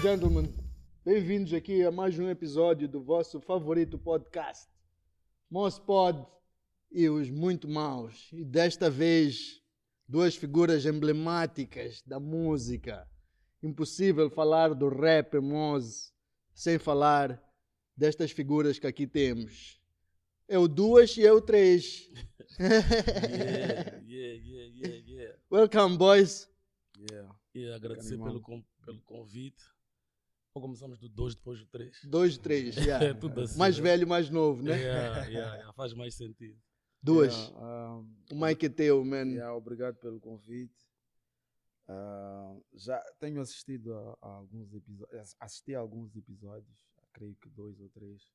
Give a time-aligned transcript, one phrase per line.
[0.00, 0.54] and gentlemen,
[1.04, 4.66] bem-vindos aqui a mais um episódio do vosso favorito podcast,
[5.50, 6.26] Mospod
[6.90, 8.28] e os muito maus.
[8.32, 9.60] E desta vez,
[10.08, 13.06] duas figuras emblemáticas da música.
[13.62, 16.12] Impossível falar do rap Mos
[16.54, 17.42] sem falar
[17.94, 19.80] destas figuras que aqui temos.
[20.48, 22.08] Eu duas e eu três.
[22.58, 22.86] Yeah,
[24.06, 25.38] yeah, yeah, yeah, yeah.
[25.50, 26.48] Welcome, boys.
[27.10, 27.34] yeah.
[27.54, 28.40] E agradecer pelo,
[28.84, 29.62] pelo convite.
[30.52, 32.04] Ou começamos do 2, depois do 3.
[32.04, 33.06] Dois e três, yeah.
[33.06, 33.58] É tudo assim.
[33.58, 33.82] Mais né?
[33.82, 34.80] velho, mais novo, né?
[34.80, 36.60] Yeah, yeah, yeah, faz mais sentido.
[37.02, 37.34] Duas.
[37.34, 39.26] Yeah, um, O Mike é teu, man.
[39.26, 40.74] yeah, obrigado pelo convite.
[41.88, 46.78] Ah, já tenho assistido a, a alguns episódios, assisti a alguns episódios,
[47.12, 48.30] creio que dois ou três,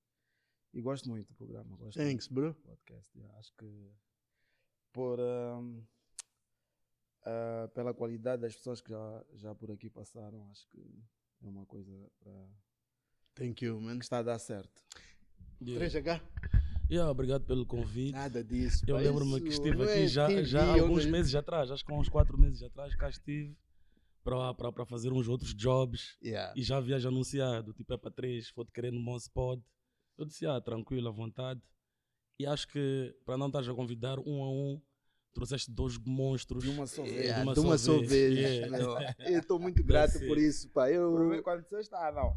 [0.74, 1.76] e gosto muito do programa.
[1.78, 2.54] Gosto Thanks, bro.
[2.54, 3.18] podcast.
[3.18, 3.38] yeah.
[3.40, 3.92] Acho que
[4.92, 5.84] por um,
[7.26, 11.04] ah, pela qualidade das pessoas que já, já por aqui passaram, acho que
[11.48, 12.32] é uma coisa pra,
[13.36, 13.98] Thank you, man.
[14.00, 14.84] que está a dar certo.
[15.62, 15.80] Yeah.
[15.80, 16.22] Três H?
[16.90, 18.12] Yeah, obrigado pelo convite.
[18.14, 18.84] Nada disso.
[18.88, 21.92] Eu lembro-me que estive aqui é já, TV, já há alguns meses atrás, acho que
[21.92, 23.58] há uns 4 meses atrás, cá estive
[24.24, 26.54] para fazer uns outros jobs Yeah.
[26.56, 29.62] e já havia já anunciado, tipo é para 3, vou-te querer no Monspod.
[30.18, 31.62] Eu disse, ah, tranquilo, à vontade.
[32.40, 34.82] E acho que, para não estar a convidar um a um,
[35.36, 36.64] trouxeste dois monstros.
[36.64, 37.16] De uma só vez.
[37.18, 38.10] Yeah, uma de uma só só vez.
[38.10, 38.40] vez.
[38.40, 38.78] Yeah.
[38.78, 38.98] meu.
[39.34, 40.90] Eu estou muito grato por isso, pá.
[40.90, 42.36] Eu, quando disseste, ah, não,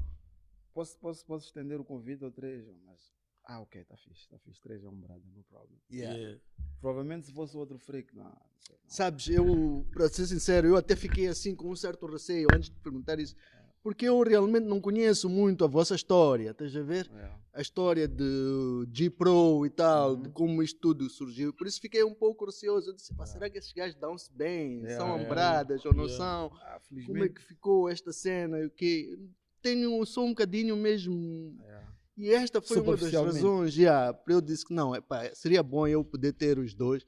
[0.74, 2.98] posso, posso, posso estender o convite ou três, mas,
[3.44, 5.78] ah, ok, tá fixe, tá fixe, três é um brother, no problem.
[5.91, 6.19] Yeah.
[6.19, 6.41] Yeah.
[6.80, 8.91] Provavelmente se fosse outro freak, não, não sei, não.
[8.91, 12.76] Sabes, eu, para ser sincero, eu até fiquei assim com um certo receio antes de
[12.80, 13.36] perguntar isso.
[13.80, 17.06] Porque eu realmente não conheço muito a vossa história, estás a ver?
[17.06, 17.41] Yeah.
[17.59, 20.23] A história de G-Pro e tal, Uhum.
[20.23, 21.53] de como isto tudo surgiu.
[21.53, 22.91] Por isso fiquei um pouco receoso.
[22.91, 24.77] Eu disse, pá, será que esses gajos dão-se bem?
[24.83, 25.25] Yeah, são yeah.
[25.25, 26.17] ambradas ou não Yeah.
[26.25, 26.53] são?
[26.62, 28.59] Ah, Como é que ficou esta cena?
[28.65, 29.19] O quê?
[29.60, 31.88] Tenho só um bocadinho mesmo yeah.
[32.16, 35.84] E esta foi uma das razões, já, para eu disse que não, epá, seria bom
[35.87, 37.05] eu poder ter os dois.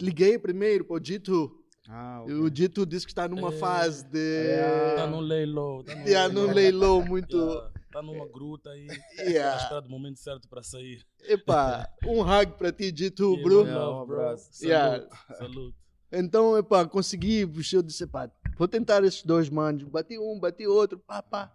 [0.00, 1.56] Liguei primeiro para o Dito.
[1.88, 2.34] Ah, e ok.
[2.44, 3.58] O Dito disse que está numa É.
[3.58, 4.18] fase de.
[4.18, 4.96] Yeah.
[5.02, 5.82] Tá no leilão.
[5.82, 7.36] Tá no Yeah, num leilão muito.
[7.90, 8.86] Yeah, Tá numa gruta aí.
[9.16, 9.62] Tá Yeah.
[9.62, 11.04] esperando o momento certo para sair.
[11.24, 13.62] Epá, um hug para ti, Dito, Yeah, bro.
[13.66, 14.44] Yeah, um abraço.
[14.52, 15.08] Salute, Yeah.
[15.38, 15.76] salute.
[16.12, 17.40] Então, epá, consegui.
[17.72, 19.84] Eu disse, epá, vou tentar esses dois manos.
[19.84, 21.52] Bati um, bati outro, pá, pá.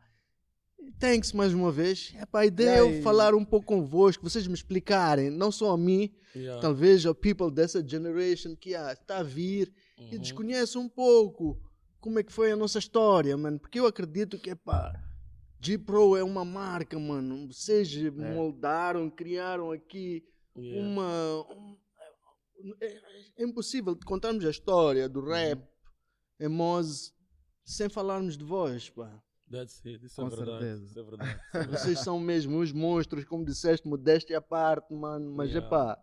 [0.99, 2.13] Thanks mais uma vez.
[2.21, 5.51] Epá, a ideia é eu Yeah, e- falar um pouco convosco, vocês me explicarem, não
[5.51, 6.61] só a mim, Yeah.
[6.61, 10.21] talvez ao people dessa generation que ah, está a vir e Uhum.
[10.21, 11.57] desconhece um pouco
[11.99, 13.57] como é que foi a nossa história, mano.
[13.59, 14.93] Porque eu acredito que, pá,
[15.59, 17.47] G-Pro é uma marca, mano.
[17.51, 20.23] Vocês moldaram, criaram aqui
[20.57, 20.87] Yeah.
[20.89, 21.41] uma...
[21.53, 21.77] um-
[22.81, 23.01] é,
[23.39, 25.61] é impossível contarmos a história do rap
[26.39, 27.13] em Moz
[27.65, 29.21] sem falarmos de vós, pá.
[29.51, 30.05] That's it.
[30.05, 30.51] Isso Com é verdade.
[30.51, 30.85] certeza.
[30.85, 31.39] Isso é verdade.
[31.71, 35.29] Vocês são mesmo os monstros, como disseste, modéstia à parte, mano.
[35.35, 35.67] Mas, Yeah.
[35.67, 36.01] epá,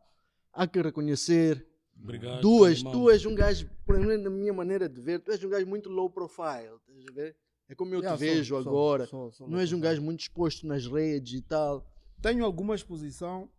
[0.52, 2.40] há que reconhecer Obrigado.
[2.42, 2.92] Duas, animal.
[2.92, 5.66] tu és um gajo, pelo menos na minha maneira de ver, tu és um gajo
[5.66, 7.36] muito low profile, estás a ver?
[7.68, 9.06] É como eu Yeah, te sou- vejo sou- agora.
[9.06, 11.86] sou- não és um gajo muito exposto nas redes e tal,
[12.20, 13.50] Tenho alguma exposição,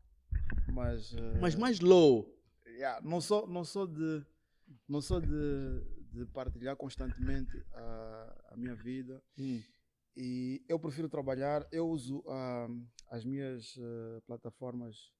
[0.71, 1.13] mas.
[1.13, 2.33] eh, mas mais low.
[2.65, 4.25] yeah, não sou, não sou de.
[4.87, 5.81] Não sou de,
[6.13, 9.21] de partilhar constantemente a, a minha vida.
[10.15, 12.67] E eu prefiro trabalhar, eu uso ah,
[13.09, 15.11] as minhas eh, plataformas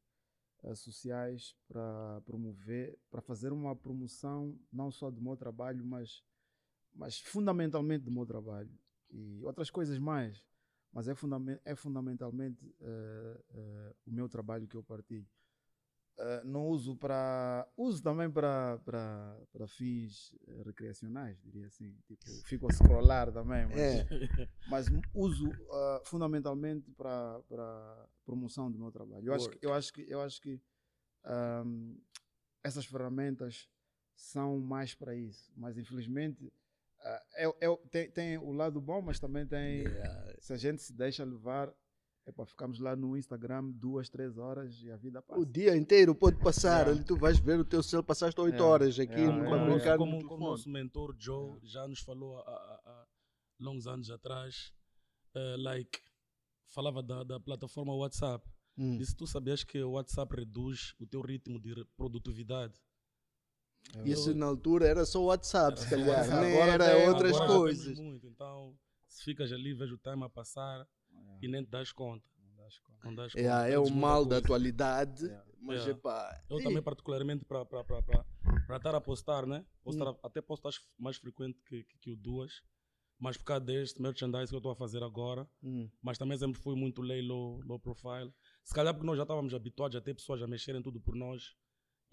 [0.63, 6.23] eh, sociais para promover, para fazer uma promoção não só do meu trabalho, mas,
[6.93, 8.71] mas fundamentalmente do meu trabalho.
[9.09, 10.43] E outras coisas mais,
[10.91, 15.27] mas é, fundamen é fundamentalmente eh, eh, o meu trabalho que eu partilho.
[16.17, 17.67] Eh, não uso para.
[17.75, 18.79] Uso também para,
[19.67, 21.97] fins recreacionais, diria assim.
[22.05, 24.07] Tipo, fico a scrollar também, mas, É.
[24.69, 25.51] mas uso
[26.05, 29.25] fundamentalmente para, para promoção do meu trabalho.
[29.25, 30.61] Eu acho que, eu acho que, eu acho que
[31.23, 31.97] ahm,
[32.63, 33.67] essas ferramentas
[34.15, 35.51] são mais para isso.
[35.55, 36.53] Mas infelizmente
[37.35, 39.83] é, é, tem, tem o lado bom, mas também tem.
[40.39, 41.73] Se a gente se deixa levar,
[42.25, 45.39] é para ficarmos lá no Instagram duas, três horas e a vida passa.
[45.39, 46.91] O dia inteiro pode passar, Yeah.
[46.91, 48.65] ali tu vais ver o teu céu, passaste oito Yeah.
[48.71, 50.49] horas aqui Yeah, como, yeah, nosso, brincar como, no como telefone.
[50.51, 53.05] nosso mentor Joe já nos falou há, há- há
[53.59, 54.71] longos anos atrás,
[55.35, 55.99] eh, like,
[56.67, 58.49] falava da, da plataforma WhatsApp.
[58.77, 58.97] Hum.
[58.97, 62.73] Disse, tu sabias que o WhatsApp reduz o teu ritmo de produtividade?
[64.05, 66.41] Isso na altura era só WhatsApp, se calhar, WhatsApp.
[66.45, 67.97] nem Agora era tem- outras coisas.
[67.99, 68.75] muito, então,
[69.07, 70.87] se ficas ali, vejo o time a passar
[71.41, 72.25] e nem te das conta.
[73.03, 73.39] Não das conta.
[73.39, 75.45] Yeah, é o mal da atualidade, Yeah.
[75.61, 75.91] mas Yeah.
[75.91, 77.61] epá, Eu e- também, particularmente, para
[78.77, 79.65] estar a postar, né?
[79.83, 80.17] Postar, Hum.
[80.23, 82.61] Até posto acho mais frequente que, que, que o duas.
[83.19, 85.89] mas por causa deste merchandise que eu estou a fazer agora, Hum.
[86.01, 88.33] mas também sempre fui muito lay low, low profile.
[88.65, 91.55] Se calhar porque nós já estávamos habituados a ter pessoas a mexerem tudo por nós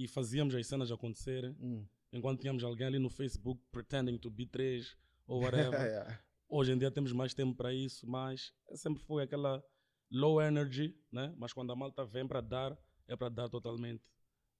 [0.05, 1.87] e fazíamos as cenas acontecerem, Hum.
[2.13, 5.41] enquanto tínhamos alguém ali no Facebook pretending to be três ou
[5.75, 5.81] whatever.
[5.81, 6.21] Yeah.
[6.49, 9.63] Hoje em dia temos mais tempo para isso, mas sempre foi aquela
[10.11, 11.33] low energy, né?
[11.37, 12.77] Mas quando a malta vem para dar,
[13.07, 14.03] é para dar totalmente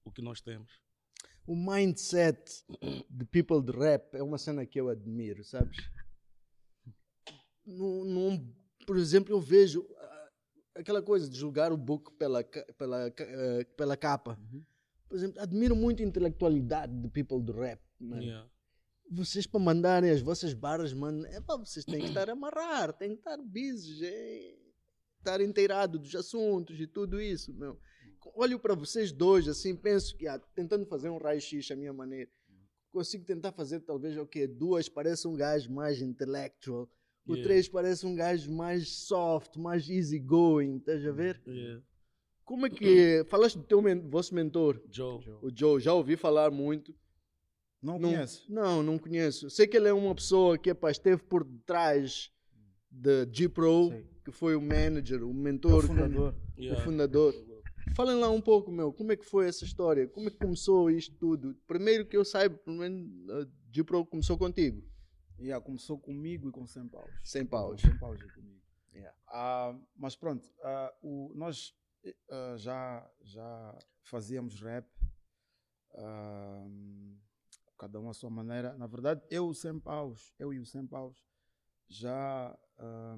[0.05, 0.71] o que nós temos.
[1.45, 2.63] O mindset
[3.09, 5.75] de people de rap é uma cena que eu admiro, sabes?
[7.65, 8.39] Não-
[8.85, 10.29] por exemplo, eu vejo ah,
[10.75, 12.43] aquela coisa de julgar o book pela,
[12.77, 14.39] pela, eh, pela capa.
[15.11, 17.81] Por exemplo, admiro muito a intelectualidade de people de rap.
[17.99, 18.23] mano.
[18.23, 18.49] Yeah.
[19.11, 22.93] Vocês para mandarem as vossas barras, mano, é pá, vocês têm que estar a amarrar,
[22.93, 24.55] têm que estar busy, é,
[25.19, 27.77] estar inteirado dos assuntos e tudo isso, meu.
[28.35, 32.31] Olho para vocês dois, assim, penso que, ah, tentando fazer um raio-x à minha maneira,
[32.93, 34.47] consigo tentar fazer talvez o quê?
[34.47, 36.89] Duas parece um gajo mais intellectual,
[37.27, 37.43] o Yeah.
[37.43, 41.41] três parece um gajo mais soft, mais easygoing, estás a ver?
[41.45, 41.83] Yeah.
[42.51, 45.21] Como é que, falaste do teu men- vosso mentor, Joe.
[45.41, 46.93] o Joe, já ouvi falar muito,
[47.81, 48.45] Não, não, conheço.
[48.51, 49.49] Não, não conheço.
[49.49, 52.29] Sei que ele é uma pessoa que epá, esteve por trás
[52.89, 53.89] da G-Pro,
[54.25, 56.35] que foi o manager, o É o mentor, fundador.
[56.57, 56.83] o Yeah.
[56.83, 57.33] fundador.
[57.95, 60.05] Falem lá um pouco, meu, como é que foi essa história?
[60.09, 61.55] Como é que começou isto tudo?
[61.65, 64.83] Primeiro que eu saiba, pelo menos, a G-Pro começou contigo,
[65.39, 67.09] Yeah, começou comigo e com 100 paus.
[67.23, 67.79] sem paus.
[67.81, 68.61] 100 paus é comigo.
[68.93, 69.17] Yeah.
[69.29, 71.73] Ah, mas pronto, ah, o, nós
[72.29, 74.87] ah, já, já fazíamos rap,
[75.93, 76.65] ah,
[77.77, 78.77] cada um à sua maneira.
[78.77, 81.25] Na verdade, eu, o 100 paus, eu e o 100 paus,
[81.87, 83.17] já, ah,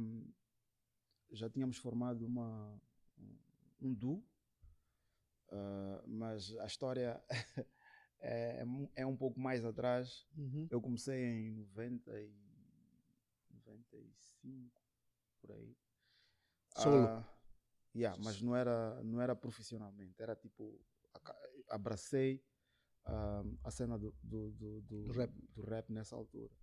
[1.32, 2.82] já tínhamos formado uma,
[3.82, 4.24] um duo,
[5.50, 7.24] ah, mas a história
[8.20, 8.66] é, é
[8.96, 10.28] é um pouco mais atrás.
[10.38, 10.68] Uhum.
[10.70, 12.34] Eu comecei em 90 e
[13.52, 14.82] 95,
[15.42, 15.76] por aí.
[16.76, 17.33] Solo.
[17.94, 20.80] Ah, yeah, mas não era, não era profissionalmente, era tipo,
[21.70, 22.44] abracei
[23.06, 25.32] ah, a cena do, do, do, do, rap.
[25.56, 26.54] do rap nessa altura.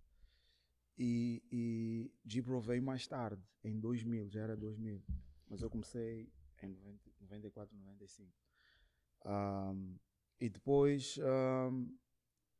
[0.97, 5.01] E, e Gibro veio mais tarde, em 2000, já era 2000,
[5.47, 6.31] mas eu comecei
[6.61, 8.31] em 90, 94, 95.
[9.23, 9.73] Ah,
[10.39, 11.69] e depois ah,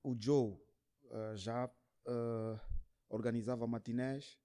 [0.03, 0.57] o Joe
[1.11, 1.69] ah, já
[2.07, 2.59] ah,
[3.09, 4.39] organizava matinés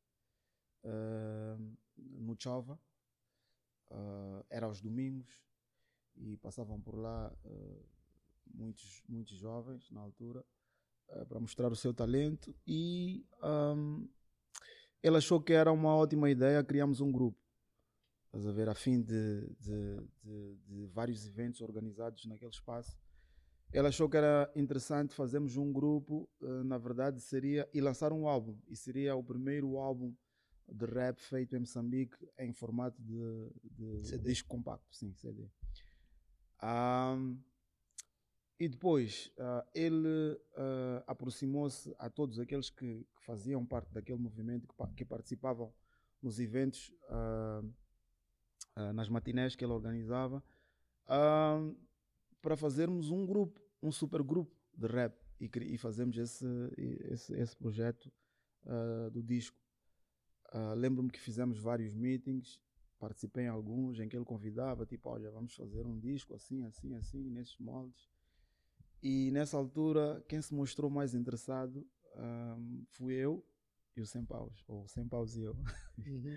[0.84, 1.56] ah,
[1.96, 2.78] no Chova,
[3.90, 5.44] ah, era aos domingos
[6.16, 7.82] e passavam por lá ah,
[8.52, 10.44] muitos, muitos jovens na altura
[11.10, 14.06] ah, para mostrar o seu talento e ahm,
[15.02, 17.38] ele achou que era uma ótima ideia criarmos um grupo.
[18.26, 22.98] Estás a ver, a fim de, de, de, de vários eventos organizados naquele espaço.
[23.72, 26.28] Ele achou que era interessante fazermos um grupo,
[26.64, 28.58] na verdade seria, e lançar um álbum.
[28.68, 30.14] E seria o primeiro álbum
[30.68, 34.30] de rap feito em Moçambique em formato de, de CD.
[34.30, 35.48] disco compacto, sim, CD.
[36.60, 37.38] Ahm,
[38.58, 44.66] e depois ah, ele ah, aproximou-se a todos aqueles que, que faziam parte daquele movimento,
[44.66, 45.72] que, que participavam
[46.22, 47.62] nos eventos, ah,
[48.94, 50.42] nas matinés que ele organizava,
[52.42, 56.46] para fazermos um grupo, um super grupo de rap e, e fazermos esse,
[57.10, 58.12] esse, esse projeto
[59.12, 59.56] do disco.
[60.52, 62.60] Ah, Lembro-me que fizemos vários meetings,
[62.98, 66.94] participei em alguns em que ele convidava, tipo, olha, vamos fazer um disco assim, assim,
[66.94, 68.08] assim, nesses moldes.
[69.02, 71.86] E nessa altura, quem se mostrou mais interessado
[72.16, 72.56] ah,
[72.90, 73.44] fui eu
[73.96, 75.56] e o Sem Paus, ou Sem Paus e eu.
[75.98, 76.36] Uhum.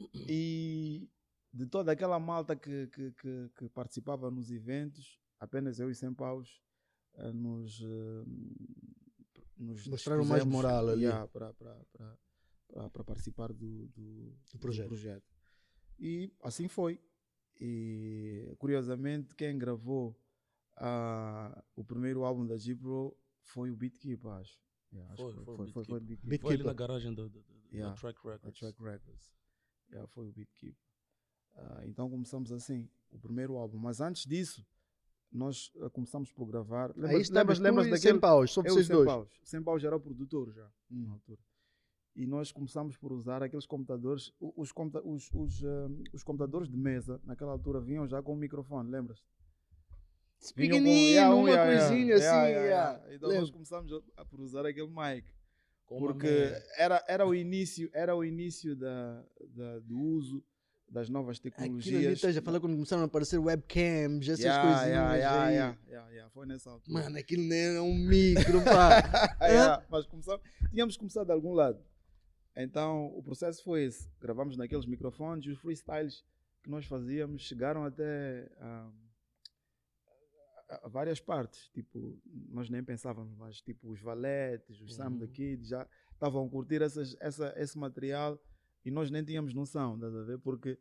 [0.30, 1.10] E
[1.52, 6.14] de toda aquela malta que, que, que, que participava nos eventos, apenas eu e Sem
[6.14, 6.62] Paus
[7.16, 8.24] eh, nos, eh,
[9.58, 11.02] nos Mostraram mais moral ali.
[11.02, 12.18] yeah, para, para, para,
[12.92, 15.22] para, participar do, do, Do projeto.
[15.98, 17.00] E assim foi.
[17.60, 20.18] E curiosamente, quem gravou
[20.76, 24.58] ah, o primeiro álbum da Gipro foi o Beatkeeper, acho.
[24.92, 26.38] Yeah, acho Foi, foi o foi, foi, foi.
[26.38, 27.94] Foi ali na garagem da, da, da- da Yeah.
[28.00, 28.58] Track A Records.
[28.58, 29.32] Track Records.
[29.90, 30.82] Yeah, foi o Beatkeeper.
[31.54, 33.78] Ah, então começamos assim, o primeiro álbum.
[33.78, 34.66] Mas antes disso,
[35.30, 36.90] nós ah, começamos por gravar.
[36.92, 38.12] Aí Lembras, estavas lembras, lembras daquele.
[38.14, 39.06] Sem paus, só vocês Sem dois.
[39.06, 39.40] Paus.
[39.44, 41.04] Sem Paus já era o produtor já, Hum.
[41.06, 41.40] na altura.
[42.16, 44.32] E nós começamos por usar aqueles computadores.
[44.40, 44.72] Os,
[45.04, 49.20] os, os, ah, os computadores de mesa, naquela altura, vinham já com o microfone, lembras?
[49.20, 52.52] Com- yeah, um, uma coisinha yeah, assim.
[52.66, 53.14] yeah.
[53.14, 53.52] Então nós Lembro.
[53.52, 55.24] começamos a, a por usar aquele mic.
[55.84, 59.22] Com uma Porque era, era o início, era o início da,
[59.54, 60.42] da- do uso
[60.88, 62.04] das novas Aquilo tecnologias.
[62.04, 65.54] ali, estás a falar quando começaram a aparecer webcams, essas Yeah, coisinhas yeah, aí.
[65.54, 66.30] yeah, yeah, yeah.
[66.30, 67.02] Foi nessa altura.
[67.02, 69.36] Mano, aquilo nem era um micro, pá.
[69.46, 70.40] Yeah, Mas começamos,
[70.70, 71.78] tínhamos começado de algum lado.
[72.56, 74.08] Então, o processo foi esse.
[74.20, 76.24] Gravamos naqueles microfones e os freestyles
[76.62, 78.90] que nós fazíamos chegaram até a,
[80.68, 81.68] a- a várias partes.
[81.70, 82.18] Tipo,
[82.50, 85.18] nós nem pensávamos, mas tipo, os valetes, os Sam Uhum.
[85.18, 88.38] the Kid já estavam a curtir essas, essa, esse material
[88.84, 90.38] e nós nem tínhamos noção, estás a ver?
[90.38, 90.78] Porque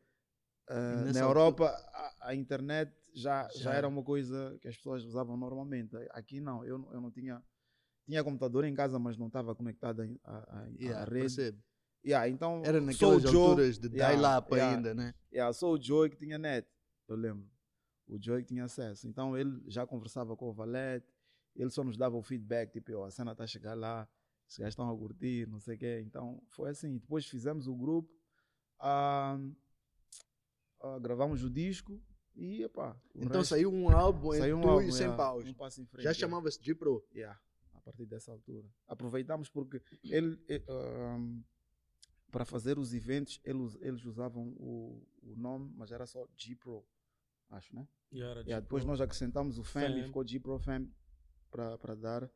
[0.67, 3.73] ah, nessa na Europa a, a internet já, já, Já.
[3.73, 5.95] era uma coisa que as pessoas usavam normalmente.
[6.11, 7.41] Aqui não, eu, eu não tinha.
[8.09, 11.11] Tinha computador em casa, mas não estava conectado à- Yeah, rede.
[11.19, 11.63] percebo.
[12.03, 14.75] Yeah, então, Era naquelas Joe, alturas de yeah, dial-up yeah.
[14.75, 15.13] ainda, né?
[15.31, 16.67] Yeah, sou o Joey que tinha net,
[17.07, 17.47] eu lembro.
[18.07, 19.07] O Joey que tinha acesso.
[19.07, 21.05] Então ele já conversava com o Valete,
[21.55, 24.09] ele só nos dava o feedback, tipo, "Ó, a cena está a chegar lá,
[24.49, 26.01] os gajos estão a curtir, não sei o quê.
[26.03, 26.97] Então foi assim.
[26.97, 28.09] Depois fizemos o grupo,
[28.79, 29.37] ah,
[30.81, 32.01] ah, gravamos o disco
[32.35, 35.17] e, epá, Então resto- saiu um álbum saiu entre um tu álbum, e Sem yeah,
[35.17, 35.45] Paus.
[35.45, 37.05] um Já chamava-se G-Pro.
[37.13, 37.39] Yeah,
[37.89, 38.67] partir dessa altura.
[38.87, 40.63] Aproveitamos porque ele, eh,
[42.31, 46.85] para fazer os eventos, eles, eles usavam o, o nome, mas era só G-Pro,
[47.49, 47.87] acho, né?
[48.11, 50.87] E era Yeah, depois nós acrescentamos o Fam, e ficou G-Pro Fam
[51.49, 52.31] para dar,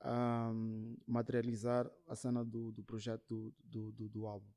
[0.00, 4.50] ahm, materializar a cena do, do projeto do, do, do, do álbum.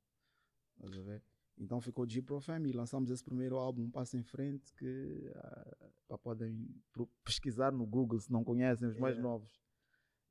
[0.77, 1.23] Estás a ver?
[1.57, 5.31] Então ficou G-Pro Fam e lançamos esse primeiro álbum, um passo em frente, que
[6.09, 6.67] ah, podem
[7.23, 9.64] pesquisar no Google se não conhecem os mais novos.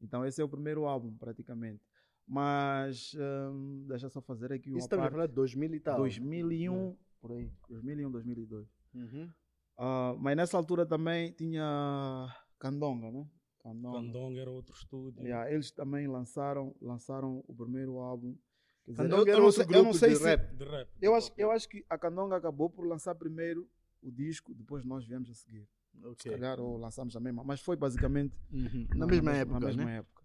[0.05, 1.83] Então esse é o primeiro álbum, praticamente.
[2.27, 5.11] Mas ahm, deixa só fazer aqui uma Isso parte.
[5.13, 5.97] falar de 2000 e tal.
[5.97, 7.51] 2001, por aí.
[7.69, 8.69] 2001, 2002.
[8.95, 9.31] Uhum.
[9.77, 13.29] Ah, mas nessa altura também tinha Candonga, né?
[13.59, 13.99] Candonga.
[13.99, 15.23] Candong era outro estúdio.
[15.23, 18.37] Yeah, eles também lançaram, lançaram o primeiro álbum.
[18.85, 20.25] Quer dizer, Candonga eu, era eu não outro sei, eu não grupo sei de se.
[20.25, 20.55] rap.
[20.55, 20.91] De rap.
[21.01, 23.69] Eu acho, eu acho que a Candonga acabou por lançar primeiro
[24.03, 25.67] o disco, depois nós viemos a seguir.
[26.01, 26.33] Se Ok.
[26.33, 27.43] calhar, ou lançamos a mesma.
[27.45, 28.87] Mas foi basicamente Uhum.
[28.95, 29.97] Na mesma mes- época, na mesma né?
[29.99, 30.23] época.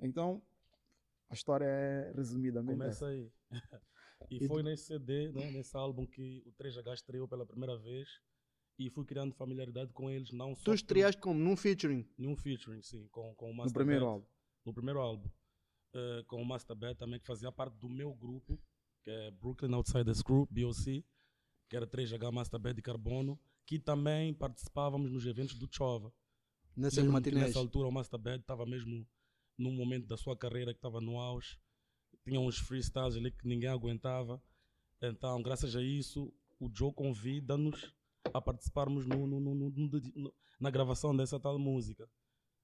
[0.00, 0.42] Então,
[1.30, 2.78] a história é resumidamente.
[2.78, 3.30] Começa aí.
[4.30, 8.08] e E foi nesse CD, né, nesse álbum que o 3H estreou pela primeira vez
[8.78, 12.06] e fui criando familiaridade com eles, não só Tu estreaste como num featuring.
[12.18, 14.26] nenhum featuring, sim, com, com o no Master primeiro Bet, álbum.
[14.64, 15.30] No primeiro álbum.
[15.94, 18.60] Eh, com o Master Bet também, que fazia parte do meu grupo,
[19.04, 21.04] que é Brooklyn Outsiders Group, BOC,
[21.68, 26.12] que era 3H Master Bet de Carbono, que também participávamos nos eventos do Chova.
[26.76, 27.46] Nessas matinés.
[27.46, 29.06] nessa altura o Master Bad estava mesmo
[29.56, 31.58] num momento da sua carreira que estava no auge.
[32.24, 34.42] Tinha uns freestyles ali que ninguém aguentava.
[35.00, 37.94] Então, graças a isso, o Joe convida-nos
[38.32, 42.08] a participarmos no- no- no- na gravação dessa tal música.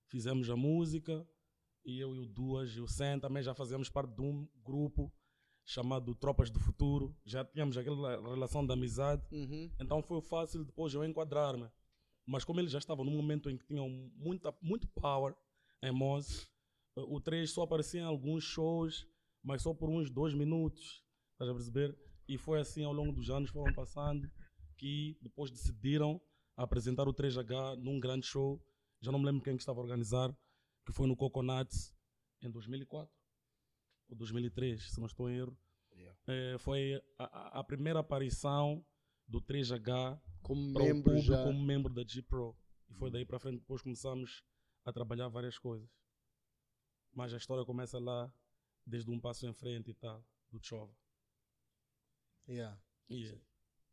[0.06, 1.26] Fizemos a música
[1.84, 5.12] e eu e o Duas e o Sen também já fazíamos parte de um grupo
[5.70, 7.16] chamado Tropas do Futuro.
[7.24, 9.22] Já tínhamos aquela relação de amizade.
[9.30, 9.70] Uhum.
[9.78, 11.70] Então foi fácil depois eu enquadrar-me.
[12.26, 15.34] Mas como eles já estavam num momento em que tinham muita, muito power
[15.82, 16.50] em Moz,
[16.96, 19.06] eh, o 3 só aparecia em alguns shows,
[19.42, 21.04] mas só por uns dois minutos.
[21.32, 21.96] Estás a perceber?
[22.28, 24.28] E foi assim ao longo dos anos, foram passando,
[24.76, 26.20] que depois decidiram
[26.56, 28.60] apresentar o 3H num grande show.
[29.00, 30.36] Já não me lembro quem que estava a organizar,
[30.84, 31.94] que foi no Coconuts
[32.42, 33.19] em 2004 ou
[34.14, 35.56] 2003, se não estou em erro.
[36.26, 38.84] Eh, foi a, a- primeira aparição
[39.26, 41.42] do 3H Como para o membro público já.
[41.44, 42.56] como membro da G Pro.
[42.88, 44.44] E foi daí para frente depois começamos
[44.84, 45.88] a trabalhar várias coisas.
[47.12, 48.32] Mas a história começa lá,
[48.86, 50.94] desde um passo em frente e tal, do Chova.
[52.48, 52.78] Yeah.
[53.08, 53.40] E,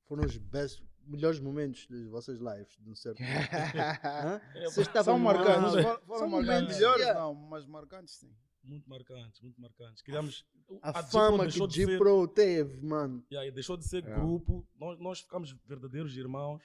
[0.05, 3.19] Foram os best, melhores momentos das vossas lives, de um certo?
[4.55, 5.73] É, Vocês estavam marcantes.
[6.05, 6.75] Foram, marcantes.
[6.75, 7.19] Melhores yeah.
[7.19, 8.35] não, mas marcantes sim.
[8.67, 10.01] Muito marcantes, muito marcantes.
[10.01, 10.45] Criamos,
[10.81, 13.25] A, Pro fama que de ser- G-Pro teve, mano.
[13.31, 14.15] E aí deixou de ser É.
[14.15, 16.61] grupo, nós, nós ficamos verdadeiros irmãos.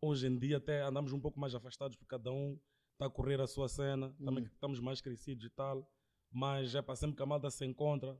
[0.00, 2.58] Hoje em dia até andamos um pouco mais afastados porque cada um
[2.92, 4.46] está a correr a sua cena, também Hum.
[4.48, 5.88] que estamos mais crescidos e tal.
[6.30, 8.18] Mas é para sempre que a malta se encontra,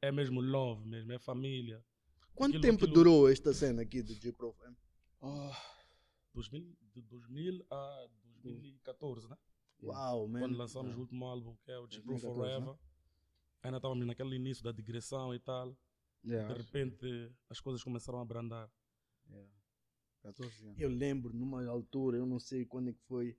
[0.00, 1.84] é mesmo love mesmo, é família.
[2.34, 4.52] Quanto Aquilo- tempo aquilo- durou esta cena aqui do G-Pro?
[4.54, 4.74] fam?
[6.32, 8.06] 2000, de 2000 a
[8.42, 9.36] 2014, né?
[9.82, 10.40] Uau, man.
[10.40, 12.74] Quando lançamos o último álbum, que é o 2014, Forever.
[13.62, 15.76] Ainda estávamos naquele início da digressão e tal.
[16.24, 16.52] Yeah.
[16.52, 18.70] De repente as coisas começaram a abrandar.
[19.28, 19.50] Yeah.
[20.22, 20.80] 14 anos.
[20.80, 23.36] Eu lembro numa altura, eu não sei quando é que foi,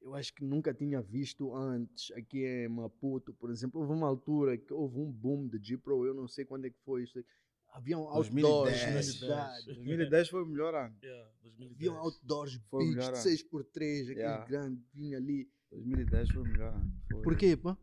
[0.00, 4.56] eu acho que nunca tinha visto antes aqui em Maputo, por exemplo, houve uma altura
[4.58, 7.22] que houve um boom de G-Pro, eu não sei quando é que foi isso.
[7.68, 8.94] Haviam outdoors 2010.
[8.94, 10.96] na cidade, 2010 foi o melhor ano.
[11.02, 11.76] Yeah, 2010.
[11.76, 13.36] haviam outdoors Foi o big melhor de ano.
[13.36, 14.44] 6x3, aquele Yeah.
[14.46, 15.48] grande, vinha ali.
[15.70, 16.74] 2010 foi melhor.
[17.08, 17.76] Foi- Por quê, pá?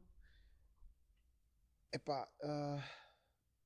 [1.92, 2.84] Epá, ah,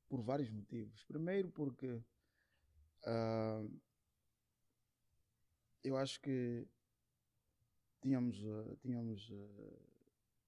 [0.07, 1.03] por vários motivos.
[1.05, 2.01] Primeiro porque
[3.05, 3.65] ah,
[5.83, 6.67] eu acho que
[8.01, 9.79] tínhamos, ah, tínhamos ah,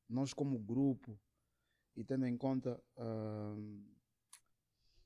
[0.10, 1.20] nós como grupo
[1.96, 2.82] e tendo em conta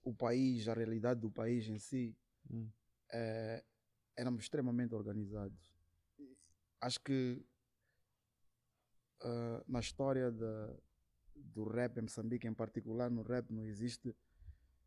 [0.04, 2.16] o país, a realidade do país em si,
[2.50, 2.70] Hum.
[3.12, 3.62] eh,
[4.16, 5.70] éramos extremamente organizados.
[6.80, 7.44] Acho que
[9.22, 10.74] ah, na história da,
[11.36, 14.16] do rap em Moçambique, em particular no rap, não existe.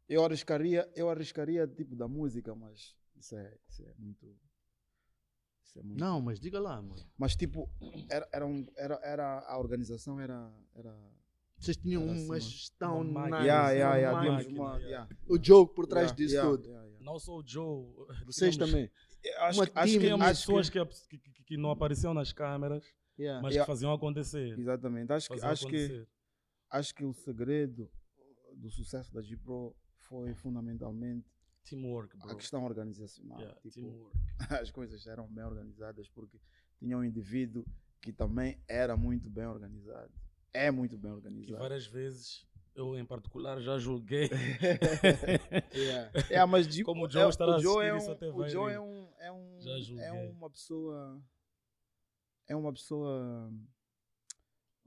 [0.09, 4.27] Eu arriscaria, eu arriscaria tipo da música, mas isso é, isso é muito.
[5.65, 6.97] Isso é muito Não, mas diga lá, mano.
[7.17, 7.71] mas tipo,
[8.11, 10.53] era, era, um, era, era a organização era.
[10.75, 10.93] era
[11.57, 12.41] Vocês tinham Era assim, uma mano.
[12.41, 13.39] gestão Uma máquina.
[13.43, 14.45] yeah, yeah, uma yeah, máquina.
[14.45, 15.09] tínhamos uma, yeah.
[15.29, 16.67] O jogo por trás yeah, disso yeah, tudo.
[16.67, 17.05] yeah, yeah.
[17.05, 17.87] Não só o Joe.
[18.27, 18.91] Vocês também.
[19.39, 22.33] Acho, que- acho que Tínhamos acho pessoas que, que, que, que- que não apareciam nas
[22.33, 22.83] câmeras,
[23.21, 23.43] Yeah.
[23.43, 23.65] mas Yeah.
[23.65, 24.59] que faziam acontecer.
[24.59, 25.13] Exatamente.
[25.13, 26.09] Acho que, Faziam acho, que, acontecer.
[26.71, 27.91] acho que o segredo
[28.55, 29.77] do sucesso da G-Pro
[30.09, 31.27] foi fundamentalmente
[31.65, 32.31] Teamwork, bro.
[32.31, 33.39] a questão organizacional.
[33.39, 34.19] Yeah, Tipo, teamwork.
[34.63, 36.39] as coisas eram bem organizadas porque
[36.79, 37.65] tinha um indivíduo
[38.01, 40.11] que também era muito bem organizado.
[40.55, 41.59] É muito bem Que organizado.
[41.61, 44.29] várias vezes eu, em particular, já julguei.
[45.75, 46.11] Yeah.
[46.31, 48.13] É, mas de- Como o Joe é, estará a o Joe é assistir isso um,
[48.15, 51.23] até o Joe é um, é um é uma pessoa
[52.51, 53.49] é uma pessoa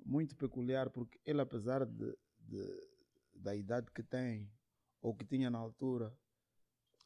[0.05, 2.89] muito peculiar porque ele apesar de, de-
[3.33, 4.51] da idade que tem
[5.01, 6.13] ou que tinha na altura,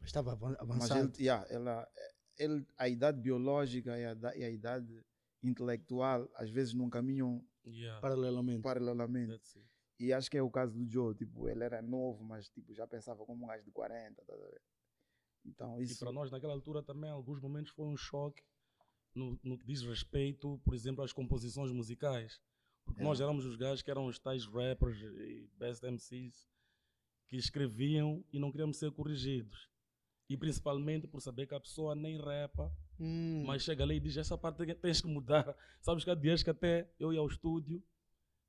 [0.04, 1.00] Estava avançado.
[1.00, 1.88] ele, yeah, ela,
[2.38, 5.04] ele a idade biológica e a, e a idade
[5.44, 8.62] intelectual às vezes não caminham Yeah, Paralelamente.
[8.64, 9.60] paralelamente.
[10.00, 12.88] E acho que é o caso do Joe, tipo, ele era novo, mas tipo, já
[12.88, 14.62] pensava como um gajo de 40, tá ver?
[15.46, 18.42] Então, E isso para nós, naquela altura, também, alguns momentos foi um choque
[19.18, 22.40] no, no que diz respeito, por exemplo, às composições musicais.
[22.86, 23.24] Porque nós É.
[23.24, 26.48] éramos os gajos que eram os tais rappers e best MCs
[27.28, 29.70] que escreviam e não queríamos ser corrigidos.
[30.30, 33.44] E principalmente por saber que a pessoa nem rapa, Hum.
[33.46, 35.56] mas chega ali e diz: essa parte tens que mudar.
[35.82, 37.84] Sabes que há dias que até eu ia ao estúdio,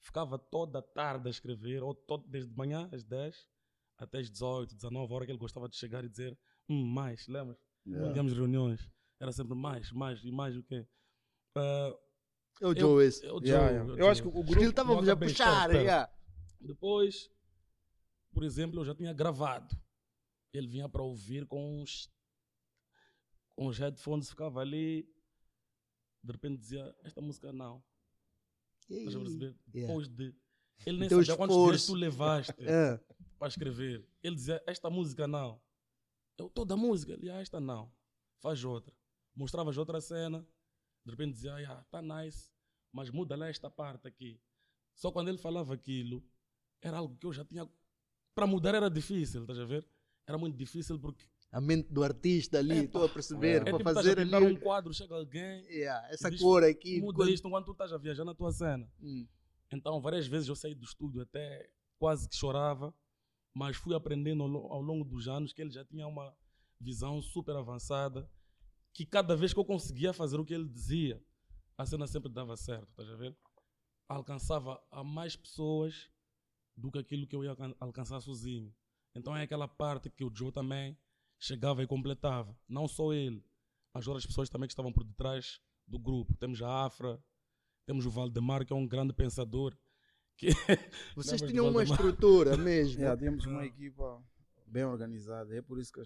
[0.00, 3.46] ficava toda a tarde a escrever, ou todo, desde de manhã às 10
[3.98, 6.38] até às 18, 19 horas, que ele gostava de chegar e dizer:
[6.68, 7.58] hum, mais, lembras?
[7.86, 8.12] Yeah.
[8.12, 8.88] Tínhamos reuniões,
[9.20, 10.86] era sempre mais, mais e mais o quê?
[11.56, 11.94] Ah,
[12.60, 13.24] É o Joe esse.
[13.26, 13.90] eu, Yeah, Joe, yeah.
[13.92, 15.60] eu, Eu acho que o Ele grupo estava não a puxar.
[15.70, 16.12] espera, yeah.
[16.60, 17.30] Depois,
[18.32, 19.76] por exemplo, eu já tinha gravado.
[20.52, 22.10] Ele vinha para ouvir com uns,
[23.54, 25.08] com os headphones, ficava ali.
[26.22, 27.82] De repente dizia: Esta música não.
[28.88, 29.56] Estás a perceber?
[29.66, 30.34] Depois de.
[30.86, 31.86] Ele nem Teu sabia quantos dias esforço.
[31.92, 32.98] tu levaste É.
[33.38, 34.08] para escrever.
[34.22, 35.60] Ele dizia: Esta música não.
[36.38, 37.12] Eu, toda a música.
[37.12, 37.92] Ele, ah, esta não.
[38.40, 38.94] Faz outra.
[39.38, 40.44] Mostrava outra cena.
[41.04, 42.50] De repente dizia: Ah, tá nice.
[42.92, 44.40] Mas muda lá esta parte aqui.
[44.94, 46.24] Só quando ele falava aquilo,
[46.82, 47.68] era algo que eu já tinha.
[48.34, 49.86] Para mudar era difícil, estás a ver?
[50.26, 51.24] Era muito difícil porque.
[51.50, 53.62] A mente do artista ali, estou a perceber.
[53.62, 54.58] É para tipo, estás a fazer pintar um ali.
[54.58, 57.00] quadro, chega alguém, Yeah, essa diz, cor aqui.
[57.00, 58.86] muda quando- isto enquanto tu estás a viajar na tua cena.
[59.00, 59.26] Hum.
[59.72, 62.92] Então, várias vezes eu saí do estúdio até quase que chorava,
[63.54, 66.36] mas fui aprendendo ao longo dos anos que ele já tinha uma
[66.78, 68.28] visão super avançada,
[68.98, 71.22] que cada vez que eu conseguia fazer o que ele dizia,
[71.76, 73.36] a cena sempre dava certo, estás a ver?
[74.08, 76.10] Alcançava a mais pessoas
[76.76, 78.74] do que aquilo que eu ia alcan- alcançar sozinho.
[79.14, 80.98] Então é aquela parte que o Joe também
[81.38, 82.58] chegava e completava.
[82.68, 83.40] Não só ele,
[83.94, 86.36] as outras pessoas também que estavam por detrás do grupo.
[86.36, 87.22] Temos a Afra,
[87.86, 89.76] temos o Valdemar, que é um grande pensador.
[90.36, 90.48] Que
[91.14, 93.00] Vocês tinham uma estrutura mesmo.
[93.00, 93.66] Yeah, tínhamos uma Ah.
[93.66, 94.20] equipa
[94.68, 95.54] bem organizada.
[95.56, 96.02] É por isso que,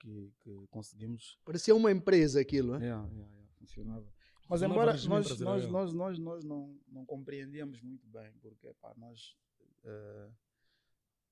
[0.00, 1.38] que, que, conseguimos.
[1.44, 2.74] Parecia uma empresa aquilo.
[2.76, 2.82] hein?
[2.82, 4.06] Yeah, yeah, yeah, funcionava.
[4.48, 8.72] Mas Funcionava embora regime nós, nós, nós, nós, nós não, não compreendíamos muito bem, porque
[8.80, 9.36] pá, nós
[9.84, 10.30] eh,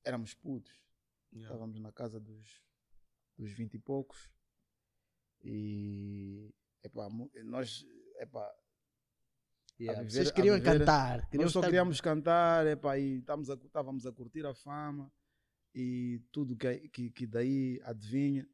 [0.04, 0.72] éramos putos.
[1.32, 1.46] Yeah.
[1.52, 2.62] Estávamos na casa dos,
[3.38, 4.30] dos 20 e poucos.
[5.42, 7.08] E epá,
[7.44, 7.84] nós
[8.18, 8.52] epá,
[9.80, 11.26] Yeah, viver- Vocês queriam viver- cantar.
[11.28, 15.12] Queriam nós só estar- queríamos cantar epá, e estávamos a, estávamos a curtir a fama
[15.74, 18.46] e tudo que, que, que daí adivinha.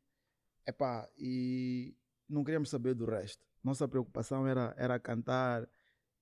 [0.67, 1.97] Epá, e
[2.29, 3.45] não queríamos saber do resto.
[3.63, 5.69] Nossa preocupação era, era cantar,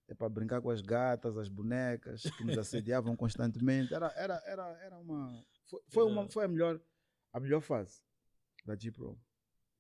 [0.09, 3.93] epá, brincar com as gatas, as bonecas que nos assediavam constantemente.
[3.95, 5.45] Era, era, era, era uma.
[5.67, 6.81] Foi, foi, uma, foi a, melhor,
[7.33, 8.01] a melhor fase
[8.65, 9.19] da G-Pro.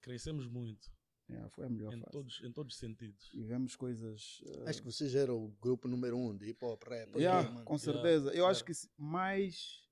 [0.01, 0.91] Crescemos muito,
[1.31, 2.11] Yeah, foi a melhor em fase.
[2.13, 3.31] todos, em todos os sentidos.
[3.35, 4.43] E vemos coisas.
[4.47, 7.15] eh, Acho que vocês eram o grupo número um de hip hop rap.
[7.17, 7.65] Yeah, mano.
[7.67, 8.33] com Yeah, certeza.
[8.35, 9.83] Eu acho que mais,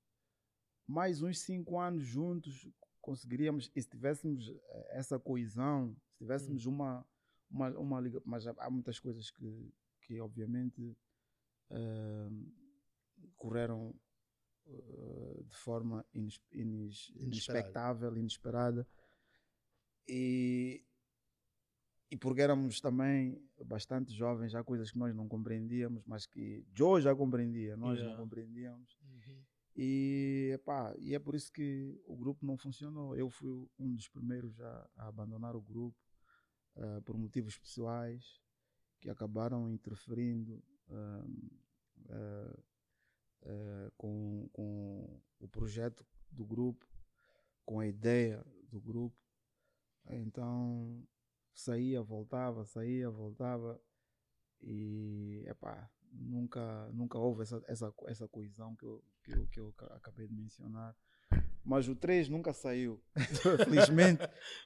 [0.87, 2.67] mais uns cinco anos juntos
[3.01, 6.71] conseguiríamos, e se tivéssemos eh, essa coesão, se tivéssemos Hum.
[6.71, 7.05] uma,
[7.49, 10.97] uma, uma liga, mas há- muitas coisas que, que obviamente
[11.69, 12.29] eh,
[13.35, 13.93] correram
[14.65, 17.15] eh, de forma Inesperada.
[17.15, 18.87] inexpectável, inesperada.
[20.07, 20.83] E,
[22.09, 27.01] e porque éramos também bastante jovens, há coisas que nós não compreendíamos, mas que Joe
[27.01, 28.15] já compreendia, nós Yeah.
[28.17, 28.97] não compreendíamos.
[29.01, 29.26] Uhum.
[29.79, 33.15] E, epá, e é por isso que o grupo não funcionou.
[33.15, 35.95] Eu fui um dos primeiros a, a abandonar o grupo
[36.75, 38.41] uh, por motivos pessoais
[38.99, 42.63] que acabaram interferindo uh,
[43.45, 46.83] uh, com, com o projeto do grupo,
[47.63, 49.15] com a ideia do grupo.
[50.09, 51.07] Então
[51.53, 53.79] saía, voltava, saía, voltava
[54.59, 55.87] e epá,
[56.19, 60.33] nunca, nunca houve essa, essa, essa coesão que eu, que, eu, que eu acabei de
[60.33, 60.95] mencionar.
[61.63, 63.03] Mas o 3 nunca saiu.
[63.65, 64.23] Felizmente,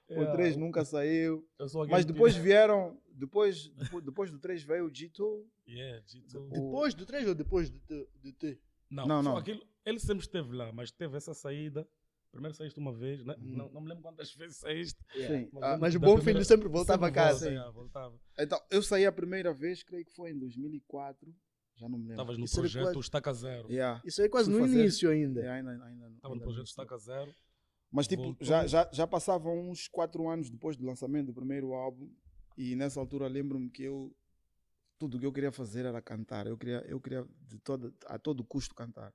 [0.09, 1.47] o 3 nunca saiu.
[1.89, 3.01] Mas depois vieram.
[3.11, 3.71] Depois,
[4.03, 5.43] depois do 3 veio o G2.
[5.67, 6.51] Yeah, G2.
[6.51, 8.59] Depois do 3 ou depois do, do T?
[8.89, 9.23] Não, não.
[9.23, 9.37] não.
[9.37, 11.87] Aquilo, ele sempre esteve lá, mas teve essa saída.
[12.31, 13.35] Primeiro saíste uma vez, né?
[13.39, 13.57] Hum.
[13.57, 15.03] não, não me lembro quantas vezes saíste.
[15.15, 15.37] Yeah.
[15.37, 15.49] Sim.
[15.51, 17.39] Mas, ah, mas o bom primeira, filho sempre voltava sempre a casa.
[17.39, 18.19] Volta, yeah, voltava.
[18.39, 21.33] Então, eu saí a primeira vez, creio que foi em 2004.
[21.75, 22.13] Já não me lembro.
[22.13, 22.99] Estavas no Isso projeto quase...
[22.99, 23.71] Estaca Zero.
[23.71, 24.01] Yeah.
[24.05, 24.79] Isso aí quase no fazer...
[24.79, 25.39] início ainda.
[25.41, 27.33] Yeah, ainda, ainda Estava no projeto Estaca Zero.
[27.91, 32.09] Mas tipo, já, já, já passavam uns 4 anos depois do lançamento do primeiro álbum.
[32.57, 34.15] E nessa altura lembro-me que eu
[34.97, 36.45] tudo o que eu queria fazer era cantar.
[36.45, 39.11] Eu queria, eu queria de todo, a todo custo cantar.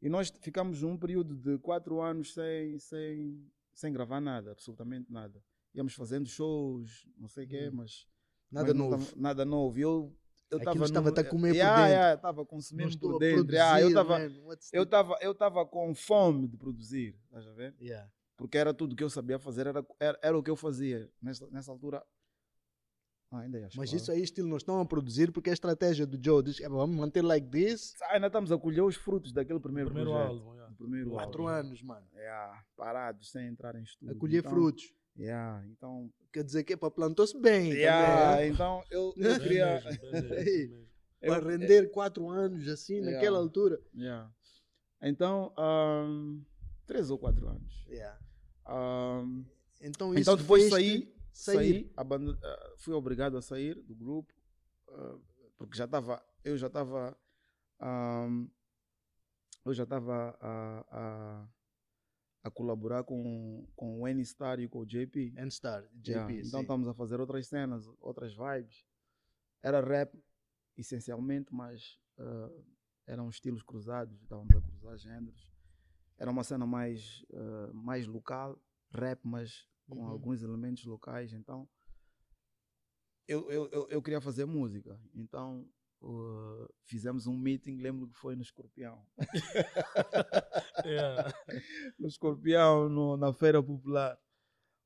[0.00, 5.42] E nós ficamos um período de quatro anos sem, sem, sem gravar nada, absolutamente nada.
[5.74, 7.76] Íamos fazendo shows, não sei o quê, hum.
[7.76, 8.06] mas.
[8.50, 9.04] Nada mas novo.
[9.06, 9.78] Tava, nada novo.
[9.78, 10.16] Eu
[10.50, 10.84] eu estava
[11.20, 11.92] a comer yeah, por dentro.
[11.92, 13.52] Yeah, estava consumindo por dentro.
[13.52, 14.20] Yeah, eu estava
[14.72, 17.74] eu estava eu estava com fome de produzir, estás a ver?
[17.80, 18.08] Yeah.
[18.36, 21.10] Porque era tudo que eu sabia fazer, era, era, era o que eu fazia.
[21.20, 22.04] Nessa, nessa altura
[23.30, 26.18] ah, ainda é Mas isso aí, estilo, não estão a produzir porque a estratégia do
[26.22, 27.94] Joe diz que vamos manter like this.
[28.02, 30.32] Ah, ainda estamos a colher os frutos daquele primeiro, primeiro projeto.
[30.32, 30.74] Álbum, yeah.
[30.76, 31.54] primeiro Quatro álbum.
[31.54, 32.06] anos, mano.
[32.14, 34.14] Yeah, parados, sem entrar em estúdio.
[34.14, 34.94] A colher então, frutos.
[35.18, 36.10] Yeah, então...
[36.32, 38.52] Quer dizer que para plantou-se bem yeah, também.
[38.52, 39.82] Então eu, eu queria...
[41.20, 43.80] para render quatro anos assim, yeah, naquela altura.
[43.94, 44.30] Yeah.
[45.02, 46.42] Então, um,
[46.86, 47.86] três ou quatro anos.
[47.88, 48.18] Yeah.
[48.68, 49.44] Um,
[49.80, 51.92] então, então depois saí sair.
[51.94, 54.32] Saí, uh, fui obrigado a sair do grupo,
[54.88, 55.20] uh,
[55.58, 57.16] porque já estava, eu já estava,
[57.82, 58.48] um,
[59.64, 61.48] eu já estava a, a,
[62.44, 65.34] a, colaborar com, com o N-Star e com o JP.
[65.36, 66.32] N-Star, JP, yeah.
[66.32, 68.86] Então estamos a fazer outras cenas, outras vibes.
[69.62, 70.18] Era rap,
[70.76, 72.64] essencialmente, mas uh,
[73.06, 75.52] eram estilos cruzados, estávamos a cruzar géneros.
[76.16, 78.58] Era uma cena mais, uh, mais local,
[78.90, 80.08] rap, mas com uhum.
[80.08, 81.32] alguns elementos locais.
[81.32, 81.68] Então,
[83.26, 84.98] eu, eu, eu, eu queria fazer música.
[85.14, 85.68] Então,
[86.02, 89.04] uh, fizemos um meeting, lembro que foi no Escorpião.
[90.84, 91.32] yeah.
[91.98, 94.18] No Escorpião, no, na Feira Popular.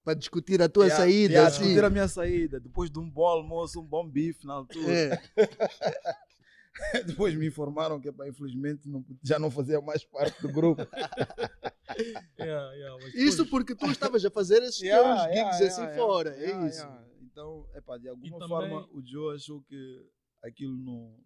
[0.02, 1.32] Para discutir a tua yeah, saída.
[1.34, 1.58] Yeah, assim.
[1.64, 2.58] discutir a minha saída.
[2.58, 4.92] Depois de um bom almoço, um bom bife na altura.
[4.92, 5.20] É.
[7.06, 10.82] Depois me informaram que, pá, infelizmente, não, já não fazia mais parte do grupo.
[12.38, 16.68] yeah, yeah, Isso porque tu estavas a fazer esses yeah, teus gigs assim fora, é
[16.68, 16.86] isso.
[17.22, 20.06] Então, epá, de alguma forma, o Joe achou que
[20.42, 21.16] aquilo não.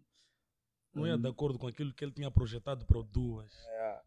[0.94, 3.52] Não ia de acordo com aquilo que ele tinha projetado para o duas.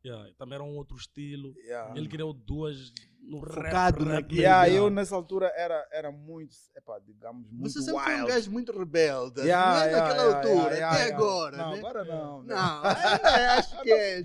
[0.06, 0.34] Yeah.
[0.38, 1.54] Também era um outro estilo.
[1.94, 2.94] Ele criou duas
[3.28, 7.82] no Focado rap, rap, yeah, eu nessa altura era, era muito, epá, digamos, muito Você
[7.82, 8.12] sempre wild.
[8.14, 9.42] foi um gajo muito rebelde.
[9.42, 11.58] Yeah, não é yeah, naquela yeah, altura, yeah, até agora.
[11.58, 11.78] Não, né?
[11.80, 12.44] agora não.
[12.44, 14.24] Não, ainda acho que é.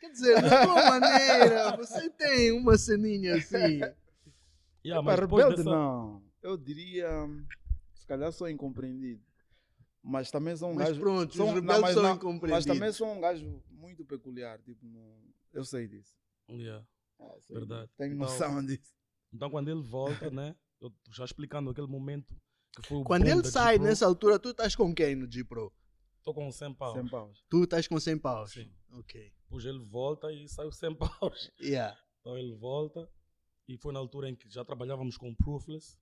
[0.00, 3.80] Quer dizer, da tua maneira, você tem uma ceninha assim.
[4.84, 5.70] Yeah, mas rebelde dessa...
[5.70, 6.20] não.
[6.42, 7.08] Eu diria,
[7.94, 9.22] se calhar sou incompreendido.
[10.02, 11.00] Mas também sou um mas gajo.
[11.00, 12.66] Pronto, sou, os rebeldes não, mas, são não, incompreendidos.
[12.66, 14.58] Mas também sou um gajo muito peculiar.
[14.58, 16.12] Tipo, não, eu sei disso.
[16.50, 16.84] Yeah.
[17.40, 17.90] Sei Verdade.
[17.96, 18.92] Tenho Então- noção disso.
[19.32, 20.54] Então, quando ele volta, né?
[20.80, 22.34] Eu já explicando aquele momento
[22.76, 25.72] que foi o Quando ele sai nessa altura, tu estás com quem no G-Pro?
[26.24, 26.94] Tô com 100 paus.
[26.94, 27.44] Sem paus.
[27.48, 28.52] Tu estás com 100 paus.
[28.52, 28.72] Sim.
[28.92, 29.32] Ok.
[29.44, 31.50] Depois ele volta e saiu 100 paus.
[31.60, 31.98] Yeah.
[32.20, 33.08] Então ele volta
[33.68, 35.98] e foi na altura em que já trabalhávamos com o Proofless,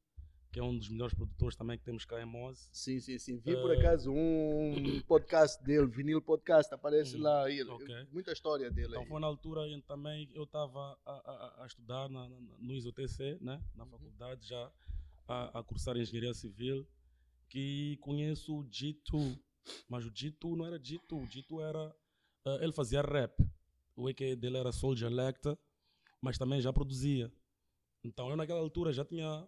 [0.53, 2.69] que é um dos melhores produtores também que temos cá em Moz.
[2.73, 3.39] Sim, sim, sim.
[3.39, 4.75] Vi por Eh, acaso um
[5.07, 7.49] podcast dele, vinil podcast, aparece Hum, lá.
[7.51, 8.07] Ele, ok.
[8.11, 9.09] Muita história dele Então aí.
[9.09, 13.39] foi na altura em também eu estava a, a- a estudar na, na, no ISOTC,
[13.41, 13.63] né?
[13.75, 14.73] na faculdade, já
[15.29, 16.85] a, a cursar Engenharia Civil,
[17.49, 19.39] que conheço o G2,
[19.89, 21.97] mas o G2 não era G2, o G2 era,
[22.47, 23.33] eh, ele fazia rap,
[23.95, 25.57] o EQ dele era Soldier Lecter,
[26.21, 27.33] mas também já produzia.
[28.03, 29.47] Então eu naquela altura já tinha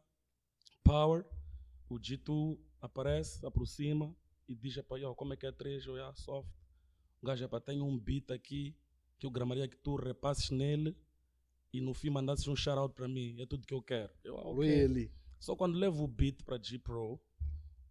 [0.82, 1.24] power,
[1.88, 4.14] o G2 aparece, aproxima
[4.48, 6.50] e diz, "Epá, yo, como é que é 3, eu já soft.
[7.20, 8.76] O gajo, epá, tem um beat aqui
[9.18, 10.96] que eu gramaria que tu repasses nele
[11.72, 13.40] e no fim mandasses um shout-out para mim.
[13.40, 14.12] É tudo que eu quero.
[14.24, 14.68] Eu, ah, ok.
[14.68, 15.12] Really?
[15.38, 17.20] Só quando levo o beat para G Pro,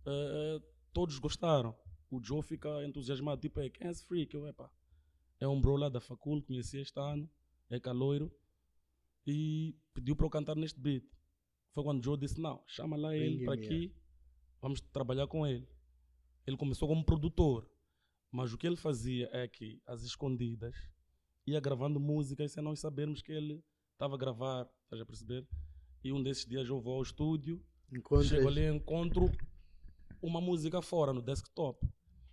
[0.06, 0.62] eh,
[0.94, 1.76] todos gostaram.
[2.10, 4.34] O Joe fica entusiasmado, tipo, é, quem é esse freak?
[4.36, 4.70] Eu, epá,
[5.40, 7.30] É um bro lá da facul, conheci este ano,
[7.70, 8.32] é caloiro,
[9.26, 11.06] e pediu para eu cantar neste beat.
[11.74, 13.94] Foi quando o Joe disse, não, chama lá ele para aqui,
[14.62, 15.68] vamos trabalhar com ele.
[16.46, 17.70] Ele começou como produtor,
[18.32, 20.76] mas o que ele fazia é que, às escondidas,
[21.46, 25.48] ia gravando música e sem nós sabermos que ele estava a gravar, estás a perceber?
[26.04, 27.64] E um desses dias eu vou ao estúdio,
[28.24, 29.32] chego ali e encontro
[30.22, 31.88] uma música fora no desktop.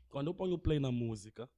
[0.08, 1.48] Quando eu ponho o play na música,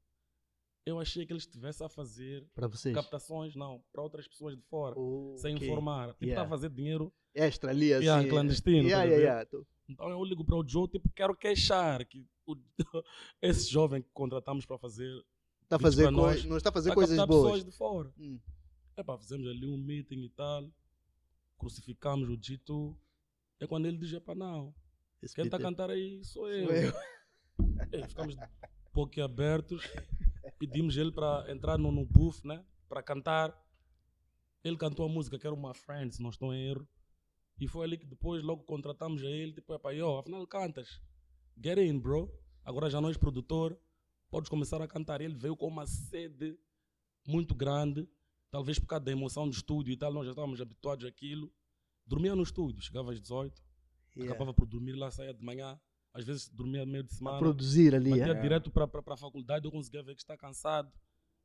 [0.86, 4.94] eu achei que ele estivesse a fazer para captações, não, para outras pessoas de fora,
[5.36, 5.66] sem Ok.
[5.68, 6.08] informar.
[6.14, 6.42] Tipo, Yeah.
[6.42, 7.12] está a fazer dinheiro.
[7.34, 8.06] Extra ali assim.
[8.06, 9.48] Yeah, clandestino, Yeah, a yeah,
[9.88, 12.56] Então eu ligo para o Joe, tipo, quero queixar que o-
[13.42, 15.24] esse jovem que contratamos para fazer
[15.68, 17.42] Tá a fazer para nós, não está a fazer está a coisas boas.
[17.52, 18.12] pessoas de fora.
[18.18, 18.40] Hum.
[18.96, 20.68] Epá, fizemos ali um meeting e tal,
[21.58, 22.96] crucificamos o Dito.
[23.60, 24.74] É quando ele diz: Epá, não,
[25.22, 26.66] Esse quem está a é- cantar aí sou eu.
[26.66, 26.92] Sou eu.
[27.92, 28.34] É, ficamos
[28.92, 29.84] boquiabertos,
[30.60, 32.62] pedimos ele para entrar no, no booth, né?
[32.86, 33.58] Para cantar.
[34.62, 36.86] Ele cantou a música que era uma Friends, não estou em erro.
[37.58, 41.00] E foi ali que depois logo contratamos a ele, tipo, epá, yo, afinal cantas.
[41.56, 42.30] Get in, bro.
[42.62, 43.78] Agora já não és produtor,
[44.30, 45.22] podes começar a cantar.
[45.22, 46.58] Ele veio com uma sede
[47.26, 48.06] muito grande,
[48.50, 51.50] talvez por causa da emoção do estúdio e tal, nós já estávamos habituados àquilo.
[52.06, 53.62] Dormia no estúdio, chegava às 18,
[54.16, 54.34] Yeah.
[54.34, 55.80] acabava por dormir lá, saía de manhã,
[56.12, 57.38] às vezes dormia meio de A semana.
[57.38, 58.10] produzir ali.
[58.10, 58.42] Batia yeah.
[58.42, 60.92] direto para a faculdade, eu conseguia ver que está cansado.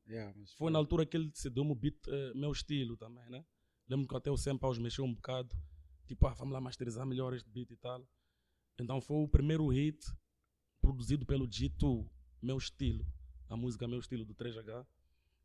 [0.08, 3.44] Yeah, mas Foi na altura que ele cedeu-me o beat, eh, meu estilo também, né?
[3.88, 5.56] Lembro que até o Sem Paus mexeu um bocado.
[6.08, 8.08] Tipo, ah, vamos lá masterizar melhor este beat e tal.
[8.80, 10.00] Então foi o primeiro hit
[10.80, 12.08] produzido pelo G2,
[12.42, 13.06] meu estilo.
[13.50, 14.86] A música Meu Estilo, do 3H.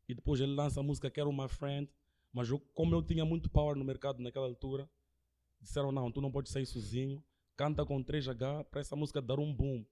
[0.07, 1.89] E depois ele lança a música Quero Uma Friend.
[2.33, 4.89] Mas eu, como eu tinha muito power no mercado naquela altura,
[5.59, 7.23] disseram, não, tu não podes sair sozinho.
[7.55, 9.85] Canta com 3H para essa música dar um boom.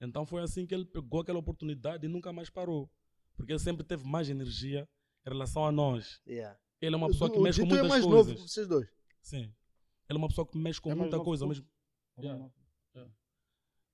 [0.00, 2.90] Então foi assim que ele pegou aquela oportunidade e nunca mais parou.
[3.36, 4.88] Porque ele sempre teve mais energia
[5.26, 6.20] em relação a nós.
[6.26, 6.58] Yeah.
[6.80, 8.34] Ele é uma pessoa que O mexe com Dito é muitas mais coisas.
[8.34, 8.88] novo vocês dois.
[9.22, 9.52] Sim.
[10.08, 11.66] Ele é uma pessoa que mexe com É muita coisa ao mesmo
[12.18, 12.50] Yeah.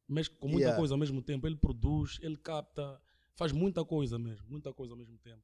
[0.09, 0.79] mexe com muita Yeah.
[0.79, 1.47] coisa ao mesmo tempo.
[1.47, 3.01] Ele produz, ele capta,
[3.35, 5.43] faz muita coisa mesmo, muita coisa ao mesmo tempo.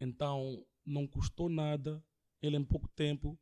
[0.00, 2.02] Então, não custou nada
[2.42, 3.38] ele em pouco tempo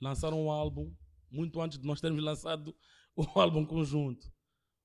[0.00, 0.94] lançar um álbum,
[1.30, 2.74] muito antes de nós termos lançado
[3.16, 4.30] o álbum conjunto.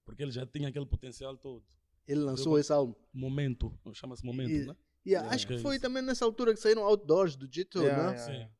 [0.05, 1.63] Porque ele já tinha aquele potencial todo.
[2.07, 2.93] Ele lançou Eu- esse álbum.
[3.13, 4.75] Momento, chama-se Momento, E- né?
[5.07, 5.35] Yeah, Yeah.
[5.35, 5.81] acho que É foi isso.
[5.81, 8.17] também nessa altura que saíram outdoors do G2, Yeah, né?
[8.33, 8.51] yeah, Sim.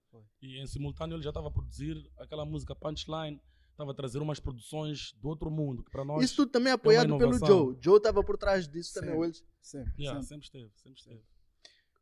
[0.41, 4.39] E em simultâneo ele já estava a produzir aquela música Punchline, estava a trazer umas
[4.39, 6.23] produções do outro mundo, que para nós.
[6.23, 7.47] Isso tudo também é apoiado pelo inovação.
[7.47, 7.77] Joe.
[7.81, 8.99] Joe estava por trás disso Sim.
[8.99, 9.15] também.
[9.15, 10.27] ou Eles, Sempre, Yeah, sempre.
[10.27, 11.21] sempre esteve, sempre esteve.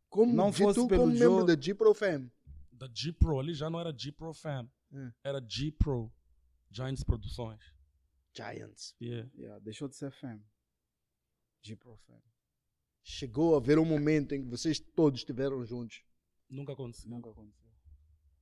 [0.09, 2.29] como Não G2 fosse pelo como Joe- membro da G Pro Fam.
[2.71, 5.11] Da G Pro, ali já não era G Pro Fam, É.
[5.23, 6.11] era G Pro,
[6.69, 7.61] Giants Produções.
[8.35, 8.95] Giants.
[9.01, 9.29] Yeah.
[9.35, 10.41] Yeah, deixou de ser fam.
[11.61, 12.21] G Pro fam.
[13.03, 16.03] Chegou a haver um momento em que vocês todos estiveram juntos.
[16.49, 17.09] Nunca aconteceu.
[17.09, 17.69] Nunca aconteceu.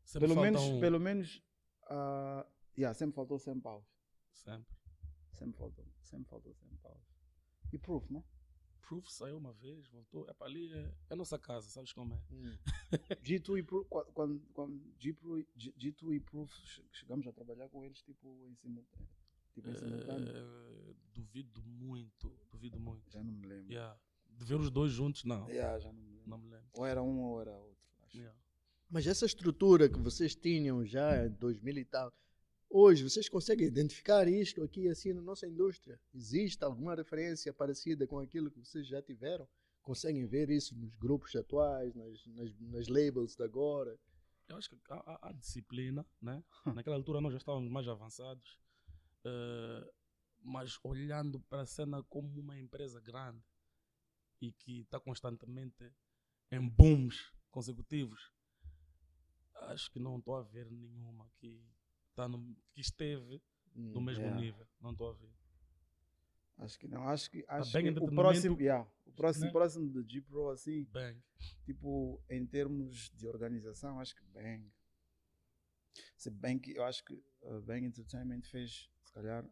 [0.03, 1.43] Sempre Pelo falta menos, um- pelo menos,
[1.89, 2.45] ah,
[2.77, 3.85] yeah, sempre faltou 100 paus.
[4.33, 4.75] Sempre.
[5.33, 7.01] Sempre faltou, sempre faltou 100 paus.
[7.71, 8.23] E proof, né?
[8.91, 10.29] Proof saiu uma vez, voltou.
[10.29, 12.57] É para ali, é, é nossa casa, sabes como é?
[13.23, 17.69] G2 e Proof, qua- quando, quando G2, G- G2 e Proof che- chegamos a trabalhar
[17.69, 19.07] com eles tipo em simultâneo.
[19.53, 20.27] Tipo em simultâneo.
[20.35, 23.09] Eh, duvido muito, duvido muito.
[23.09, 23.71] Já não me lembro.
[23.71, 23.97] Yeah.
[24.29, 25.47] De ver os dois juntos, não.
[25.49, 26.29] Yeah, já não me lembro.
[26.29, 26.67] Não me lembro.
[26.73, 27.77] Ou era um ou era outro.
[28.03, 28.17] Acho.
[28.17, 28.37] Yeah.
[28.89, 32.11] Mas essa estrutura que vocês tinham já em 2000 e tal,
[32.71, 35.99] hoje vocês conseguem identificar isto aqui assim na nossa indústria?
[36.13, 39.47] Existe alguma referência parecida com aquilo que vocês já tiveram?
[39.81, 43.99] Conseguem ver isso nos grupos atuais, nas, nas, nas labels de agora?
[44.47, 46.43] Eu acho que há, disciplina, né?
[46.75, 48.59] Naquela altura nós já estávamos mais avançados,
[49.23, 49.91] eh,
[50.41, 53.43] mas olhando para a cena como uma empresa grande
[54.41, 55.91] e que está constantemente
[56.51, 58.31] em booms consecutivos,
[59.53, 61.63] acho que não estou a ver nenhuma que,
[62.21, 63.41] tá no, que esteve
[63.73, 64.39] no Hum, mesmo yeah.
[64.41, 64.67] nível.
[64.79, 65.33] Não estou a ver.
[66.57, 67.07] Acho que não.
[67.07, 69.51] Acho que, acho bem que o próximo, yeah, o próximo, né?
[69.51, 71.23] próximo do G Pro, assim, Bem,
[71.63, 74.71] tipo, em termos de organização, acho que Bang.
[76.15, 79.43] Se bem que eu acho que uh, Bang Entertainment fez, se calhar,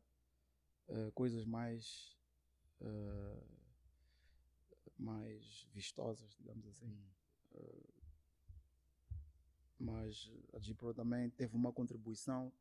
[0.89, 2.15] uh, coisas mais.
[2.81, 3.59] uh,
[4.97, 6.93] mais vistosas, digamos assim.
[7.51, 7.98] Uh,
[9.79, 12.51] mas a G Pro também teve uma contribuição,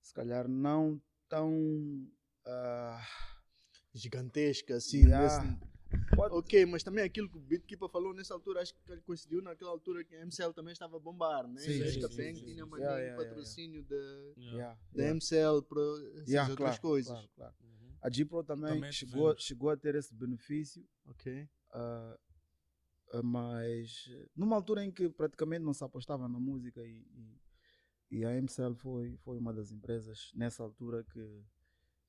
[0.00, 1.52] se calhar não tão.
[2.46, 3.34] uh,
[3.92, 5.04] Gigantesca, assim.
[5.06, 5.42] Yeah.
[5.44, 5.58] nesse-
[6.16, 9.70] pode- Ok, mas também aquilo que o Bitkeeper falou nessa altura, acho que coincidiu naquela
[9.70, 11.60] altura que a MCL também estava a bombar, né?
[11.60, 14.34] Sim, acho sim, sim, sim, tinha mandado Yeah, um yeah, yeah, patrocínio da yeah.
[14.56, 15.14] yeah, da yeah.
[15.16, 15.80] MCL para
[16.16, 17.12] essas Yeah, outras claro, coisas.
[17.12, 17.54] claro, claro.
[17.62, 17.92] Uhum.
[18.02, 21.48] A G Pro também, Também chegou, chegou a ter esse benefício, Ok.
[21.74, 22.16] Uh,
[23.22, 27.06] mas uh, numa altura em que praticamente não se apostava na música e,
[28.10, 31.44] e, e a MCL foi, foi uma das empresas nessa altura que,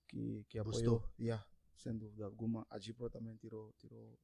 [0.07, 1.03] que, que apoiou.
[1.19, 2.65] Yeah, sem dúvida alguma.
[2.69, 4.17] A Gipro também tirou, tirou,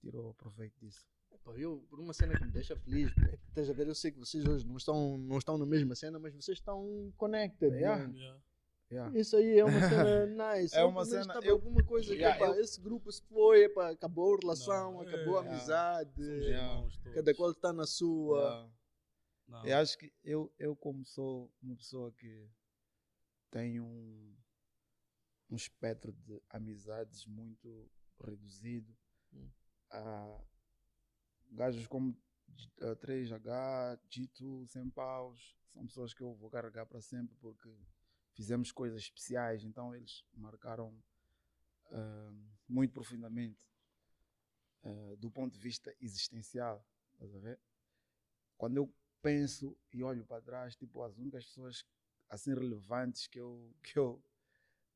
[0.00, 1.06] tirou proveito disso.
[1.44, 3.94] Pá, eu, por uma cena que me deixa feliz, é que estás a ver, eu
[3.94, 7.72] sei que vocês hoje não estão, não estão na mesma cena, mas vocês estão connected.
[7.72, 8.06] Yeah.
[8.06, 8.14] man.
[8.14, 8.42] Yeah.
[8.90, 9.16] Yeah.
[9.18, 10.74] Isso aí é uma cena nice.
[10.76, 13.64] É Eu, uma cena- eu- alguma coisa que, Yeah, epá, eu- esse grupo se foi,
[13.64, 16.72] epá, acabou a relação, Não, acabou a é, amizade, Yeah.
[16.74, 17.14] irmãos todos.
[17.14, 18.68] cada qual está na sua.
[19.64, 22.48] Eu acho que eu, eu como sou uma pessoa que
[23.50, 24.36] tem um,
[25.50, 27.90] um espectro de amizades muito
[28.24, 28.96] reduzido,
[29.32, 29.48] Hum.
[29.90, 30.40] ah,
[31.52, 32.16] gajos como
[32.80, 37.68] ah, 3H, G2, Sem Paus, são pessoas que eu vou carregar para sempre porque
[38.32, 40.94] fizemos coisas especiais, então eles marcaram
[41.92, 42.32] ah,
[42.68, 43.68] muito profundamente
[44.82, 47.60] ah, do ponto de vista existencial, estás a ver?
[48.56, 51.84] Quando eu penso e olho para trás, tipo, as únicas pessoas
[52.28, 54.22] assim relevantes que eu, que eu,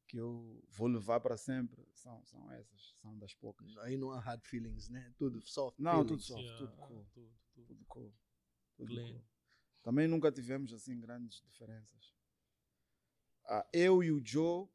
[0.07, 3.77] que eu vou levar para sempre são, são essas, são das poucas.
[3.79, 5.13] Aí não há hard feelings, né?
[5.19, 5.79] Tudo soft.
[5.79, 6.27] Não, tudo feelings.
[6.27, 7.67] soft, Yeah, tudo cool, tudo, tudo.
[7.67, 8.15] tudo cool.
[8.77, 9.25] Tudo cool.
[9.83, 12.15] Também nunca tivemos assim grandes diferenças.
[13.47, 14.67] Ah, eu e o Joe,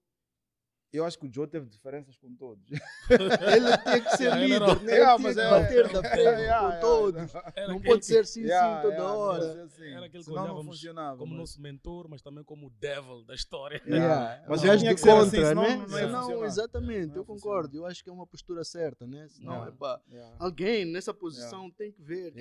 [0.91, 2.63] eu acho que o Joe teve diferenças com todos.
[3.09, 4.93] Ele tinha que ser era- líder, né?
[4.93, 7.35] Yeah, Ele mas tinha é- que bater da yeah, com todos.
[7.55, 9.55] Era Não pode ser sim, Yeah, sim, toda yeah, hora.
[9.55, 11.17] não assim, Era aquele que não funcionava.
[11.17, 13.81] como mas- nosso mentor, mas também como o devil da história.
[13.85, 14.41] Yeah.
[14.47, 16.05] Mas Mas tinha de que assim, contra, senão né?
[16.07, 17.77] não exatamente, Não eu concordo.
[17.77, 19.27] Eu acho que é uma postura certa, né?
[19.29, 19.71] Senão, Yeah.
[19.71, 20.35] epá, Yeah.
[20.39, 22.33] alguém nessa posição tem que ver.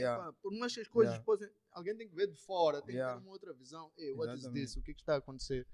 [0.42, 1.24] Por mais que as coisas Yeah.
[1.24, 1.48] possam.
[1.70, 3.90] Alguém tem que ver de fora, tem que ter uma outra visão.
[3.96, 4.76] Ei, what is this?
[4.76, 5.64] O que, é que está a acontecer?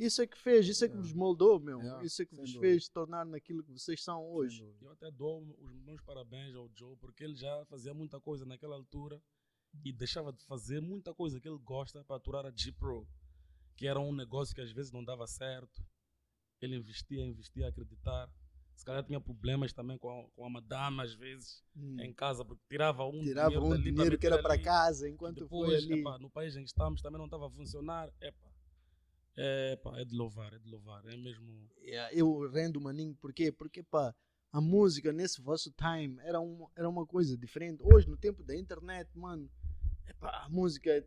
[0.00, 1.06] Isso é que fez, isso é que Yeah.
[1.08, 1.78] vos moldou, meu.
[1.80, 4.64] Yeah, Isso é que vos fez tornar naquilo que vocês são hoje.
[4.80, 8.74] Eu até dou os meus parabéns ao Joe, porque ele já fazia muita coisa naquela
[8.76, 9.20] altura
[9.84, 13.06] e deixava de fazer muita coisa que ele gosta para aturar a G-Pro,
[13.76, 15.84] que era um negócio que às vezes não dava certo.
[16.60, 18.30] Ele investia, investia, a acreditar.
[18.74, 22.00] Se calhar tinha problemas também com a, com a madame, às vezes, Hum.
[22.00, 25.84] em casa, porque tirava um Tirava dinheiro um dinheiro que era para casa enquanto depois,
[25.84, 26.00] foi ali.
[26.00, 28.10] epá, no país em que estamos também não estava a funcionar.
[28.20, 28.49] Epá,
[29.72, 31.04] epá, é de louvar, é de louvar.
[31.06, 31.68] É mesmo.
[31.82, 33.50] Yeah, eu rendo maninho, por quê?
[33.52, 34.14] Porque pá,
[34.52, 37.82] a música nesse vosso time era uma, era uma coisa diferente.
[37.82, 39.50] Hoje, no tempo da internet, mano,
[40.06, 41.06] epá, a música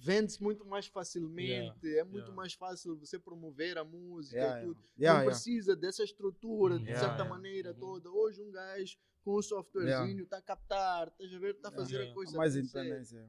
[0.00, 2.34] vende-se muito mais facilmente, é muito yeah.
[2.34, 4.78] mais fácil você promover a música Yeah, e tudo.
[4.80, 4.94] yeah.
[4.98, 5.30] Yeah, não yeah.
[5.30, 7.28] precisa dessa estrutura, de Yeah, certa yeah.
[7.34, 7.78] maneira Uhum.
[7.80, 8.10] toda.
[8.10, 11.94] Hoje um gajo com um softwarezinho está a captar, estás a ver, está a fazer
[11.96, 12.12] Yeah.
[12.12, 13.28] a coisa Mais independência.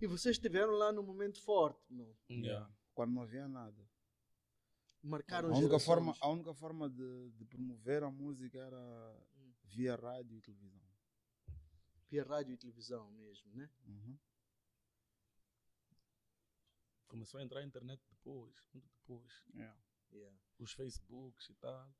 [0.00, 2.16] E vocês estiveram lá no momento forte, meu.
[2.30, 2.66] Yeah.
[3.00, 3.88] Quando não havia nada.
[5.02, 5.86] Marcaram A única gerações.
[5.86, 9.26] forma, a única forma de, de promover a música era
[9.64, 10.86] via rádio e televisão.
[12.10, 13.70] Via rádio e televisão mesmo, né?
[13.86, 14.18] Uhum.
[17.08, 19.32] Começou a entrar a internet depois, muito depois.
[19.54, 19.80] Yeah.
[20.12, 20.38] Yeah.
[20.58, 21.94] Os Facebooks e tal.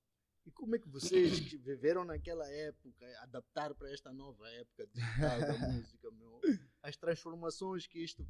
[0.44, 5.40] E como é que vocês que viveram naquela época adaptaram para esta nova época digital
[5.40, 6.42] da música, meu?
[6.82, 8.22] As transformações que isto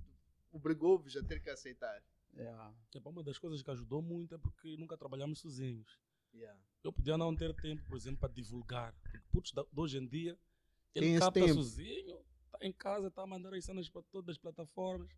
[0.53, 2.01] obrigou-vos a ter que aceitar.
[2.35, 2.75] Yeah.
[2.95, 5.99] Epá, uma das coisas que ajudou muito é porque nunca trabalhamos sozinhos.
[6.33, 6.59] Yeah.
[6.83, 8.95] Eu podia não ter tempo, por exemplo, para divulgar.
[9.33, 10.39] Porque da- de hoje em dia,
[10.95, 11.55] ele Tem capta tempo.
[11.55, 15.11] sozinho, está em casa, está a mandar as cenas para todas as plataformas.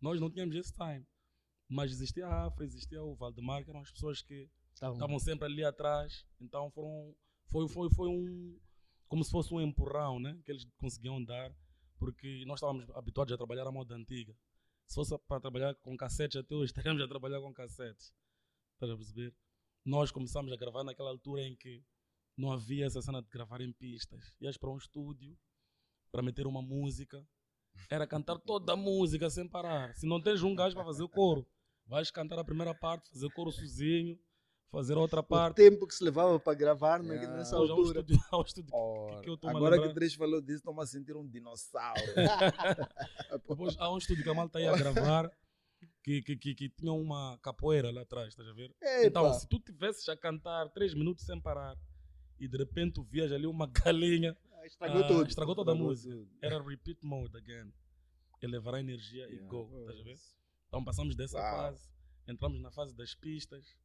[0.00, 1.06] Nós não tínhamos esse time.
[1.68, 5.64] Mas existia a Afra, existia o Valdemar, que eram as pessoas que estavam sempre ali
[5.64, 6.24] atrás.
[6.40, 7.14] Então foram,
[7.48, 8.58] foi, foi, foi um.
[9.08, 10.40] Como se fosse um empurrão né?
[10.44, 11.52] que eles conseguiam dar,
[11.98, 14.34] porque nós estávamos habituados a trabalhar à moda antiga.
[14.90, 18.12] Se fosse para trabalhar com cassetes até hoje, estaríamos a trabalhar com cassetes.
[18.74, 19.32] Estás a perceber?
[19.84, 21.84] Nós começámos a gravar naquela altura em que
[22.36, 24.34] não havia essa cena de gravar em pistas.
[24.40, 25.38] Ias para um estúdio
[26.10, 27.24] para meter uma música,
[27.88, 29.94] era cantar toda a música sem parar.
[29.94, 31.46] Se não tens um gajo para fazer o coro,
[31.86, 34.18] vais cantar a primeira parte, fazer o coro sozinho,
[34.70, 35.56] fazer a outra O parte.
[35.56, 37.36] tempo que se levava para gravar Yeah.
[37.36, 38.00] nessa Hoje há um altura.
[38.00, 40.58] estúdio, há um estúdio Ora, que eu estou-me a agora que o Três falou disso,
[40.58, 42.00] estou-me a sentir um dinossauro.
[43.48, 45.30] Depois há um estúdio que a malta ia gravar
[46.02, 48.74] que, que, que, que tinha uma capoeira lá atrás, estás a ver?
[48.80, 51.76] Epa, Então, se tu tivesses a cantar três minutos sem parar
[52.38, 55.28] e de repente tu vias ali uma galinha, estragou ah, tudo.
[55.28, 56.14] estragou toda a Estragou música.
[56.14, 56.30] tudo.
[56.40, 57.72] Era repeat mode again.
[58.42, 59.48] Elevar a energia e Yeah.
[59.48, 60.16] go, estás a ver?
[60.68, 61.56] Então passamos dessa Uau.
[61.56, 61.90] fase,
[62.26, 63.76] entramos na fase das pistas,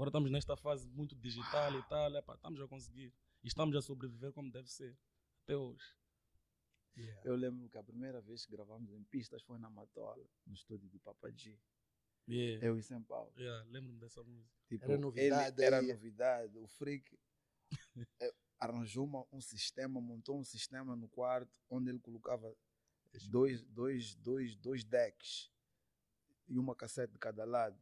[0.00, 3.12] agora estamos nesta fase muito digital e tal, epá, estamos a conseguir.
[3.44, 4.96] E estamos a sobreviver como deve ser,
[5.44, 5.84] até hoje.
[6.96, 7.20] Yeah.
[7.22, 10.88] Eu lembro que a primeira vez que gravamos em pistas foi na Matola, no estúdio
[10.88, 11.58] do Papa G.
[12.26, 12.66] Yeah.
[12.66, 13.30] Eu e São Paulo.
[13.36, 14.50] Yeah, Lembro-me dessa música.
[14.68, 16.58] Tipo, Era novidade era novidade.
[16.58, 17.18] O Freak.
[18.20, 22.54] é, arranjou uma- um sistema, montou um sistema no quarto onde ele colocava
[23.28, 25.50] dois, dois, dois, dois decks
[26.48, 27.78] e uma cassete de cada lado.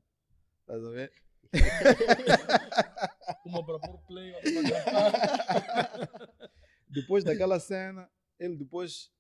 [0.61, 1.28] Estás a ver?
[3.45, 4.51] Uma para pôr play, outra
[4.85, 6.09] para.
[6.89, 9.13] Depois daquela cena, ele depois,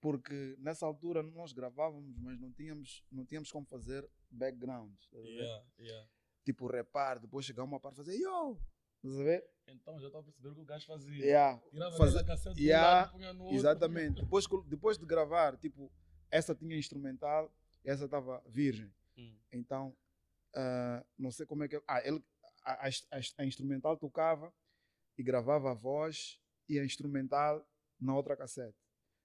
[0.00, 4.92] porque nessa altura nós gravávamos, mas não tínhamos, não tínhamos como fazer background.
[5.12, 5.16] a?
[5.18, 6.08] Yeah, yeah.
[6.44, 8.58] Tipo repar, depois chegar uma parte e fazer yo!
[9.02, 9.44] Estás a ver?
[9.66, 11.24] Então já estava a perceber o que o gajo fazia.
[11.24, 11.60] Yeah.
[11.70, 13.56] Tirava Fazer- aquela cassete Yeah, punha no outro.
[13.56, 14.20] Exatamente.
[14.22, 15.90] Depois, depois de gravar, tipo,
[16.30, 17.50] essa tinha instrumental,
[17.82, 18.92] essa estava virgem.
[19.16, 19.36] Hum.
[19.52, 19.96] Então,
[20.54, 21.80] ah, não sei como é que.
[21.88, 22.22] Ah, ele,
[22.64, 24.52] a, a, a- a instrumental tocava
[25.18, 26.38] e gravava a voz
[26.68, 27.66] e a instrumental
[28.00, 28.76] na outra cassete.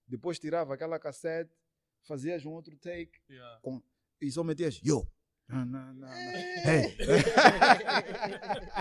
[0.08, 1.52] Depois tirava aquela cassete,
[2.08, 3.62] fazias um outro take Yeah.
[4.22, 5.08] e só metias yo.
[5.48, 6.16] Na, na, na.
[6.16, 6.96] Hey.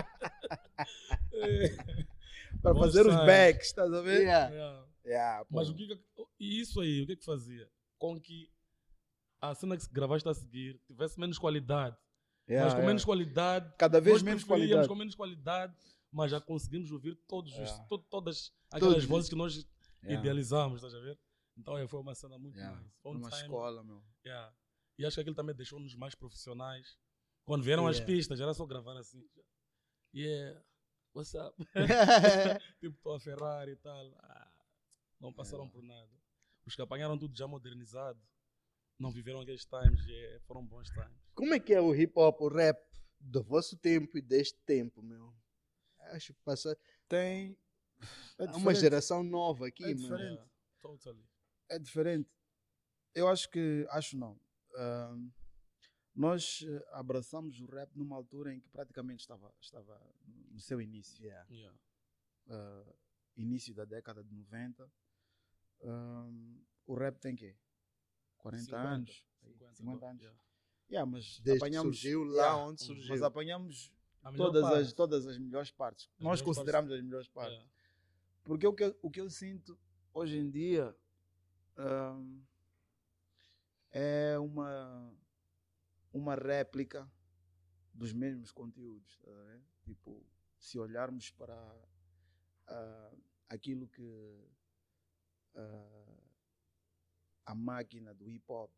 [2.61, 4.21] Para Bom fazer os backs, estás a ver?
[4.21, 4.53] Yeah.
[4.53, 4.85] Yeah.
[5.05, 5.45] Yeah.
[5.49, 5.99] Mas o que que,
[6.39, 7.69] e isso aí, o que que fazia?
[7.97, 8.49] Com que
[9.41, 11.95] a cena que gravaste a seguir tivesse menos qualidade.
[12.49, 12.87] Yeah, mas com yeah.
[12.87, 14.87] menos qualidade, Cada vez menos qualidade.
[14.87, 15.75] com menos qualidade,
[16.11, 17.83] mas já conseguimos ouvir todos os, Yeah.
[17.87, 19.05] to- todas aquelas Todos.
[19.09, 19.67] vozes que nós
[20.03, 21.19] idealizamos, estás a ver?
[21.57, 22.79] Então é, foi uma cena muito Yeah.
[22.79, 22.91] nice.
[23.05, 24.03] Um Numa time, escola, meu.
[24.97, 26.97] E acho que aquilo também deixou-nos mais profissionais.
[27.45, 29.23] Quando vieram as pistas, era só gravar assim.
[30.13, 30.59] Yeah,
[31.13, 31.55] what's up?
[32.79, 34.11] tipo, tô a Ferrari e tal.
[34.19, 34.51] Ah,
[35.19, 35.69] não passaram É.
[35.69, 36.09] por nada.
[36.65, 38.19] Os que apanharam tudo já modernizado,
[38.99, 41.17] não viveram aqueles times, e foram bons times.
[41.33, 42.77] Como é que é o hip hop, o rap
[43.19, 45.33] do vosso tempo e deste tempo, meu?
[46.11, 46.77] Acho que passa.
[47.07, 47.57] Tem.
[48.37, 49.95] É Há uma geração nova aqui, É meu.
[49.97, 50.33] diferente.
[50.33, 50.49] Yeah,
[50.81, 51.25] totally.
[51.69, 52.29] É diferente.
[53.15, 53.85] Eu acho que.
[53.89, 54.39] Acho não.
[54.75, 55.29] Ahm,
[56.15, 59.99] nós eh, abraçamos o rap numa altura em que praticamente estava, estava
[60.51, 61.23] no seu início.
[61.23, 61.47] Yeah.
[61.49, 61.79] Yeah.
[62.49, 62.93] ah,
[63.37, 64.91] início da década de 90.
[65.83, 67.55] Ahm, o rap tem quê?
[68.39, 69.25] 40 50, anos?
[69.43, 70.21] 50, 50 anos.
[70.21, 70.39] yeah.
[70.91, 73.09] Yeah, mas Desde que apanhamos, surgiu lá Yeah, onde surgiu.
[73.09, 73.91] Mas apanhamos
[74.35, 74.79] todas parte.
[74.81, 76.05] as, todas as melhores partes.
[76.05, 77.53] As Nós melhores consideramos as melhores partes.
[77.53, 77.71] Yeah.
[78.43, 79.79] Porque o que, eu- o que eu sinto
[80.13, 80.95] hoje em dia
[81.77, 82.41] ahm,
[83.91, 85.13] é uma,
[86.11, 87.09] uma réplica
[87.93, 89.17] dos mesmos conteúdos.
[89.19, 89.59] tá?
[89.83, 90.25] Tipo,
[90.57, 91.55] se olharmos para
[92.67, 93.11] ah,
[93.47, 94.43] aquilo que
[95.55, 96.18] ah,
[97.49, 98.71] a máquina do hip hop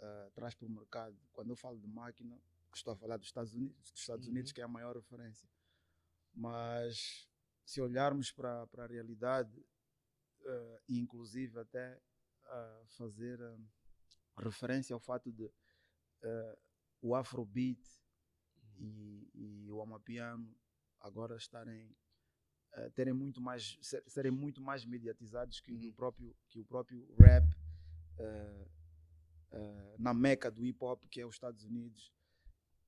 [0.00, 2.40] ah, traz para o mercado, quando eu falo de máquina,
[2.74, 4.32] estou a falar dos Estados Unidos, dos Estados Uhum.
[4.32, 5.46] Unidos que é a maior referência.
[6.32, 7.28] Mas
[7.66, 9.62] se olharmos para para a realidade,
[10.88, 12.00] e inclusive até
[12.44, 13.58] ah, fazer ah,
[14.38, 15.52] referência ao fato de
[17.02, 17.82] o Afrobeat
[18.78, 20.54] e, e o Amapiano
[21.00, 21.94] agora estarem
[22.94, 25.88] terem muito mais ser- serem muito mais mediatizados que, Uhum.
[25.88, 27.44] o próprio que o próprio rap
[28.18, 28.66] eh,
[29.98, 32.12] na meca do hip hop que é os Estados Unidos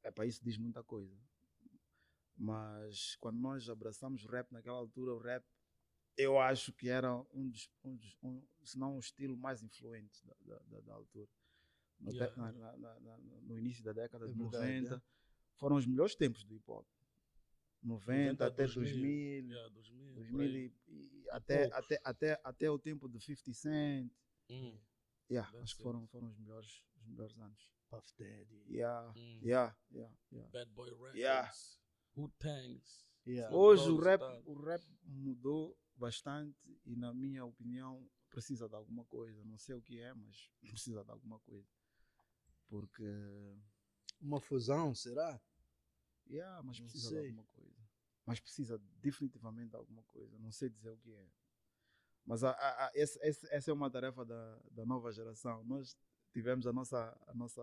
[0.02, 1.16] é para isso diz muita coisa
[2.36, 5.44] mas quando nós abraçamos o rap naquela altura, o rap
[6.16, 10.20] eu acho que era um dos, um dos um, se não o estilo mais influente
[10.26, 11.28] da, da, da- da altura.
[12.00, 15.02] No, Yeah, na- na- na- na- no início da década É de verdade, 90,
[15.54, 16.84] foram os melhores tempos do hip hop.
[17.82, 20.72] 90, 90, até 2000, 2000, Yeah, 2000, por 2000 aí.
[20.88, 24.12] e, e até, até, até, até o tempo do 50 Cent.
[24.50, 24.78] Hum,
[25.30, 27.70] Yeah, acho que foram, foram os, melhores, os melhores anos.
[27.88, 28.64] Puff Daddy.
[28.68, 29.40] Yeah, hum.
[29.42, 30.50] yeah, yeah, yeah.
[30.50, 31.16] Bad Boy Records.
[31.18, 31.50] Yeah.
[32.16, 33.06] Who Tanks.
[33.26, 33.54] Yeah.
[33.54, 39.42] Hoje o rap, o rap mudou bastante e na minha opinião precisa de alguma coisa.
[39.44, 41.68] Não sei o que é, mas precisa de alguma coisa.
[42.68, 43.04] Porque
[44.20, 45.40] Uma fusão, será?
[46.28, 47.71] yeah, mas Não precisa de alguma coisa.
[48.26, 50.38] Mas precisa definitivamente de alguma coisa.
[50.38, 51.26] Não sei dizer o que é.
[52.24, 55.64] Mas a, a, a, esse- essa é uma tarefa da, da nova geração.
[55.64, 55.96] Nós
[56.32, 57.62] tivemos a nossa, a nossa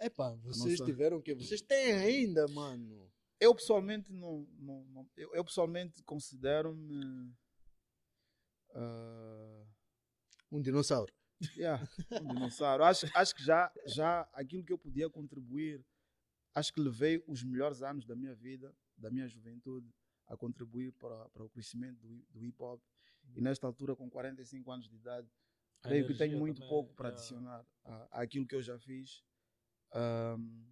[0.00, 1.34] Epá, vocês nossa- tiveram que.
[1.34, 3.10] Vocês têm ainda, mano.
[3.40, 7.32] eu pessoalmente não, não, não- eu, eu pessoalmente considero-me
[8.74, 9.64] ah,
[10.50, 11.12] Um dinossauro.
[11.54, 11.86] Yeah,
[12.22, 12.82] um dinossauro.
[12.84, 15.84] Acho, acho que já, já aquilo que eu podia contribuir,
[16.54, 19.92] acho que levei os melhores anos da minha vida, da minha juventude,
[20.26, 22.80] a contribuir para, para o crescimento do, do hip hop.
[23.34, 25.28] E nesta altura, com 45 anos de idade,
[25.82, 27.18] A creio que tenho muito também, pouco para yeah.
[27.18, 27.66] adicionar
[28.10, 29.24] àquilo que eu já fiz.
[29.92, 30.64] Ahm,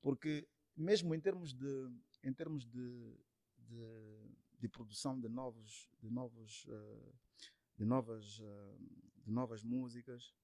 [0.00, 0.46] porque
[0.76, 1.90] mesmo em termos de,
[2.22, 3.16] em termos de,
[3.58, 7.12] de, de produção de novos, de novos, eh,
[7.76, 8.76] de novas, eh,
[9.24, 10.34] de novas músicas,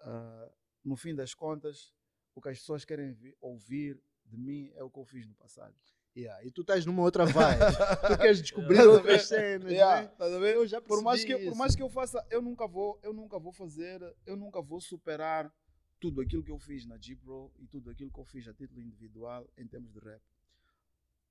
[0.00, 0.52] ah,
[0.84, 1.94] no fim das contas,
[2.34, 5.34] o que as pessoas querem vi- ouvir de mim é o que eu fiz no
[5.34, 5.76] passado.
[6.16, 7.60] Yeah, E tu estás numa outra vibe.
[8.08, 8.92] tu queres descobrir Yeah.
[8.92, 10.08] outras cenas, Yeah, né?
[10.18, 10.26] tá?
[10.26, 13.38] Eu já por mais que por mais que eu faça eu nunca vou eu nunca
[13.38, 15.52] vou fazer eu nunca vou superar
[16.00, 18.80] tudo aquilo que eu fiz na G-Pro e tudo aquilo que eu fiz a título
[18.80, 20.20] individual em termos de rap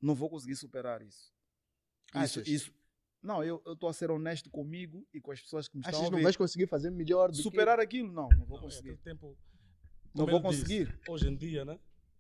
[0.02, 1.34] não vou conseguir superar isso
[2.10, 2.48] isso, Achas?
[2.48, 2.74] isso
[3.22, 6.02] não eu estou a ser honesto comigo e com as pessoas que me estão Achas
[6.02, 8.68] a que não ouvir vais conseguir fazer melhor do superar aquilo não não vou Não,
[8.68, 9.38] é conseguir aquele tempo,
[10.14, 11.78] não vou ele disse, conseguir hoje em dia, né?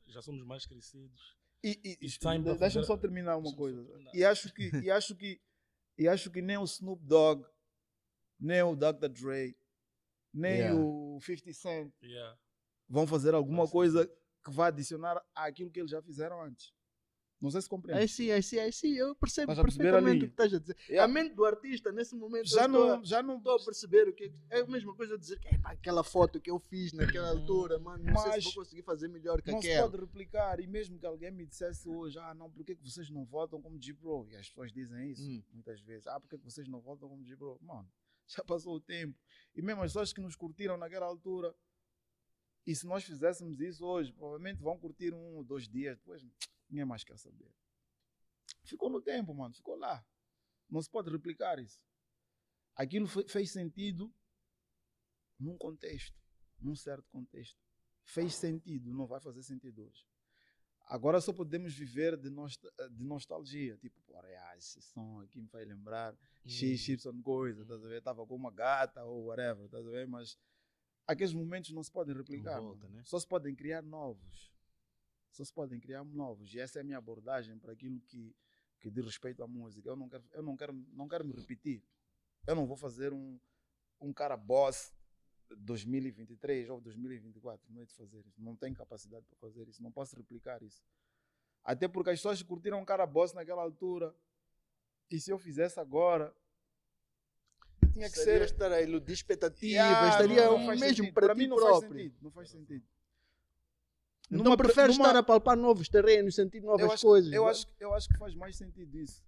[0.07, 1.36] Já somos mais crescidos.
[1.63, 3.83] E, e, e- deixa-me só terminar uma coisa.
[3.83, 4.11] terminar.
[4.15, 5.41] E acho que e acho que
[5.97, 7.43] e acho que nem o Snoop Dogg,
[8.39, 9.09] nem o Dr.
[9.09, 9.57] Dre,
[10.33, 10.79] nem Yeah.
[10.79, 12.37] o 50 Cent Yeah.
[12.87, 14.05] vão fazer alguma coisa
[14.45, 16.71] que vá adicionar àquilo que eles já fizeram antes.
[17.39, 18.01] Não sei se compreende.
[18.01, 18.93] Aí sim, aí sim, aí sim.
[18.93, 20.75] Eu percebo perfeitamente o que estás a dizer.
[20.89, 21.03] Yeah.
[21.03, 24.07] A mente do artista, nesse momento, já eu estou não já não estou a perceber
[24.09, 27.29] o que é a mesma coisa dizer que "Epá, aquela foto que eu fiz naquela
[27.29, 29.91] altura, mano, não sei Mas se vou conseguir fazer melhor que não se aquela.
[29.91, 30.59] pode replicar.
[30.59, 33.61] E mesmo que alguém me dissesse hoje, ah, não, por que que vocês não votam
[33.61, 34.27] como G-Bro?
[34.31, 35.43] E as pessoas dizem isso Hum.
[35.53, 36.07] muitas vezes.
[36.07, 37.59] Ah, por que que vocês não votam como G-Bro?
[37.61, 37.87] Mano,
[38.27, 39.15] já passou o tempo.
[39.55, 41.53] E mesmo as pessoas que nos curtiram naquela altura,
[42.65, 46.25] e se nós fizéssemos isso hoje, provavelmente vão curtir um ou dois dias, depois
[46.69, 47.51] ninguém mais quer saber.
[48.63, 50.05] Ficou no tempo, mano, ficou lá.
[50.69, 51.79] Não se pode replicar isso.
[52.75, 54.13] Aquilo fe- fez sentido
[55.39, 56.17] num contexto,
[56.59, 57.57] num certo contexto
[58.03, 60.05] fez sentido, não vai fazer sentido hoje.
[60.89, 63.75] Agora só podemos viver de, nosta- de nostalgia.
[63.77, 67.97] Tipo, porra, ah, esse som aqui me faz lembrar X, Y coisa, estás a ver?
[67.97, 70.07] Estava com uma gata ou whatever, estás a ver?
[70.07, 70.37] Mas
[71.05, 72.61] aqueles momentos não se podem replicar.
[72.61, 73.03] volta, né?
[73.03, 74.53] Só se podem criar novos.
[75.31, 76.53] Só se podem criar novos.
[76.53, 78.35] E essa é a minha abordagem para aquilo que,
[78.79, 79.87] que diz respeito à música.
[79.89, 81.83] Eu não quero, eu não quero, não quero me repetir.
[82.45, 83.39] Eu não vou fazer um,
[83.99, 84.93] um cara boss
[85.55, 87.71] 2023 ou 2024.
[87.71, 88.41] Não é de fazer isso.
[88.41, 89.81] Não tenho capacidade para fazer isso.
[89.83, 90.81] Não posso replicar isso.
[91.63, 94.15] Até porque as pessoas curtiram um cara boss naquela altura.
[95.09, 96.33] E se eu fizesse agora,
[97.93, 98.41] tinha que ser.
[98.43, 101.13] estar a iludir expectativas, Yeah, estaria o mesmo sentido.
[101.13, 101.89] para mim não próprio.
[101.89, 102.17] faz sentido.
[102.21, 102.85] Não faz sentido.
[104.29, 107.31] Então Numa pre- preferes numa- estar a palpar novos terrenos, sentir novas acho, coisas.
[107.31, 107.51] eu, né?
[107.51, 109.23] acho, eu acho que faz mais sentido isso.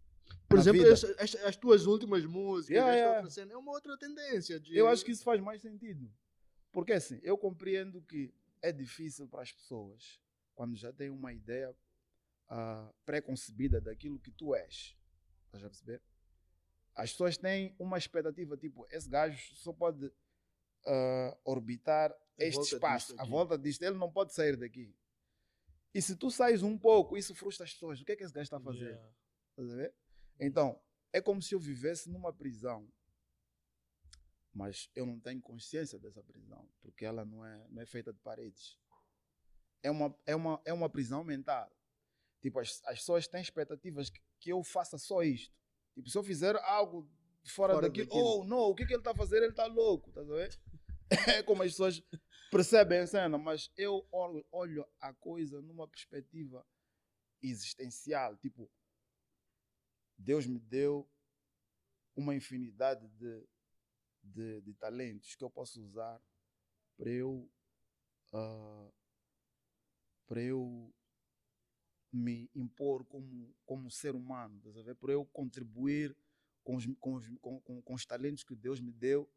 [0.47, 3.29] Por na exemplo, as, as- as tuas últimas músicas, Yeah, yeah.
[3.29, 4.59] cena, é uma outra tendência.
[4.59, 4.75] De...
[4.75, 6.11] Eu acho que isso faz mais sentido.
[6.71, 10.19] Porque assim, eu compreendo que é difícil para as pessoas,
[10.53, 11.73] quando já têm uma ideia
[12.49, 14.95] ah, pré-concebida daquilo que tu és.
[15.45, 16.01] Estás a perceber?
[16.95, 20.11] As pessoas têm uma expectativa, tipo, esse gajo só pode
[20.89, 23.29] ah, orbitar este volta espaço, a aqui.
[23.29, 24.95] volta disto, ele não pode sair daqui.
[25.93, 28.01] E se tu sais um pouco, isso frustra as pessoas.
[28.01, 28.89] O que é que esse gajo está a fazer?
[28.91, 29.09] Yeah.
[29.51, 29.95] Estás a ver?
[30.39, 30.79] Então,
[31.11, 32.87] é como se eu vivesse numa prisão.
[34.53, 38.19] Mas eu não tenho consciência dessa prisão, porque ela não é, não é feita de
[38.19, 38.77] paredes.
[39.81, 41.71] É uma, é uma, é uma prisão mental.
[42.41, 45.55] Tipo, as, as pessoas têm expectativas que, que eu faça só isto.
[45.93, 47.09] Tipo, se eu fizer algo
[47.45, 48.41] fora, Fora daquilo, daquilo.
[48.41, 49.37] oh, não, o que, que ele está a fazer?
[49.37, 50.59] Ele está louco, estás a ver?
[51.39, 52.03] É como as pessoas
[52.51, 56.65] percebem a cena, mas eu olho, olho a coisa numa perspectiva
[57.41, 58.35] existencial.
[58.37, 58.69] Tipo,
[60.17, 61.09] Deus me deu
[62.15, 63.47] uma infinidade de,
[64.21, 66.21] de, de talentos que eu posso usar
[66.97, 67.49] para eu
[68.33, 68.91] ah,
[70.27, 70.93] para eu
[72.11, 74.61] me impor como, como ser humano,
[74.99, 76.15] para eu contribuir
[76.63, 79.27] com os, com, os, com, com, com os talentos que Deus me deu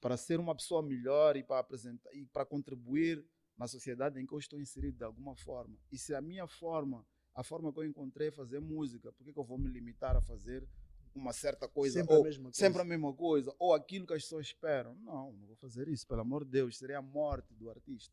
[0.00, 3.24] para ser uma pessoa melhor e para apresentar e para contribuir
[3.56, 5.76] na sociedade em que eu estou inserido de alguma forma.
[5.90, 9.32] E se a minha forma, a forma que eu encontrei é fazer música, por que,
[9.32, 10.66] que eu vou me limitar a fazer
[11.14, 12.58] uma certa coisa Sempre a ou mesma coisa.
[12.58, 14.94] sempre a mesma coisa ou aquilo que as pessoas esperam?
[14.96, 18.12] Não, não vou fazer isso, pelo amor de Deus, seria a morte do artista.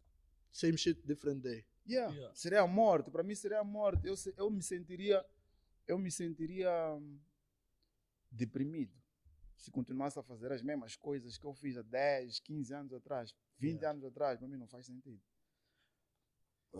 [0.51, 1.65] Same shit, different day.
[1.89, 2.35] Yeah, Yeah.
[2.35, 4.05] Seria a morte, para mim seria a morte.
[4.07, 5.25] Eu, eu me sentiria
[5.87, 7.19] eu me sentiria hum,
[8.31, 8.93] deprimido
[9.61, 13.33] se continuasse a fazer as mesmas coisas que eu fiz há 10, 15 anos atrás,
[13.59, 13.91] 20 Yeah.
[13.91, 15.21] anos atrás, para mim não faz sentido.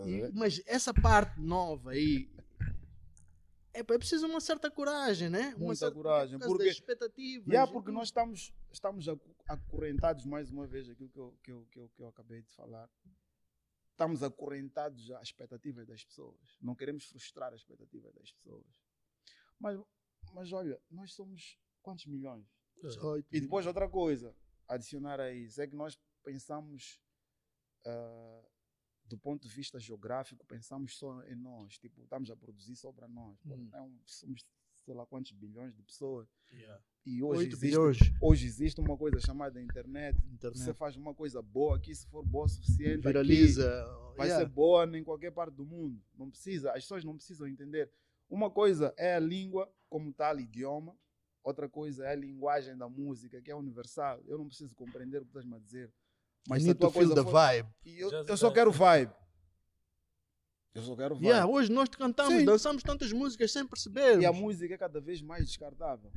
[0.04, 2.28] E- mas essa parte nova aí.
[3.74, 5.50] É, é preciso uma certa coragem, né?
[5.54, 7.46] uma Muita certa, coragem, Por porque- expectativas.
[7.46, 9.06] Yeah, e porque nós estamos, estamos
[9.46, 12.50] acorrentados, mais uma vez, aquilo que eu, que, eu, que, eu, que eu acabei de
[12.50, 12.90] falar.
[13.92, 16.58] Estamos acorrentados às expectativas das pessoas.
[16.60, 18.66] Não queremos frustrar as expectativas das pessoas.
[19.58, 19.80] Mas,
[20.32, 22.46] mas olha, nós somos quantos milhões?
[22.86, 23.26] Oito.
[23.32, 24.34] E depois outra coisa,
[24.68, 27.00] adicionar a isso, é que nós pensamos
[27.84, 28.42] ah,
[29.04, 33.08] do ponto de vista geográfico, pensamos só em nós, tipo, estamos a produzir só para
[33.08, 33.38] nós.
[33.44, 33.70] Hum.
[33.72, 34.44] é somos
[34.84, 36.28] sei lá quantos bilhões de pessoas.
[36.52, 36.82] Yeah.
[37.06, 37.98] E hoje 8 existe, bilhões.
[38.20, 40.16] hoje existe uma coisa chamada internet.
[40.16, 40.72] Você Internet.
[40.74, 43.84] faz uma coisa boa aqui, se for boa o suficiente, aqui, Viraliza.
[44.16, 44.44] vai yeah.
[44.44, 46.02] ser boa em qualquer parte do mundo.
[46.16, 47.90] Não precisa, as pessoas não precisam entender.
[48.28, 50.96] Uma coisa é a língua como tal, idioma.
[51.42, 54.20] Outra coisa é a linguagem da música, que é universal.
[54.26, 55.92] Eu não preciso compreender o que estás-me a dizer.
[56.48, 57.68] Mas se a tua coisa for- vibe.
[57.84, 59.12] E eu, eu só quero vibe.
[60.74, 61.26] Eu só quero vibe.
[61.26, 62.44] Yeah, hoje nós cantamos, Sim.
[62.44, 64.20] dançamos tantas músicas sem perceber.
[64.20, 66.10] E a música é cada vez mais descartável.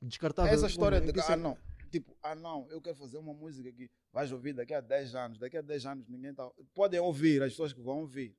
[0.00, 0.52] Descartável.
[0.52, 1.56] Essa história é de que que, ah é- não,
[1.90, 5.38] tipo, ah não, eu quero fazer uma música que vais ouvir daqui a 10 anos.
[5.38, 6.48] Daqui a 10 anos ninguém tá.
[6.74, 8.36] Podem ouvir, as pessoas que vão ouvir.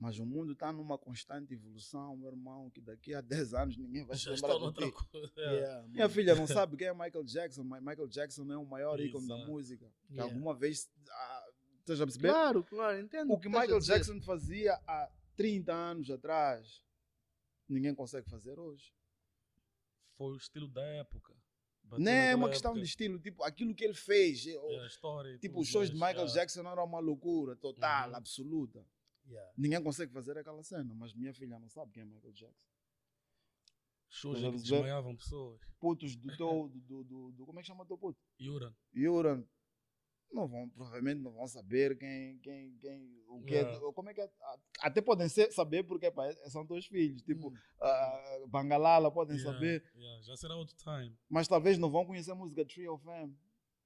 [0.00, 3.20] Mas o mundo está numa constante evolução, meu irmão, que daqui a
[3.52, 4.92] 10 anos ninguém vai se Já lembrar está de noutra ti.
[4.92, 5.32] coisa.
[5.36, 8.98] Yeah, Minha filha não sabe quem é Michael Jackson, mas Michael Jackson é o maior
[8.98, 9.86] ícone da música.
[10.06, 10.32] Que Yeah.
[10.32, 10.90] alguma vez.
[11.10, 11.48] Ah,
[11.80, 12.28] estás a perceber?
[12.30, 13.30] Claro, claro, entendo.
[13.32, 13.78] O que Michael.
[13.80, 16.82] Jackson fazia há 30 anos atrás,
[17.68, 18.94] ninguém consegue fazer hoje.
[20.16, 21.34] Foi o estilo da época.
[21.84, 24.46] Bateu Nem é uma questão de estilo, tipo, aquilo que ele fez.
[24.46, 25.36] É a história.
[25.38, 26.34] Tipo, os shows de Michael yeah.
[26.34, 28.16] Jackson eram uma loucura total, Uhum.
[28.16, 28.86] absoluta.
[29.30, 29.52] Yeah.
[29.56, 32.66] Ninguém consegue fazer aquela cena, mas minha filha não sabe quem é Michael Jackson.
[34.08, 35.60] Shows em que desmaiavam pessoas.
[35.78, 38.18] Putos do teu, do, do, do, do- como é que chama o teu puto?
[38.40, 38.74] Yuran.
[38.94, 39.44] Yuran.
[40.32, 43.76] Não vão, provavelmente não vão saber quem, quem, quem, o que Yeah.
[43.88, 44.30] é, como é que é,
[44.80, 47.56] até podem ser, saber porque pá, são teus filhos, tipo, Hum.
[47.80, 51.16] ah, Bangalala podem Yeah, saber, yeah, Já será outro time.
[51.28, 53.36] mas talvez não vão conhecer a música Tree of Fame.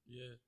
[0.07, 0.39] Yeah.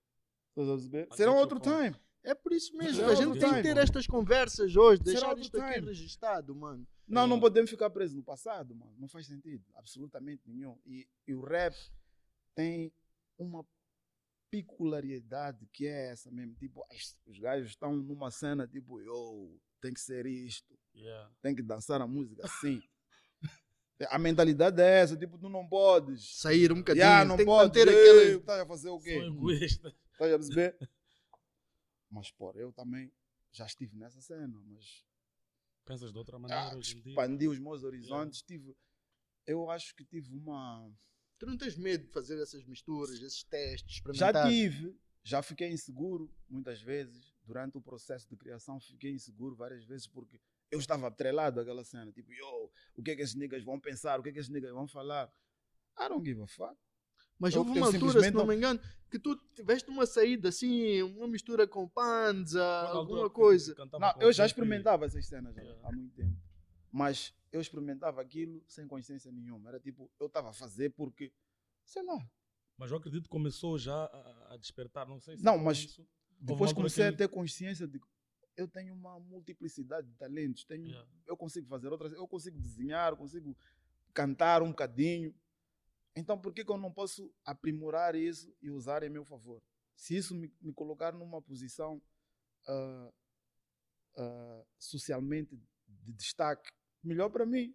[0.49, 1.07] Estás a perceber?
[1.09, 1.95] Mas Será é outro time.
[2.27, 2.95] É por isso mesmo.
[2.95, 6.53] Será A gente tem que ter estas conversas hoje, Será deixar outro isto aqui registado,
[6.53, 6.85] mano.
[7.07, 7.41] Não, não Yeah.
[7.41, 8.93] podemos ficar presos no passado, mano.
[8.97, 9.63] Não faz sentido.
[9.75, 10.77] Absolutamente nenhum.
[10.85, 11.73] E, e o rap
[12.53, 12.91] tem
[13.37, 13.65] uma
[14.51, 16.53] peculiaridade que é essa mesmo.
[16.55, 16.85] Tipo,
[17.25, 20.77] os gajos estão numa cena tipo, yo, tem que ser isto.
[20.93, 21.31] Yeah.
[21.41, 22.83] Tem que dançar a música assim.
[24.09, 25.15] a mentalidade é essa.
[25.15, 26.41] Tipo, tu não podes.
[26.41, 27.67] Sair um bocadinho, Yeah, não tem que podes.
[27.67, 28.37] manter aquele...
[28.37, 29.13] Estás a fazer o quê?
[29.13, 29.95] Sou egoísta.
[30.11, 30.77] Estás a perceber?
[32.09, 33.11] Mas, pô, eu também
[33.51, 35.05] já estive nessa cena, mas
[35.87, 37.11] Pensas de outra ah, maneira hoje em dia.
[37.13, 38.41] expandi os meus horizontes.
[38.41, 38.75] Tive,
[39.45, 40.91] eu acho que tive uma.
[41.39, 46.29] Tu não tens medo de fazer essas misturas, esses testes, Já tive, já fiquei inseguro
[46.49, 47.33] muitas vezes.
[47.45, 52.11] Durante o processo de criação, fiquei inseguro várias vezes porque eu estava atrelado àquela cena.
[52.11, 54.19] Tipo, yo, o que é que esses niggas vão pensar?
[54.19, 55.31] O que é que esses niggas vão falar?
[55.97, 56.77] I don't give a fuck.
[57.39, 58.79] Mas Eu- houve uma altura, se não não- me engano,
[59.11, 63.75] que tu tiveste uma saída assim, uma mistura com panza, alguma coisa.
[63.99, 65.87] Não, eu já experimentava essas cenas já, Yeah.
[65.87, 66.35] há muito tempo.
[66.91, 69.69] Mas eu experimentava aquilo sem consciência nenhuma.
[69.69, 71.31] Era tipo, eu estava a fazer porque,
[71.85, 72.17] sei lá.
[72.77, 76.07] Mas eu acredito que começou já a, a despertar, não sei se Não, mas isso.
[76.39, 78.05] Depois comecei a ter consciência de que
[78.55, 80.63] eu tenho uma multiplicidade de talentos.
[80.63, 81.07] Tenho, Yeah.
[81.27, 83.55] Eu consigo fazer outras, eu consigo desenhar, eu consigo
[84.13, 85.33] cantar um bocadinho.
[86.17, 89.61] Então, por que, que eu não posso aprimorar isso e usar em meu favor?
[89.95, 92.01] Se isso me, me colocar numa posição
[92.67, 93.11] ah,
[94.17, 95.55] ah, socialmente
[95.87, 96.69] de destaque,
[97.03, 97.73] melhor para mim.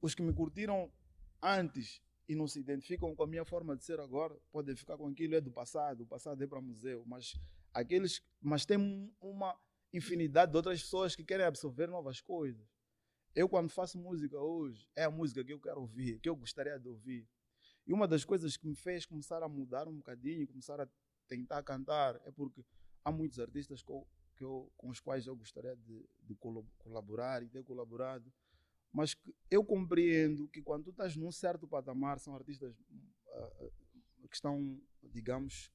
[0.00, 0.92] Os que me curtiram
[1.40, 5.06] antes e não se identificam com a minha forma de ser agora, podem ficar com
[5.08, 7.34] aquilo, é do passado, o passado é para museu, mas
[7.72, 9.58] aqueles, mas tem um- uma
[9.92, 12.66] infinidade de outras pessoas que querem absorver novas coisas.
[13.34, 16.78] Eu quando faço música hoje, é a música que eu quero ouvir, que eu gostaria
[16.78, 17.26] de ouvir.
[17.86, 20.88] E uma das coisas que me fez começar a mudar um bocadinho, começar a
[21.26, 22.64] tentar cantar, é porque
[23.04, 24.06] há muitos artistas que eu,
[24.36, 28.30] que eu- com os quais eu gostaria de, de colaborar e ter colaborado,
[28.92, 29.16] mas
[29.50, 32.74] eu compreendo que quando tu estás num certo patamar, são artistas
[33.28, 33.70] ah,
[34.28, 35.70] que estão, digamos,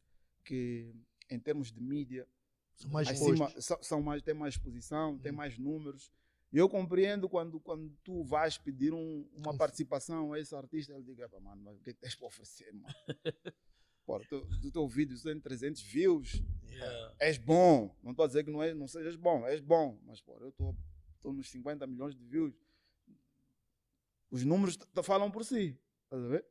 [0.45, 0.93] que
[1.29, 2.27] em termos de mídia,
[2.75, 5.37] São mais acima, são, são mais, têm mais exposição, têm Uhum.
[5.37, 6.11] mais números.
[6.51, 11.03] Eu compreendo quando, quando tu vais pedir um- uma Um- participação a esse artista, ele
[11.03, 12.85] diga, "Epá, mano, mas o que é que tens para oferecer, mano?
[14.05, 17.15] Pô, tu, do teu vídeo tem 300 views, Yeah.
[17.19, 17.93] és bom.
[18.03, 19.99] Não estou a dizer que não, é, não sejas bom, és bom.
[20.05, 22.53] Mas, pô, eu estou nos 50 milhões de views.
[24.29, 25.77] Os números falam por si.
[26.03, 26.45] Estás a ver?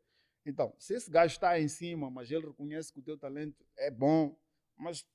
[0.45, 3.91] Então, se esse gajo está em cima, mas ele reconhece que o teu talento é
[3.91, 4.37] bom,
[4.77, 5.07] mas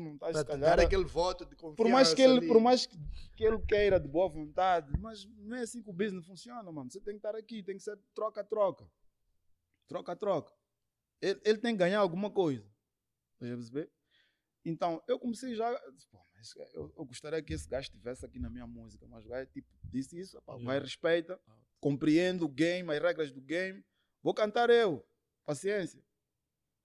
[0.00, 2.48] não Para se calhar, dar aquele voto de confiança por mais que ele, ali.
[2.48, 2.98] por mais que,
[3.38, 6.90] ele queira de boa vontade, mas não é assim que o business funciona, mano.
[6.90, 8.88] Você tem que estar aqui, tem que ser troca-troca.
[9.88, 10.52] Troca-troca.
[11.20, 12.68] Ele, ele tem que ganhar alguma coisa.
[13.38, 13.90] Perceber?
[14.64, 15.72] Então, eu comecei já.
[16.10, 16.18] Pô,
[16.74, 19.68] eu, eu gostaria que esse gajo estivesse aqui na minha música, mas o gajo tipo,
[19.84, 21.40] disse isso, pá, o gajo respeita,
[21.80, 23.84] compreende o game, as regras do game.
[24.22, 25.06] Vou cantar eu.
[25.44, 26.02] Paciência.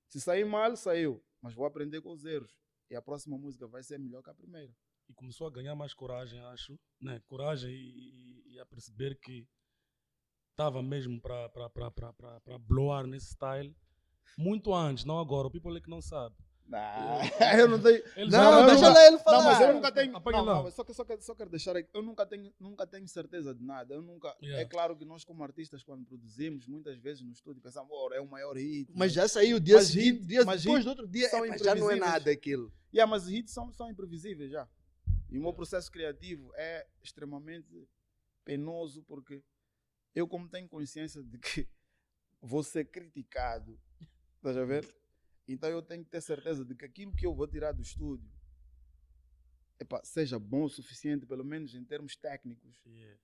[0.07, 1.24] Se sair mal, saiu.
[1.41, 2.55] Mas vou aprender com os erros.
[2.91, 4.71] E a próxima música vai ser melhor que a primeira.
[5.09, 7.19] e começou a ganhar mais coragem, acho, né?
[7.27, 9.47] Coragem e, e- a perceber que
[10.51, 11.49] estava mesmo para
[12.59, 13.75] bloar nesse style
[14.37, 15.47] muito antes, não agora.
[15.47, 16.35] O people é que não sabe.
[16.68, 17.20] Nah,
[17.59, 18.01] eu não tenho.
[18.16, 19.43] Ele Não, deixa nunca- lá ele Não, falar.
[19.43, 20.12] mas eu nunca tenho.
[20.14, 21.89] Não, não, mas só, que, só, quero, só quero deixar aqui.
[21.93, 23.93] Eu nunca tenho, nunca tenho certeza de nada.
[23.93, 24.34] Eu nunca.
[24.41, 24.62] Yeah.
[24.62, 28.22] É claro que nós, como artistas, quando produzimos, muitas vezes no estúdio, pensamos, "Oh, é
[28.22, 28.89] o maior hit.
[28.95, 31.30] Mas já saiu o dia Mas seguinte, hit- dia mas depois hit do outro dia,
[31.30, 31.99] são epa, já não é imprevisíveis.
[32.14, 32.74] nada aquilo.
[32.93, 34.68] Yeah, mas os hits são, são imprevisíveis já.
[35.30, 37.88] E o meu processo criativo é extremamente
[38.45, 39.41] penoso porque
[40.16, 41.68] eu, como tenho consciência de que
[42.41, 43.78] vou ser criticado,
[44.38, 45.00] estás a ver?
[45.47, 48.29] Então eu tenho que ter certeza de que aquilo que eu vou tirar do estúdio
[49.79, 52.79] epá, seja bom o suficiente, pelo menos em termos técnicos.
[52.85, 53.19] Yeah.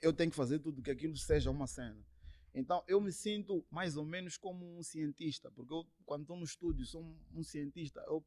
[0.00, 1.98] Eu tenho que fazer tudo que aquilo seja uma cena.
[2.54, 6.44] Então eu me sinto mais ou menos como um cientista, porque eu, quando estou no
[6.44, 8.00] estúdio, sou um, um cientista.
[8.06, 8.24] Eu,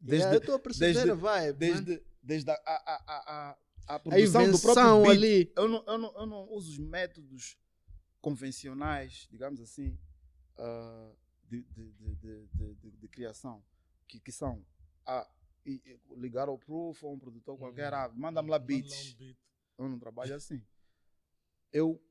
[0.00, 1.56] desde, Yeah, eu estou a perceber desde- a vibe.
[1.58, 5.10] desde, desde a, a, a, a, a, a a produção do próprio beat.
[5.16, 5.52] ali.
[5.56, 7.56] Eu não, eu, não, eu não uso os métodos
[8.20, 9.98] convencionais, digamos assim,
[10.58, 11.12] ah,
[11.48, 13.64] de, de, de, criação,
[14.06, 14.64] que, que são
[15.06, 15.28] a,
[16.16, 19.14] ligar ao proof ou um produtor qualquer, ah, manda-me lá beats.
[19.14, 19.36] beat.
[19.76, 20.64] Eu não trabalho assim.
[21.72, 22.02] Eu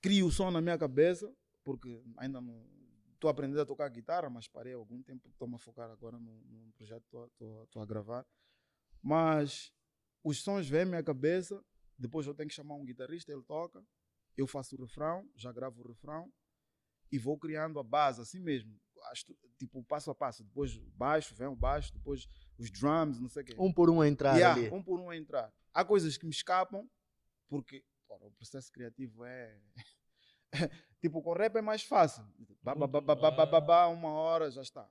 [0.00, 1.32] crio o som na minha cabeça,
[1.64, 2.66] porque ainda não
[3.14, 7.04] estou aprendendo a tocar guitarra, mas parei algum tempo, estou-me a focar agora num projeto
[7.36, 8.26] que estou a gravar.
[9.02, 9.72] Mas
[10.22, 11.62] os sons vêm à minha cabeça,
[11.98, 13.84] depois eu tenho que chamar um guitarrista, ele toca,
[14.36, 16.32] eu faço o refrão, já gravo o refrão
[17.10, 18.78] e vou criando a base assim mesmo.
[19.58, 20.44] Tipo, passo a passo.
[20.44, 22.28] Depois o baixo, vem o baixo, depois
[22.58, 23.56] os drums, não sei o quê.
[23.58, 24.70] Um por um a entrar Yeah, ali.
[24.70, 25.52] um por um a entrar.
[25.72, 26.88] Há coisas que me escapam,
[27.48, 29.60] porque pô, o processo criativo é.
[31.00, 32.24] tipo, com rap é mais fácil.
[32.62, 34.88] Ba, ba, ba, ba, ba, ba, ba, ba, uma hora já está.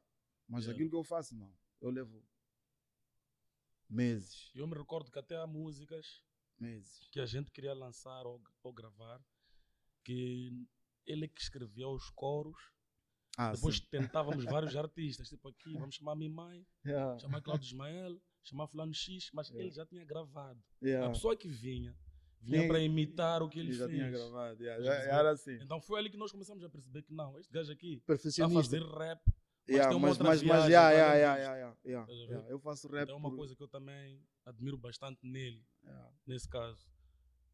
[0.47, 0.74] Mas Yeah.
[0.74, 1.53] aquilo que eu faço, não.
[1.82, 2.24] Eu levo
[3.89, 4.51] meses.
[4.55, 6.22] Eu me recordo que até há músicas
[6.59, 7.07] Meses.
[7.11, 9.22] que a gente queria lançar ou, ou gravar,
[10.03, 10.68] que
[11.08, 12.58] ele é que escrevia os coros,
[13.38, 13.86] Ah, depois sim.
[13.89, 19.30] tentávamos vários artistas, tipo aqui, vamos chamar Mimai, Yeah, chamar Claudio Ismael, chamar Fulano X,
[19.34, 19.64] mas Yeah.
[19.66, 20.60] ele já tinha gravado.
[20.82, 21.10] A yeah.
[21.14, 21.95] pessoa que vinha,
[22.41, 23.97] vinha para imitar o que ele Eu já fez.
[23.97, 24.64] tinha gravado.
[24.64, 25.53] Já era assim.
[25.62, 28.49] Então foi ali que nós começamos a perceber que não, este gajo aqui está a
[28.49, 29.22] fazer rap,
[29.70, 32.49] Yeah, tem uma mas, outra mas, mas, viagem yeah, yeah, yeah, yeah, a ver?
[32.51, 33.10] Eu faço rap.
[33.10, 35.62] é uma por- coisa que eu também admiro bastante nele,
[36.26, 36.88] nesse caso.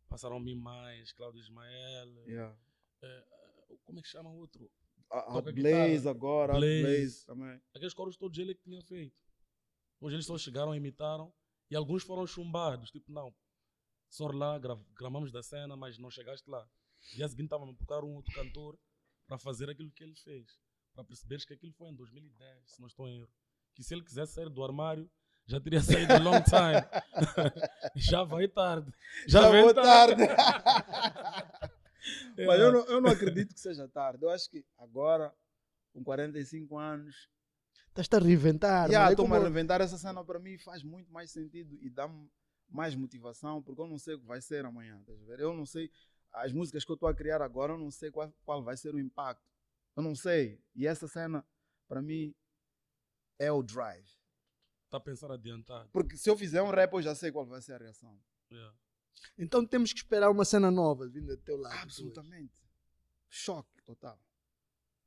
[0.08, 2.08] Passaram Mimais, Claudio Ismael,
[3.02, 3.26] eh,
[3.84, 4.70] como é que chama o outro?
[5.12, 6.82] A- a Blaze agora, Blaze.
[6.82, 7.62] Blaze também.
[7.76, 9.16] Aqueles coros todos ele que tinha feito.
[10.02, 11.32] Hoje eles só chegaram, imitaram
[11.70, 12.90] e alguns foram chumbados.
[12.92, 13.34] Tipo, não,
[14.10, 16.68] só lá, gra gravamos da cena, mas não chegaste lá.
[17.16, 18.78] Dia seguinte estavam a procurar um outro cantor
[19.28, 20.60] para fazer aquilo que ele fez.
[20.94, 23.30] Para perceberes que aquilo foi em 2010, se não estou em erro.
[23.76, 25.10] Que se ele quisesse sair do armário,
[25.46, 26.82] já teria saído long time.
[27.96, 28.92] já vai tarde.
[29.28, 30.22] Já, Já vem vou tarde.
[32.38, 32.46] É.
[32.46, 34.24] Mas eu não, eu não acredito que seja tarde.
[34.24, 35.34] Eu acho que agora,
[35.94, 37.30] com 45 anos,
[37.90, 38.88] Estás-te a reinventar.
[38.90, 39.10] yeah, mano.
[39.10, 42.28] É estou-me como- a reinventar essa cena para mim faz muito mais sentido e dá-me
[42.68, 44.98] mais motivação, porque eu não sei o que vai ser amanhã.
[45.00, 45.40] estás a ver?
[45.40, 45.92] Eu não sei,
[46.32, 48.96] as músicas que eu estou a criar agora, eu não sei qual, qual vai ser
[48.96, 49.44] o impacto.
[49.96, 50.60] Eu não sei.
[50.74, 51.46] E essa cena,
[51.88, 52.34] para mim,
[53.38, 54.08] é o drive.
[54.86, 55.88] Está a pensar adiantado.
[55.92, 58.20] Porque se eu fizer um rap, eu já sei qual vai ser a reação.
[58.52, 58.76] Yeah.
[59.38, 61.76] Então temos que esperar uma cena nova vinda do teu lado.
[61.82, 62.62] Absolutamente.
[63.30, 64.20] Choque total.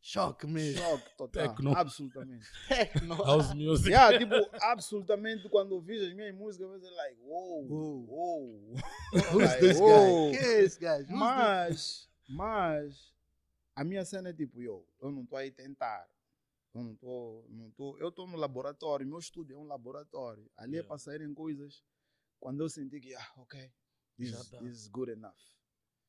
[0.01, 0.81] Choque mesmo.
[0.81, 1.49] Choque total.
[1.55, 1.73] Tecno.
[1.77, 2.47] Absolutamente.
[2.69, 3.15] Tecno.
[3.17, 3.89] House music.
[3.89, 8.09] yeah, tipo, absolutamente, quando eu vi as minhas músicas, eu falei, like, uou, Uou.
[8.09, 8.75] uou.
[9.33, 10.31] Who's Like, this uou.
[10.31, 10.39] guy?
[10.39, 11.03] Quem é esse gajo?
[11.03, 13.15] Who's this- Mas, mas,
[13.75, 16.09] a minha cena é tipo, eu, eu não estou aí tentar.
[16.73, 20.49] Eu não estou, não tô, eu estou no laboratório, meu estúdio é um laboratório.
[20.57, 20.89] Ali é Yeah.
[20.89, 21.83] para saírem coisas
[22.39, 23.73] quando eu senti que, ah, ok,
[24.19, 24.59] this, dá.
[24.59, 25.37] this is good enough.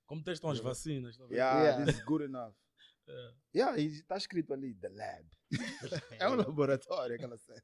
[0.05, 0.69] Como testam as Yeah.
[0.69, 1.17] vacinas.
[1.17, 1.25] Tá?
[1.29, 1.85] Yeah, Yeah.
[1.85, 2.55] this is good enough.
[3.09, 3.33] É.
[3.55, 5.25] Yeah, e está escrito ali, the lab.
[6.19, 7.63] é um laboratório aquela cena.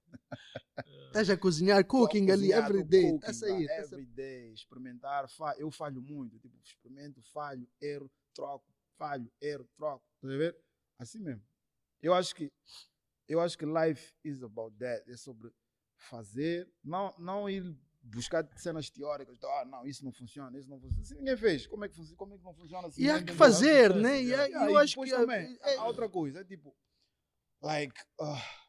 [1.08, 3.12] Estás a cozinhar cooking ali Cozinhar, every day.
[3.12, 3.68] cooking, sair.
[3.68, 3.76] tá?
[3.76, 3.94] tá sair.
[3.94, 8.66] Every day, experimentar, fa- eu falho muito, tipo, experimento, falho, erro, troco,
[8.98, 10.58] falho, erro, troco, tá a ver?
[10.98, 11.44] Assim mesmo.
[12.02, 12.50] Eu acho que
[13.28, 15.52] eu acho que life is about that, é sobre
[15.98, 21.06] fazer, não não ir buscar cenas teóricas, ah, não, isso não funciona, isso não funciona.
[21.06, 23.02] Se ninguém fez, como é que funciona, como é que não funciona assim?
[23.02, 24.22] E há que fazer, né?
[24.22, 25.10] E há- eu acho que.
[25.10, 26.76] também, é- há outra coisa, é tipo,
[27.62, 28.60] like, ah,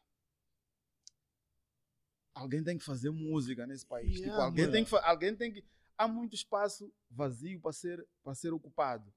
[2.33, 4.13] alguém tem que fazer música nesse país.
[4.13, 4.73] tipo, Yeah, alguém, mano.
[4.73, 5.63] tem que, alguém tem que.
[5.97, 9.13] Há muito espaço vazio para ser, para ser ocupado.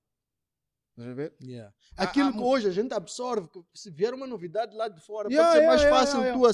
[0.98, 1.32] Estás a ver?
[1.40, 1.72] Yeah.
[1.96, 5.28] Aquilo há que hoje a gente absorve, que se vier uma novidade lá de fora,
[5.30, 6.44] Yeah, pode ser yeah, mais yeah, fácil yeah, tu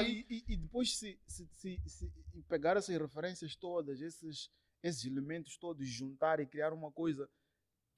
[0.00, 0.26] aqui.
[0.30, 2.10] e, e- e depois se, se, se, se
[2.48, 4.50] pegar essas referências todas, esses,
[4.82, 7.28] esses elementos todos, juntar e criar uma coisa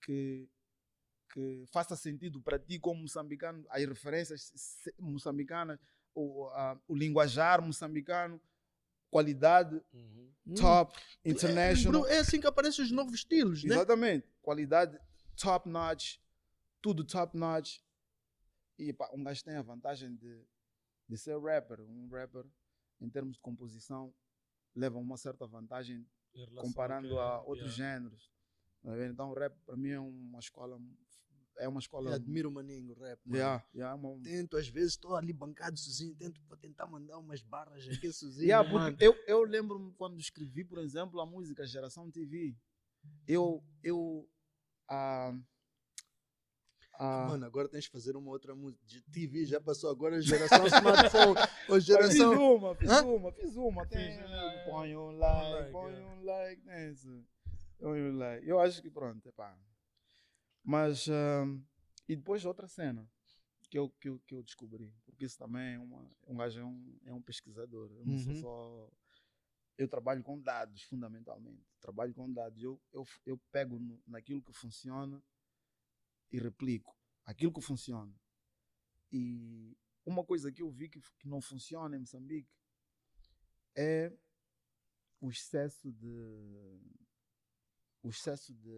[0.03, 0.49] que,
[1.33, 4.53] que faça sentido para ti como moçambicano, as referências
[4.99, 5.79] moçambicanas,
[6.17, 8.41] o, a- o linguajar moçambicano,
[9.09, 10.33] qualidade, Uhum.
[10.57, 12.03] top, É, international.
[12.03, 13.73] bro, é assim que aparecem os novos estilos, né?
[13.77, 14.27] Exatamente.
[14.43, 14.99] Qualidade
[15.41, 16.19] top notch,
[16.81, 17.81] tudo top notch.
[18.79, 20.45] E pá, um gajo tem a vantagem de,
[21.09, 21.81] de ser rapper.
[21.81, 22.45] Um rapper,
[23.01, 24.15] em termos de composição,
[24.75, 26.07] leva uma certa vantagem
[26.57, 27.99] comparando é, a outros yeah.
[27.99, 28.31] géneros.
[28.83, 29.07] Tá?
[29.07, 30.81] Então, o rap para mim é uma escola.
[31.59, 32.11] É uma escola.
[32.11, 33.37] Eu admiro o maninho, o rap, mano.
[33.37, 37.19] Yeah, yeah, é uma- Tento, às vezes, estou ali bancado sozinho, tento para tentar mandar
[37.19, 42.11] umas barras aqui sozinho, Yeah, eu, eu lembro-me quando escrevi, por exemplo, a música Geração
[42.11, 42.57] TV.
[43.27, 43.63] Eu.
[43.83, 44.29] eu
[44.91, 45.33] ah,
[47.29, 48.85] Mano, agora tens que fazer uma outra música.
[48.87, 51.35] De TV já passou, agora é geração smartphone.
[51.69, 52.57] Ou Fiz geração.
[52.57, 53.03] uma, fiz Hã?
[53.05, 53.87] uma, fiz uma.
[53.87, 57.09] Tem, Fiz, põe um like, põe um like nessa.
[57.79, 58.47] Põe um like.
[58.47, 59.57] Eu acho que pronto, epá.
[60.63, 61.61] Mas, ahm,
[62.07, 63.09] e depois outra cena
[63.71, 66.65] que eu, que eu, que eu descobri, porque isso também é uma, um gajo é
[66.65, 67.91] um, é um pesquisador.
[67.93, 68.41] Eu não sou Uhum.
[68.41, 68.91] só.
[69.81, 71.65] Eu trabalho com dados, fundamentalmente.
[71.81, 72.63] Trabalho com dados.
[72.63, 75.23] Eu, eu, eu pego no- naquilo que funciona
[76.31, 78.15] e replico aquilo que funciona.
[79.11, 79.75] E
[80.05, 82.53] uma coisa que eu vi que, que não funciona em Moçambique
[83.75, 84.13] é
[85.19, 86.79] o excesso de.
[88.03, 88.71] O excesso de.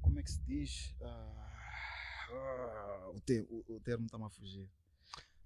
[0.00, 0.94] Como é que se diz?
[1.02, 4.70] Ah, ah, o, te, o, o termo está-me a fugir.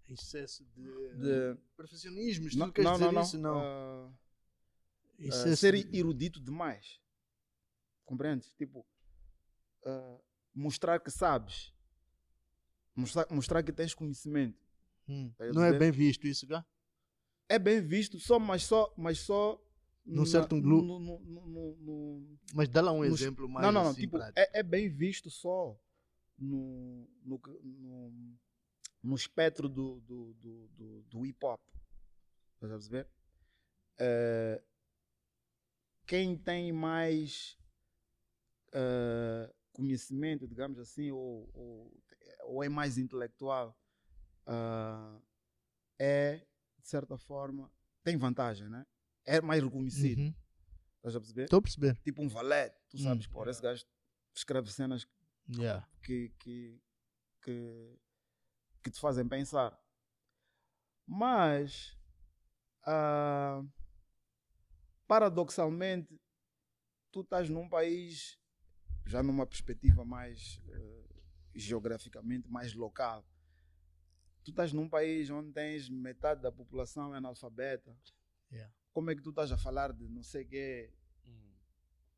[0.09, 0.83] Excesso de.
[0.83, 3.39] De, Profissionismo, não, tu não, dizer não, isso?
[3.39, 3.59] Não.
[3.61, 4.11] ah,
[5.19, 7.01] Excesso ser de- erudito demais.
[8.05, 8.53] Compreendes?
[8.57, 8.87] Tipo,
[9.85, 10.19] ah,
[10.55, 11.73] mostrar que sabes.
[12.95, 14.59] Mostrar, mostrar que tens conhecimento.
[15.09, 16.65] Hum, Tá Não é bem visto isso, cá?
[17.49, 19.61] É bem visto, só, mas só, mas só
[20.05, 23.91] Num certo no- no- no- no- Mas dá lá um exemplo mais não, não, não.
[23.91, 25.79] assim, Tipo, é, é bem visto só
[26.39, 27.41] no, no,
[29.03, 31.61] no, espectro do, do, do, do, do hip hop.
[32.55, 33.09] Estás a perceber?
[33.99, 34.63] Eh,
[36.07, 37.59] quem tem mais
[38.73, 42.03] eh, conhecimento, digamos assim, ou, ou,
[42.45, 43.79] ou é mais intelectual,
[44.47, 45.21] ah,
[45.99, 46.47] é,
[46.79, 47.71] de certa forma,
[48.03, 48.87] tem vantagem, né?
[49.25, 50.19] É mais reconhecido.
[50.21, 50.35] Uhum.
[50.97, 51.45] Estás a perceber?
[51.45, 51.97] Estou a perceber.
[52.03, 53.85] tipo um valete, tu sabes, pô, esse gajo
[54.35, 55.07] escreve cenas
[55.49, 55.89] Yeah.
[56.03, 56.83] que, que,
[57.41, 57.99] que,
[58.87, 59.77] que te fazem pensar.
[61.05, 61.97] Mas,
[62.85, 63.61] ah,
[65.09, 66.21] paradoxalmente,
[67.11, 68.39] tu estás num país,
[69.05, 71.05] já numa perspectiva mais eh,
[71.55, 73.27] geograficamente mais local,
[74.45, 77.97] tu estás num país onde tens metade da população é analfabeta.
[78.53, 78.73] Yeah.
[78.93, 80.93] Como é que tu estás a falar de não sei o quê?
[81.25, 81.55] Uhum.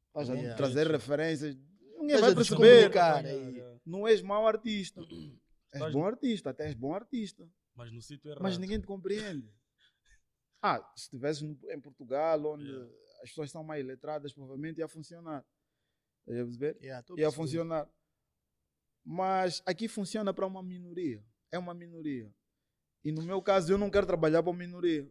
[0.08, 0.56] Estás a Yeah.
[0.56, 1.56] trazer referências.
[1.98, 2.90] Ninguém vai perceber.
[2.90, 3.80] Yeah, yeah.
[3.86, 5.00] Não és mau artista.
[5.72, 7.48] És bom artista, até és bom artista.
[7.74, 8.42] Mas no sítio errado.
[8.42, 9.48] Mas ninguém te compreende.
[10.60, 12.92] Ah, se estivesse em Portugal, onde Yeah.
[13.22, 15.46] as pessoas são mais letradas, provavelmente ia funcionar.
[16.26, 16.76] Ia perceber?
[16.82, 17.88] Yeah, Ia funcionar.
[19.04, 21.24] Mas aqui funciona para uma minoria.
[21.52, 22.34] É uma minoria.
[23.04, 25.08] E no meu caso, eu não quero trabalhar para uma minoria.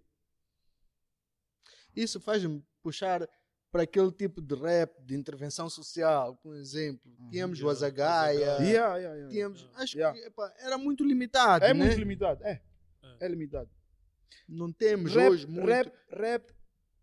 [1.95, 3.27] Isso faz-me puxar
[3.71, 7.11] para aquele tipo de rap de intervenção social, por exemplo.
[7.19, 7.29] Uhum.
[7.29, 8.69] Tínhamos o Yeah, Azagaia, Azagaia.
[8.69, 9.31] Yeah, yeah, yeah.
[9.33, 10.19] tínhamos, acho Yeah.
[10.19, 11.85] que epá, era muito limitado, É né?
[11.85, 12.43] muito limitado.
[12.43, 12.61] É.
[13.03, 13.25] É.
[13.25, 13.69] É limitado.
[14.47, 15.67] Não temos Rap, hoje muito.
[15.67, 16.53] rap, rap.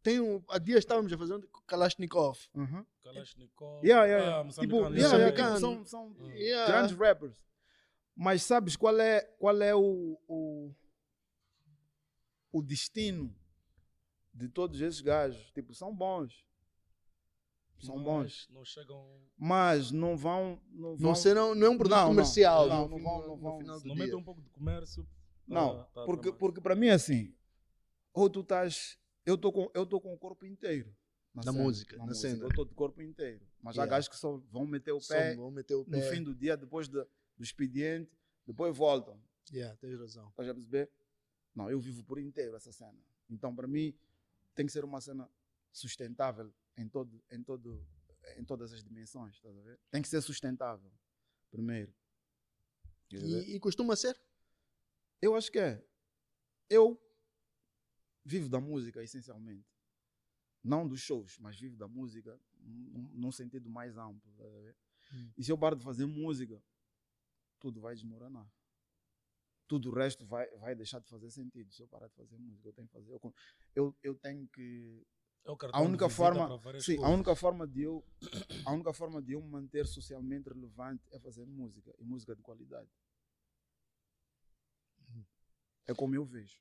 [0.03, 2.39] Tem um, há dias estávamos a fazer um com Kalashnikov.
[2.55, 2.85] Uhum.
[3.03, 3.85] Kalashnikov.
[3.87, 5.55] Yeah, yeah, Ah, Tipo, yeah, yeah, yeah, moçambicano.
[5.57, 6.31] tipo, são, são.
[6.35, 6.67] Yeah.
[6.73, 7.37] grandes rappers.
[8.17, 10.75] Mas sabes qual é, qual é o, o,
[12.53, 13.35] o destino
[14.33, 15.51] de todos esses gajos?
[15.53, 16.45] Tipo, são bons.
[17.81, 18.49] São Mas bons.
[18.51, 19.21] Não chegam.
[19.37, 20.61] Mas não vão.
[20.73, 22.69] Não, Não, vão, ser, não, não é um produto Não, comercial.
[22.69, 23.81] Não, no não vão- no- não no vão.
[23.85, 25.07] não metem um pouco de comércio.
[25.47, 26.39] não, tá- tá porque, tramado.
[26.39, 27.35] porque para mim é assim.
[28.13, 28.99] Ou tu estás.
[29.27, 30.95] Eu estou com, eu tô com o corpo inteiro.
[31.35, 32.45] Na cena, música, na cena.
[32.45, 33.45] Eu estou de corpo inteiro.
[33.61, 33.91] Mas há Yeah.
[33.97, 36.11] gajos que só vão meter o Só pé vão meter o no pé.
[36.11, 37.05] fim do dia, depois de-
[37.37, 38.11] do expediente,
[38.47, 39.21] depois voltam.
[39.53, 40.29] Yeah, tens razão.
[40.29, 40.89] Estás a perceber?
[41.55, 42.97] Não, eu vivo por inteiro essa cena.
[43.29, 43.93] Então, para mim,
[44.55, 45.29] tem que ser uma cena
[45.73, 47.87] sustentável em, todo, em, todo,
[48.37, 49.37] em todas as dimensões.
[49.37, 49.81] Estás a ver?
[49.91, 50.93] Tem que ser sustentável,
[51.51, 51.95] primeiro.
[53.11, 54.21] E, e costuma ser?
[55.21, 55.85] Eu acho que é.
[56.69, 57.01] Eu
[58.25, 59.69] vivo da música, essencialmente.
[60.63, 64.31] Não dos shows, mas vivo da música num, num sentido mais amplo.
[64.31, 64.77] estás a ver?
[65.13, 65.31] Hum.
[65.37, 66.63] E se eu paro de fazer música,
[67.61, 68.51] tudo vai desmoronar.
[69.67, 71.73] Tudo o resto vai, vai deixar de fazer sentido.
[71.73, 73.21] Se eu parar de fazer música, eu tenho que fazer.
[73.75, 75.07] Eu, eu tenho que.
[75.47, 76.49] É A única forma.
[76.81, 77.15] Sim, a coisas.
[77.15, 78.03] única forma de eu.
[78.65, 81.95] A única forma de eu me manter socialmente relevante é fazer música.
[81.99, 82.89] E música de qualidade.
[85.87, 86.59] É como eu vejo.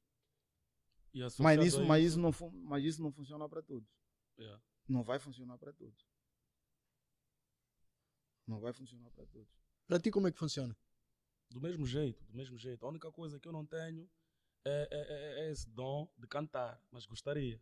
[1.13, 2.31] E Mas isso, a mas, isso não,
[2.65, 3.88] mas isso não funciona para todos.
[4.38, 4.61] Yeah.
[4.88, 6.05] Não vai funcionar para todos.
[8.45, 9.47] Não vai funcionar para todos.
[9.88, 10.75] Para ti, como é que funciona?
[11.49, 12.86] Do mesmo jeito, do mesmo jeito.
[12.86, 14.09] A única coisa que eu não tenho
[14.65, 14.97] é, é-
[15.41, 17.61] é- é esse dom de cantar, mas gostaria.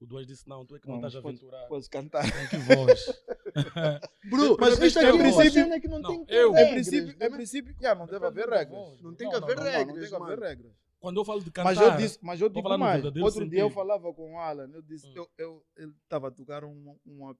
[0.00, 1.66] O Duas disse: Não, tu é que não, Não, estás a aventurar.
[1.66, 2.22] Podes cantar.
[2.22, 3.06] Com que voz?
[4.30, 6.54] Bro, Mas isto aqui é uma princípio- cena que não, não, tem que eu- Em
[6.54, 7.26] regras, princípio, né?
[7.26, 9.00] em princípio yeah, não deve haver regras.
[9.02, 10.72] Não tem que haver não, Não, regras, tem que haver regras.
[11.00, 13.04] Quando eu falo de cantar, Mas eu disse, mas eu digo mais.
[13.04, 13.74] Outro dia eu sentido.
[13.74, 15.12] falava com o Alan, eu disse, Hum.
[15.16, 17.36] eu, eu, ele estava a tocar uma, uma,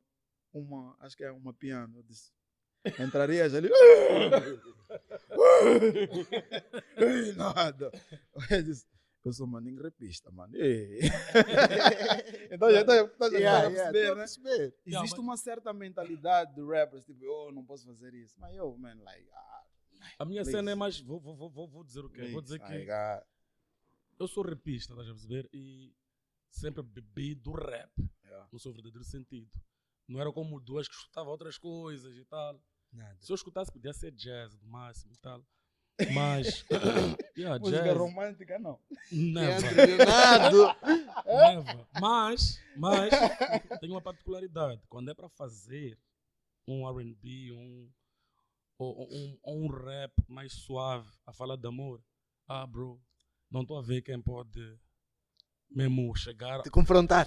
[0.53, 1.99] uma, acho que é uma piano.
[1.99, 2.31] Eu disse,
[3.01, 3.69] entrarias ali.
[7.37, 7.91] Nada.
[8.51, 8.87] Eu disse,
[9.29, 10.53] eu sou maninho repista, mano.
[12.51, 14.21] Então já está a Yeah, yeah, perceber, tô a né?
[14.23, 14.75] perceber.
[14.87, 18.35] Yeah, Existe uma certa mentalidade de rappers, tipo, eu não posso fazer isso.
[18.39, 19.65] Mas eu, man, like, ah,
[20.19, 20.57] a minha Please.
[20.59, 21.01] cena é mais.
[21.01, 22.29] Vou, vou, vou, vou- dizer o quê?
[22.29, 25.49] Vou dizer please, que eu sou rapista, estás a perceber?
[25.53, 25.95] E
[26.51, 27.91] sempre bebi do rap,
[28.25, 28.47] Yeah.
[28.53, 29.49] no seu verdadeiro sentido.
[30.07, 32.61] Não era como duas que escutava outras coisas e tal.
[32.93, 33.17] Nada.
[33.21, 35.43] Se eu escutasse, podia ser jazz, do máximo e tal.
[36.13, 36.65] Mas.
[37.37, 37.97] yeah, Música jazz.
[37.97, 38.79] romântica, não.
[39.11, 39.75] Never.
[41.27, 41.87] Never.
[42.01, 43.11] Mas, mas,
[43.81, 44.81] tem uma particularidade.
[44.89, 45.99] Quando é para fazer
[46.67, 47.91] um RB, um,
[48.79, 52.03] ou, um, ou um rap mais suave, a falar de amor,
[52.47, 53.01] ah, bro,
[53.51, 54.79] não estou a ver quem pode
[55.71, 57.27] mesmo chegar Te confrontar.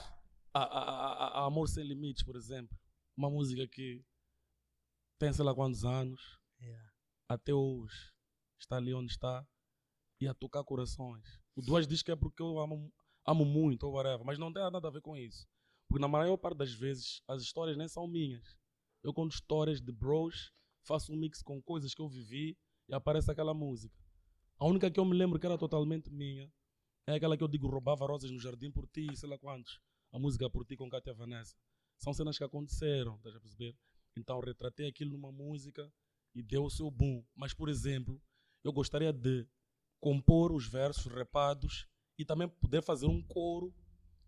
[0.53, 2.77] a, a, a, a Amor Sem Limites, por exemplo.
[3.17, 4.03] Uma música que
[5.19, 6.39] tem sei lá quantos anos,
[7.27, 8.11] até hoje
[8.63, 9.45] está ali onde está
[10.19, 11.39] e a tocar corações.
[11.55, 12.91] O Duas diz que é porque eu amo,
[13.25, 15.47] amo muito ou whatever, mas não tem nada a ver com isso.
[15.87, 18.55] Porque na maior parte das vezes as histórias nem são minhas.
[19.03, 20.53] Eu conto histórias de bros,
[20.83, 22.57] faço um mix com coisas que eu vivi
[22.87, 23.97] e aparece aquela música.
[24.57, 26.51] A única que eu me lembro que era totalmente minha
[27.07, 29.81] é aquela que eu digo roubava rosas no jardim por ti, sei lá quantos.
[30.11, 31.55] A música por ti com Katia Vanessa.
[31.97, 33.75] São cenas que aconteceram, estás a perceber?
[34.15, 35.91] Então retratei aquilo numa música
[36.35, 37.23] e deu o seu boom.
[37.35, 38.21] Mas, por exemplo,
[38.63, 39.45] eu gostaria de
[39.99, 41.87] compor os versos rapados
[42.17, 43.73] e também poder fazer um coro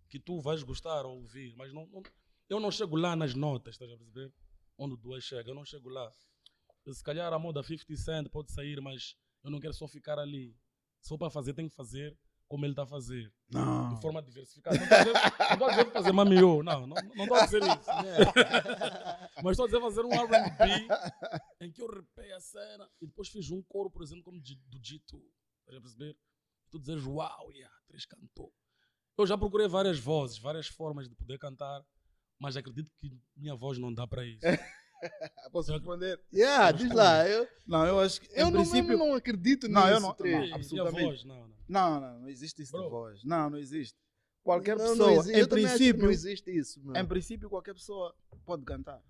[0.09, 1.55] que tu vais gostar ou ouvir.
[1.55, 2.03] Mas não, não-
[2.49, 4.31] eu não chego lá nas notas, estás a perceber?
[4.77, 6.11] Onde o duas chega, eu não chego lá.
[6.91, 10.55] Se calhar a moda 50 Cent pode sair, mas eu não quero só ficar ali.
[11.01, 12.17] Só para fazer, tem que fazer
[12.47, 13.31] como ele está a fazer.
[13.49, 13.95] Não.
[13.95, 14.77] De forma diversificada.
[14.77, 17.89] Não estou a dizer- não fazer mamiô, não, não não estou a dizer isso.
[19.43, 20.87] Mas estou a dizer fazer um RB
[21.61, 24.55] em que eu repei a cena e depois fiz um coro, por exemplo, como de-
[24.67, 25.21] do G2.
[25.59, 26.17] Estás a perceber?
[26.71, 28.53] Tu dizes, uau, yeah, três cantou.
[29.17, 31.85] Eu já procurei várias vozes, várias formas de poder cantar,
[32.39, 34.39] mas acredito que minha voz não dá para isso.
[35.51, 36.19] Posso responder?
[36.33, 37.27] Yeah, diz lá.
[37.27, 38.27] Eu, Não, eu acho que.
[38.31, 40.01] eu em não, princípio, não acredito Não, eu nisso.
[40.07, 40.39] não- três.
[40.39, 40.45] não.
[40.47, 41.05] E- absolutamente.
[41.05, 41.55] Voz, não, não.
[41.67, 42.89] Não, não, não existe isso de Bro.
[42.89, 43.23] voz.
[43.25, 43.97] Não, não existe.
[44.41, 45.31] Qualquer Não, não pessoa, existe.
[45.37, 46.81] em eu princípio, não existe isso.
[46.83, 46.97] mano.
[46.97, 48.15] em princípio, qualquer pessoa
[48.45, 49.01] pode cantar.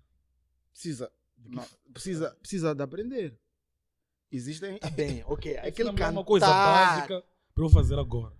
[0.74, 3.38] Precisa, não, precisa, precisa de aprender.
[4.30, 4.78] Existem.
[4.78, 5.56] Tá bem, ok.
[5.58, 6.10] Aquele cantar.
[6.10, 8.36] uma coisa básica para eu fazer agora.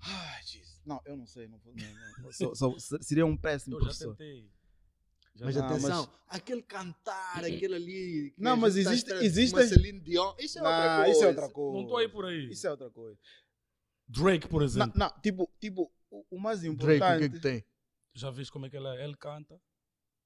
[0.00, 0.80] Ai, Jesus.
[0.84, 1.46] Não, eu não sei.
[1.46, 1.74] Não, não,
[2.22, 2.32] não.
[2.32, 4.16] Sou- sou- seria um péssimo Eu já professor.
[4.16, 4.50] tentei.
[5.34, 8.34] Já Mas Não, atenção, aquele cantar, aquele ali.
[8.36, 10.34] Não, mas gente tá existe- Celine Dion.
[10.38, 11.10] Isso é outra Não, coisa.
[11.12, 11.76] isso é outra coisa.
[11.76, 12.50] Não estou aí por aí.
[12.50, 13.16] Isso é outra coisa.
[14.08, 14.92] Drake, por Não, exemplo.
[14.98, 17.16] não, tipo, tipo, o, mais Drake, importante.
[17.16, 17.64] o que é que tem?
[18.14, 19.04] Já viste como é que ele é?
[19.04, 19.60] Ele canta,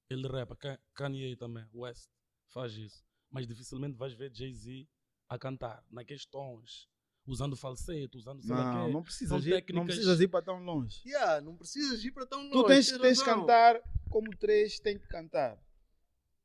[0.09, 0.55] ele rapa.
[0.55, 2.09] Ka- Kanye também, West,
[2.49, 3.03] faz isso.
[3.31, 4.87] Mas dificilmente vais ver Jay-Z
[5.27, 6.87] a cantar naqueles tons,
[7.25, 10.59] usando falsete, usando sei Não, não precisas, São ir, não técnicas- precisas ir para tão
[10.63, 11.01] longe.
[11.05, 12.51] Yeah, não precisas ir para tão longe.
[12.53, 15.57] Tu tens, tens tens que cantar como três tem que cantar.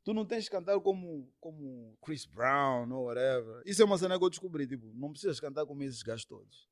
[0.04, 3.62] Tu não tens que cantar como, como Chris Brown ou whatever.
[3.66, 4.66] Isso é uma cena que eu descobri.
[4.66, 6.66] Tipo, não precisas cantar como esses gajos todos.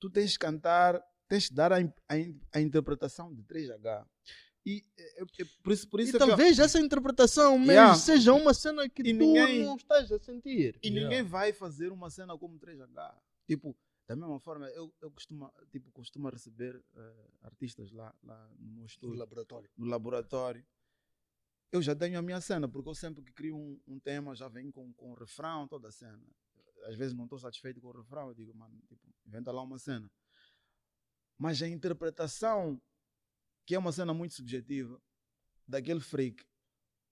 [0.00, 2.14] Tu tens que cantar, tens que dar a, a,
[2.54, 4.04] a interpretação de 3H.
[4.66, 7.52] E é, é- é por isso, por isso E é que eu- talvez essa interpretação
[7.58, 7.94] mesmo Yeah.
[7.94, 10.78] seja uma cena que E tu ninguém- não estás a sentir.
[10.82, 11.00] E Yeah.
[11.08, 13.16] ninguém vai fazer uma cena como 3H.
[13.46, 13.74] Tipo,
[14.06, 18.80] da mesma forma, eu, eu costumo, tipo, costumo receber eh, artistas lá, lá no meu
[18.80, 19.16] No estúdio.
[19.18, 19.70] laboratório.
[19.76, 20.66] no laboratório,
[21.72, 24.48] eu já tenho a minha cena, porque eu sempre que crio um, um tema já
[24.48, 26.20] venho com, com o refrão, toda a cena.
[26.84, 29.78] Às vezes não estou satisfeito com o refrão, eu digo, mano, tipo, inventa lá uma
[29.78, 30.10] cena.
[31.38, 32.80] Mas a interpretação,
[33.70, 35.00] que é uma cena muito subjetiva,
[35.64, 36.44] daquele freak,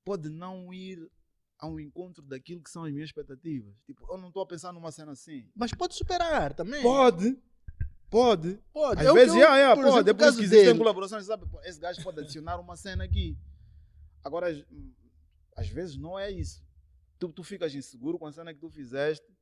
[0.04, 1.08] pode não ir
[1.56, 3.72] ao encontro daquilo que são as minhas expectativas.
[3.86, 5.48] Tipo, eu não estou a pensar numa cena assim.
[5.54, 6.82] Mas pode superar também.
[6.82, 7.40] Pode,
[8.10, 8.58] pode.
[8.72, 9.00] Pode.
[9.02, 9.98] Às É vezes, que eu- yeah, yeah, por pode.
[10.08, 10.78] exemplo, É caso que existem dele.
[10.78, 11.46] colaborações, sabe?
[11.62, 13.38] Esse gajo pode adicionar uma cena aqui.
[14.24, 14.64] Agora, às-
[15.56, 16.60] às vezes não é isso.
[17.20, 19.32] Tu, tu ficas inseguro com a cena que tu fizeste,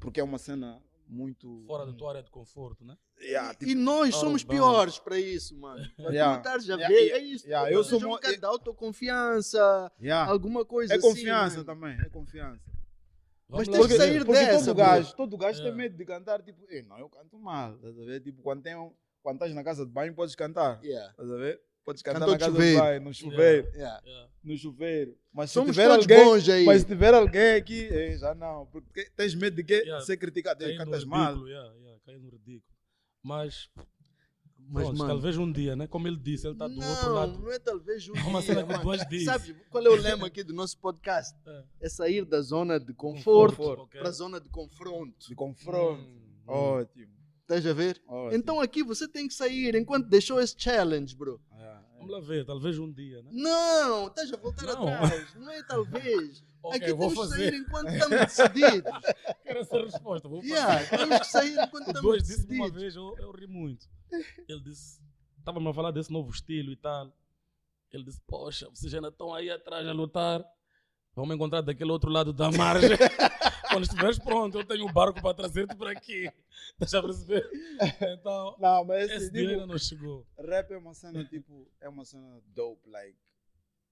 [0.00, 1.64] porque é uma cena muito.
[1.66, 2.96] Fora da tua área de conforto, né?
[3.20, 4.44] Yeah, tipo, E nós somos bounds.
[4.44, 5.84] piores para isso, mano.
[5.96, 6.42] Para Yeah.
[6.48, 7.46] a Yeah, ver, yeah, é isso.
[7.46, 10.30] yeah, eu sou um bocado de autoconfiança, yeah.
[10.30, 11.08] alguma coisa É assim.
[11.08, 11.64] confiança mano.
[11.64, 12.60] também, é confiança.
[13.48, 13.96] Mas tens ver.
[13.96, 14.84] sair porque dessa, todo bro.
[14.84, 15.82] gajo, todo gajo tem Yeah.
[15.82, 18.20] medo de cantar, tipo, "Ei, não, eu canto mal, estás a ver?
[18.20, 18.92] Tipo, quando, tem um,
[19.22, 21.60] quando estás na casa de banho, podes cantar, Yeah, estás a ver?
[21.84, 22.74] Podes cantar Cantor na casa chuveiro.
[22.76, 24.00] de banho, no chuveiro, yeah.
[24.06, 24.30] Yeah.
[24.42, 25.18] no chuveiro.
[25.32, 26.64] Mas se tiver alguém, bons aí.
[26.64, 29.74] mas se tiver alguém aqui, ei, já não, porque tens medo de quê?
[29.84, 30.04] Yeah.
[30.04, 31.46] ser criticado, no cantas mal.
[31.46, 32.62] yeah, yeah, cair no ridículo.
[33.22, 33.68] Mas,
[34.56, 35.86] Mas, pronto, mano, talvez um dia, né?
[35.86, 37.38] Como ele disse, ele está do não, outro lado.
[37.38, 38.82] não é talvez um É uma dia, mano.
[38.82, 39.26] duas dizes.
[39.26, 41.36] Sabe qual é o lema aqui do nosso podcast?
[41.46, 41.64] É.
[41.82, 45.28] É sair da zona de conforto, para a zona de confronto.
[45.28, 46.02] De confronto.
[46.02, 47.13] Hum, Ótimo.
[47.44, 48.02] Estás a ver?
[48.08, 48.34] ótimo.
[48.36, 51.38] Então aqui você tem que sair enquanto deixou esse challenge, bro.
[51.52, 53.30] Yeah, Vamos lá ver, talvez um dia, né?
[53.32, 54.88] Não, estás a voltar Não.
[54.88, 55.34] atrás.
[55.34, 56.42] Não é talvez.
[56.64, 58.92] Ok, aqui vou temos que sair enquanto estamos decididos.
[59.44, 60.54] Quero essa resposta, vou fazer.
[60.54, 62.80] Yeah, temos que sair enquanto estamos dois disse uma decididos.
[62.80, 63.86] vez, eu, eu ri muito.
[64.48, 64.98] Ele disse,
[65.38, 67.12] estava-me a falar desse novo estilo e tal.
[67.92, 70.42] Ele disse, poxa, vocês ainda estão aí atrás a lutar.
[71.14, 72.96] Vamos encontrar daquele outro lado da margem.
[73.74, 76.30] Quando estiveres pronto, eu tenho um barco para trazer-te por aqui.
[76.74, 77.50] Estás a perceber?
[78.00, 80.26] Então, Não, mas esse esse ainda tipo, não chegou.
[80.38, 83.18] rap é uma cena tipo, é uma cena dope, like,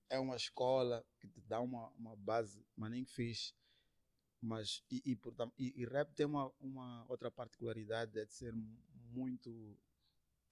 [0.09, 3.55] é uma escola que te dá uma, uma base, mas nem fixe.
[4.41, 8.55] Mas, e, e, portanto, e, e rap tem uma, uma outra particularidade, é de ser
[9.11, 9.77] muito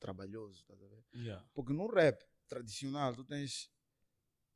[0.00, 1.04] trabalhoso, estás a ver?
[1.14, 1.44] Yeah.
[1.54, 3.70] Porque no rap tradicional, tu tens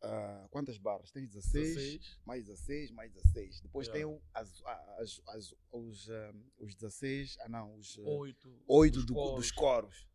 [0.03, 1.11] ah, quantas barras?
[1.11, 2.20] Tens 16, 16.
[2.24, 3.61] mais 16, mais 16.
[3.61, 4.07] Depois Yeah.
[4.07, 4.62] tem o, as,
[4.99, 8.62] as, as, os, ah, os 16, ah não, os ah, Oito.
[8.68, 9.34] 8 dos do- coros.
[9.36, 10.07] dos coros.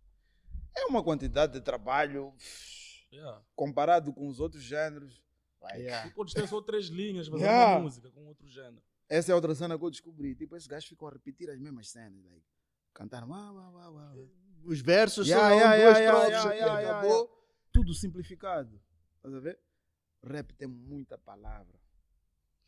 [0.78, 2.34] É uma quantidade de trabalho
[3.12, 3.44] Yeah.
[3.56, 5.22] comparado com os outros géneros.
[5.62, 6.12] like, Yeah.
[6.12, 7.76] Podes ter só três linhas, fazer Yeah.
[7.76, 8.82] uma música com outro género.
[9.10, 10.36] Essa é outra cena que eu descobri.
[10.36, 12.24] Tipo, esses gajos ficam a repetir as mesmas cenas.
[12.24, 12.46] Like,
[12.94, 14.30] cantar uau, uau, uau, uau.
[14.64, 17.30] Os versos Yeah, são yeah, duas yeah, yeah, acabou.
[17.74, 18.80] Tudo simplificado.
[19.18, 19.60] Estás a ver?
[20.24, 21.80] Rap tem muita palavra.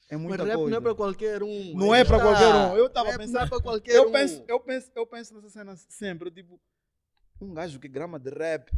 [0.09, 0.69] É Mas muita rap coisa.
[0.71, 1.73] não é para qualquer um.
[1.77, 2.27] Não é para está.
[2.29, 2.77] qualquer um.
[2.77, 4.11] Eu tava Rap pensando- Não é para qualquer eu um.
[4.11, 6.59] penso, eu penso, eu penso nessa cena sempre, eu, tipo,
[7.39, 8.71] um gajo que grama de rap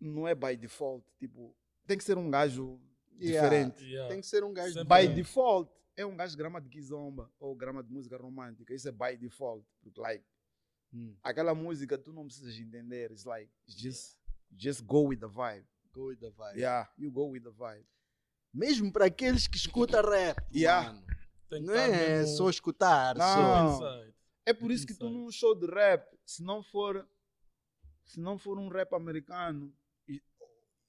[0.00, 1.54] não é by default, tipo,
[1.86, 2.78] tem que ser um gajo
[3.20, 3.48] Yeah.
[3.48, 3.84] diferente.
[3.84, 4.08] Yeah.
[4.10, 5.14] Tem que ser um gajo Sempre By é.
[5.14, 8.92] default, é um gajo que grama de kizomba ou grama de música romântica, isso é
[8.92, 10.24] by default, porque like,
[10.94, 11.14] Hum.
[11.22, 14.16] aquela música tu não precisas entender, it's like, just,
[14.56, 15.66] just go with the vibe.
[15.92, 16.56] Go with the vibe.
[16.58, 17.84] Yeah, you go with the vibe.
[18.52, 20.40] Mesmo para aqueles que escutam rap.
[20.54, 20.92] Yeah.
[20.92, 21.06] mano.
[21.50, 23.16] Não estar é mesmo só escutar.
[23.16, 23.78] Não.
[23.78, 24.04] Só.
[24.46, 27.06] É por isso que tu num show de rap, se não for,
[28.04, 29.74] se não for um rap americano,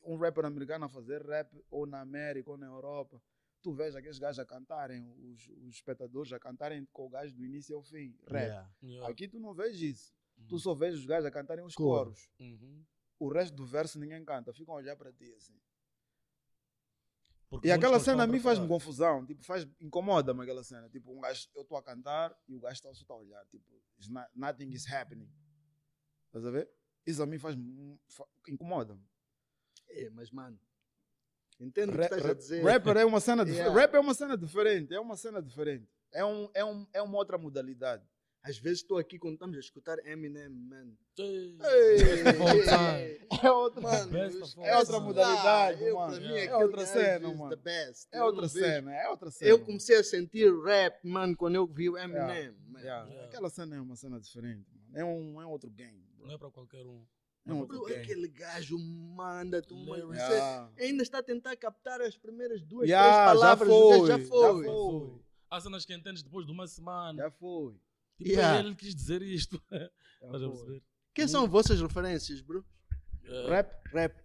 [0.03, 3.21] um rapper americano a fazer rap ou na América ou na Europa,
[3.61, 7.43] tu vês aqueles gajos a cantarem, os, os espectadores a cantarem com o gajo do
[7.43, 8.43] início ao fim, rap.
[8.45, 8.69] Yeah.
[8.81, 9.09] Yeah.
[9.09, 10.13] Aqui tu não vês isso.
[10.47, 10.59] Tu Uhum.
[10.59, 12.05] só vês os gajos a cantarem os Coro.
[12.05, 12.29] coros.
[12.39, 12.85] Uhum.
[13.19, 15.59] O resto do verso ninguém canta, ficam a olhar para ti assim.
[17.49, 20.87] Porque E aquela cena a mim faz-me confusão, tipo, faz, incomoda-me aquela cena.
[20.89, 23.43] Tipo, um gajo, eu estou a cantar e o gajo está só tá a olhar,
[23.47, 23.65] tipo,
[24.09, 25.29] not- nothing is happening.
[26.27, 26.69] Estás a ver?
[27.05, 29.03] Isso a mim faz-me, fa- incomoda-me.
[29.89, 30.59] É, mas, mano,
[31.59, 32.63] entendo o que Ra- estás a ra- dizer.
[32.63, 33.73] Rapper é uma cena, dif- Yeah.
[33.81, 35.89] rap é uma cena diferente, é uma cena diferente.
[36.11, 38.07] É, um, é, um, é uma outra modalidade.
[38.41, 40.93] Às vezes estou aqui quando estamos a escutar Eminem, man.
[41.17, 43.19] Ei, Ei.
[43.43, 44.17] É outra, Mano,
[44.63, 46.21] É outra modalidade, Ah, eu, mano.
[46.21, 47.49] mim, É aquele outra cena, mano.
[47.49, 48.07] The best.
[48.11, 49.51] é Eu outra não vejo- cena, é outra cena.
[49.51, 52.51] Eu comecei a sentir rap, mano, quando eu vi o Eminem.
[52.67, 52.79] man.
[52.79, 53.25] Yeah, Yeah.
[53.25, 54.97] Aquela cena é uma cena diferente, mano.
[54.97, 56.01] É um, é um outro game.
[56.17, 56.27] bro.
[56.27, 57.05] Não é para qualquer um.
[57.45, 58.01] É um outro Bro, game.
[58.03, 59.97] aquele gajo manda-te uma.
[59.97, 60.71] Yeah.
[60.79, 63.67] ainda está a tentar captar as primeiras duas, Yeah, três já palavras.
[63.69, 64.65] foi, o gajo já já foi.
[64.65, 65.21] foi.
[65.49, 67.21] Há cenas que entendes depois de uma semana.
[67.23, 67.75] Já foi.
[68.19, 68.59] Tipo, Yeah.
[68.59, 69.61] ele quis dizer isto.
[69.71, 69.77] Já
[70.21, 70.83] Estás a perceber?
[71.13, 72.65] Quem são vossas referências, bro?
[73.23, 73.87] É, Rap?
[73.93, 74.23] Rap.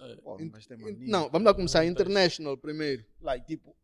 [0.00, 0.16] é.
[0.16, 1.08] Pô, In- mas tem in- mania.
[1.08, 1.84] Não, vamos lá começar.
[1.86, 3.04] International primeiro.
[3.20, 3.76] Like, tipo,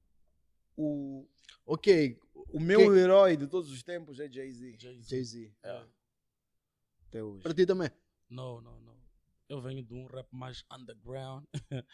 [0.77, 1.27] o,
[1.65, 2.19] Ok,
[2.49, 4.77] o meu Quem- herói de todos os tempos é Jay-Z.
[4.79, 5.09] Jay-Z.
[5.09, 5.55] Jay-Z.
[5.63, 5.87] É.
[7.09, 7.43] Até hoje.
[7.43, 7.91] Para ti também.
[8.29, 9.01] Não, não, não.
[9.49, 11.45] Eu venho de um rap mais underground.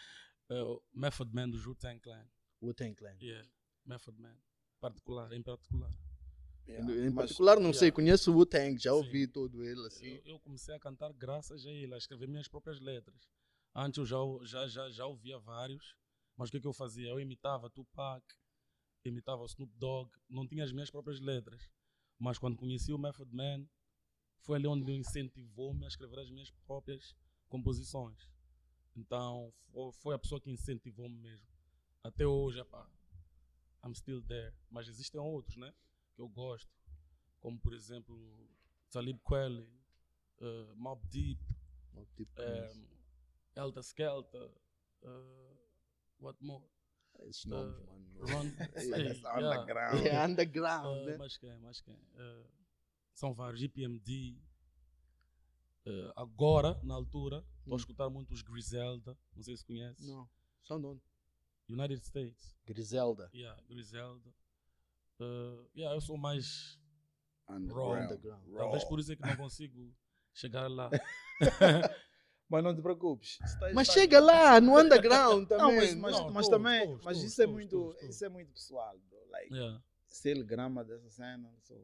[0.50, 2.26] É o Method Man do Wu-Tang Clan.
[2.62, 3.14] Wu-Tang Clan.
[3.20, 3.46] Yeah.
[3.84, 4.34] Method Man.
[4.80, 5.90] Particular, em particular.
[6.68, 7.96] Yeah, Em mas- particular, não sei, yeah.
[7.96, 8.96] conheço o Wu-Tang, já Sim.
[8.96, 10.06] ouvi todo ele assim.
[10.06, 13.28] Eu, eu comecei a cantar graças a ele, a escrever minhas próprias letras.
[13.74, 15.94] Antes eu já, já, já, já ouvia vários,
[16.36, 17.08] Mas o que, que eu fazia?
[17.08, 18.24] Eu imitava Tupac,
[19.04, 21.68] imitava Snoop Dogg, não tinha as minhas próprias letras.
[22.18, 23.66] Mas quando conheci o Method Man,
[24.40, 27.16] foi ali onde incentivou-me a escrever as minhas próprias
[27.48, 28.28] composições.
[28.94, 31.46] Então fo- foi a pessoa que incentivou-me mesmo.
[32.04, 32.88] Até hoje, epá,
[33.84, 34.54] I'm still there.
[34.70, 35.72] Mas existem outros, né?
[36.18, 36.68] Que eu gosto.
[37.38, 38.18] Como por exemplo,
[38.90, 39.70] Talib Kweli,
[40.40, 41.40] uh, Mob Deep,
[42.16, 42.88] Tipo, um,
[43.54, 44.52] Elta Skelta,
[45.02, 45.56] uh,
[46.18, 46.64] what more?
[47.20, 47.86] esses nomes, uh,
[48.32, 48.50] mano.
[48.76, 49.10] Sei,
[49.44, 50.06] underground.
[50.06, 51.16] É underground, Uh, né?
[51.18, 51.94] mas quem, mas quem?
[51.94, 52.46] Uh,
[53.14, 54.36] são vários, GPMD.
[55.86, 57.76] Uh, agora, na altura, estou Hum.
[57.76, 60.04] a escutar muito os Griselda, não sei se conhece.
[60.04, 60.28] Não.
[60.64, 61.02] São de onde?
[61.68, 63.30] United States, Griselda.
[63.32, 64.34] yeah, Griselda.
[65.20, 66.78] Uh, yeah, eu sou mais.
[67.48, 68.02] Underground.
[68.04, 68.42] Underground.
[68.56, 68.88] Talvez Raw.
[68.88, 69.94] por isso é que não consigo
[70.34, 70.90] chegar lá.
[72.48, 73.38] Mas não te preocupes.
[73.44, 75.76] Estás- Mas estás- chega lá, no underground Não, também.
[75.76, 78.52] mas, mas, Não, mas estou, também, estou, mas estou, isso é muito, isso é muito
[78.52, 79.18] pessoal, bro.
[79.30, 79.82] Like, Yeah.
[80.08, 81.74] se ele grama dessa cena, so,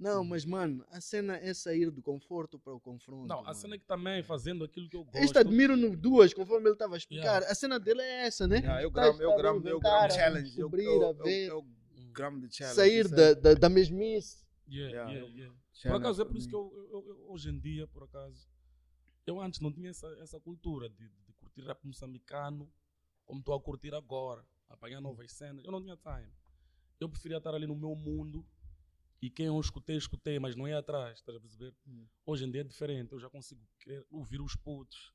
[0.00, 3.26] Não, mas mano, a cena é sair do conforto para o confronto.
[3.28, 3.54] Não, a mano.
[3.54, 5.16] cena é que também fazendo aquilo que eu gosto.
[5.18, 7.24] Este admiro no duas, conforme ele estava a explicar.
[7.40, 7.50] Yeah.
[7.50, 8.58] A cena dele é essa, né?
[8.60, 11.66] yeah, eu Tá gramo, eu gramo, eu gramo challenge, eu, eu, eu, eu
[12.50, 12.76] challenge.
[12.76, 14.44] Sair isso da, é- da, da mesmice.
[14.68, 15.54] Yeah, Yeah, yeah.
[15.82, 18.48] Por acaso, é por isso que eu, eu- eu- hoje em dia, por acaso,
[19.26, 22.72] eu antes não tinha essa, essa cultura de, de curtir rap moçambicano
[23.26, 25.64] como estou a curtir agora, apanhar novas cenas.
[25.64, 26.32] Eu não tinha time.
[27.00, 28.46] Eu preferia estar ali no meu mundo
[29.20, 31.74] e quem eu escutei, escutei, mas não ia atrás, estás a perceber?
[31.86, 32.06] Hum.
[32.26, 35.12] Hoje em dia é diferente, eu já consigo querer ouvir os putos,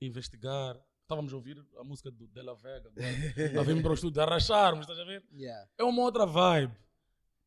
[0.00, 0.78] investigar.
[1.08, 3.54] Estávamos a ouvir a música do Della Vega agora.
[3.56, 5.24] Lá vimos para o estúdio, arracharmos, estás a ver?
[5.32, 5.66] Yeah.
[5.78, 6.76] é uma outra vibe.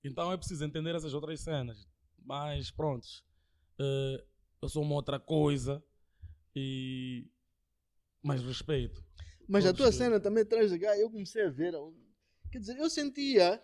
[0.03, 1.87] Então é preciso entender essas outras cenas.
[2.25, 3.05] Mas pronto,
[3.79, 4.25] eh,
[4.63, 5.79] eu sou uma outra coisa
[6.55, 7.29] e
[8.23, 9.05] mais respeito.
[9.47, 10.97] Mas a tua que- cena também traz de cá.
[10.97, 11.75] Eu comecei a ver.
[12.51, 13.61] Quer dizer, eu sentia,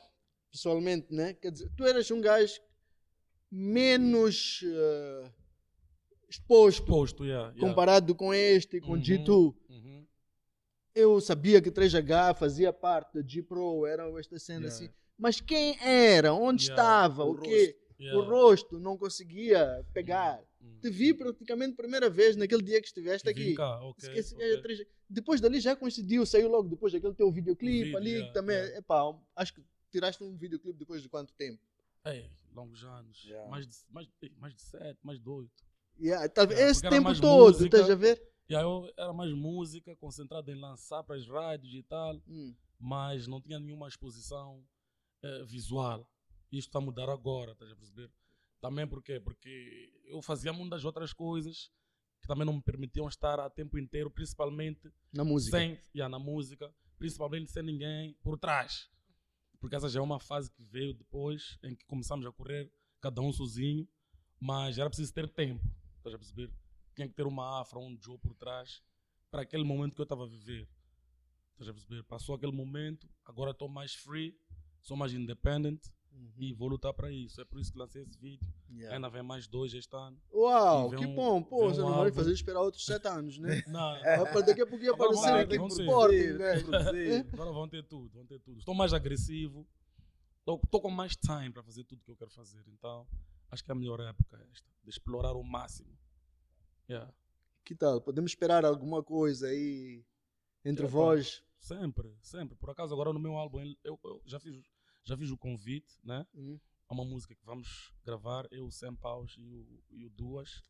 [0.51, 1.33] pessoalmente, né?
[1.33, 2.61] Quer dizer, tu eras um gajo
[3.49, 5.31] menos eh,
[6.29, 7.59] exposto Posto, yeah, yeah.
[7.59, 9.01] comparado com este, com Uhum.
[9.01, 9.55] G2.
[9.69, 10.05] Uhum.
[10.93, 14.75] Eu sabia que 3H fazia parte da G-Pro, era esta cena Yeah.
[14.75, 14.93] assim.
[15.17, 16.33] Mas quem era?
[16.33, 17.23] Onde estava?
[17.23, 17.77] O O, quê?
[18.13, 20.39] O rosto não conseguia pegar.
[20.61, 20.79] Uhum.
[20.81, 23.55] Te vi praticamente primeira vez naquele dia que estiveste aqui.
[23.55, 24.53] cá, ok, Esqueci, ok.
[24.53, 24.87] é, 3G.
[25.09, 28.77] Depois dali já coincidiu, saiu logo depois daquele teu videoclipe vídeo, ali, que também, yeah.
[28.79, 31.59] epá, acho que tiraste um videoclipe depois de quanto tempo?
[32.05, 33.27] Ei, longos anos.
[33.49, 35.63] Mais, de, mais, mais de sete, mais de oito.
[35.99, 37.65] Yeah, tá- Yeah, esse porque era tempo todo, música.
[37.77, 38.21] estás a ver?
[38.49, 42.15] E aí eu era mais música, concentrado em lançar para as rádios e tal.
[42.27, 42.53] Hum.
[42.79, 44.63] mas não tinha nenhuma exposição
[45.23, 46.07] eh, visual.
[46.51, 48.11] Isto está a mudar agora, estás a perceber?
[48.61, 49.19] Também porquê?
[49.19, 51.71] Porque eu fazia muitas outras coisas
[52.21, 55.57] que também não me permitiam estar a tempo inteiro, principalmente Na música.
[55.57, 58.87] sem, yeah, na música, principalmente sem ninguém por trás.
[59.59, 62.71] Porque essa já é uma fase que veio depois, em que começamos a correr,
[63.01, 63.87] cada um sozinho,
[64.39, 65.63] mas era preciso ter tempo,
[66.07, 66.51] estás a perceber?
[66.95, 68.81] Tinha que ter uma afra, um Joe por trás,
[69.29, 70.67] para aquele momento que eu estava a viver.
[71.53, 72.03] Estás a perceber?
[72.03, 74.35] Passou aquele momento, agora estou mais free,
[74.81, 75.81] sou mais independent
[76.11, 76.31] Uhum.
[76.39, 77.39] e vou lutar para isso.
[77.39, 78.39] É por isso que lancei esse vídeo.
[78.71, 78.95] Yeah.
[78.95, 80.19] Ainda vem mais dois este ano.
[80.33, 81.43] Uau, que um- bom.
[81.43, 83.49] Pô, você um não vai fazer esperar outros sete anos, né?
[83.67, 85.67] Não, Vai- Daqui a pouco ia Agora aparecer aqui ter.
[85.83, 86.59] Sporting, né?
[86.63, 87.29] Produzir.
[87.33, 88.57] Agora vão ter tudo, vão ter tudo.
[88.59, 89.67] Estou mais agressivo,
[90.39, 92.63] estou com mais time para fazer tudo que eu quero fazer.
[92.67, 93.07] Então,
[93.51, 95.97] acho que é a melhor época esta, de explorar o máximo.
[96.89, 97.13] Yeah.
[97.65, 98.01] Que tal?
[98.01, 100.05] Podemos esperar alguma coisa aí
[100.63, 101.43] entre vós?
[101.59, 102.55] Sempre, sempre.
[102.57, 104.63] Por acaso, agora no meu álbum, eu, eu já, fiz,
[105.03, 106.25] já fiz o convite, né?
[106.33, 106.57] Hum,
[106.87, 110.63] A uma música que vamos gravar, eu, o Sam Paus e o, e o Duas.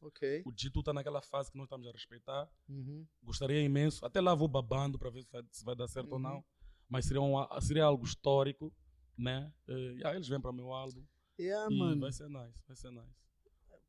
[0.46, 2.50] O Dito está naquela fase que nós estamos a respeitar.
[2.68, 3.06] Uhum.
[3.22, 4.04] Gostaria imenso.
[4.06, 6.24] Até lá vou babando para ver se vai, se vai dar certo ou Uhum.
[6.24, 6.46] não.
[6.90, 8.74] Mas seria, um, seria algo histórico,
[9.18, 9.54] né?
[9.68, 11.06] Eh, yeah, eles vêm para o meu álbum.
[11.40, 12.02] Yeah, e mano.
[12.02, 13.16] vai ser nice, vai ser nice.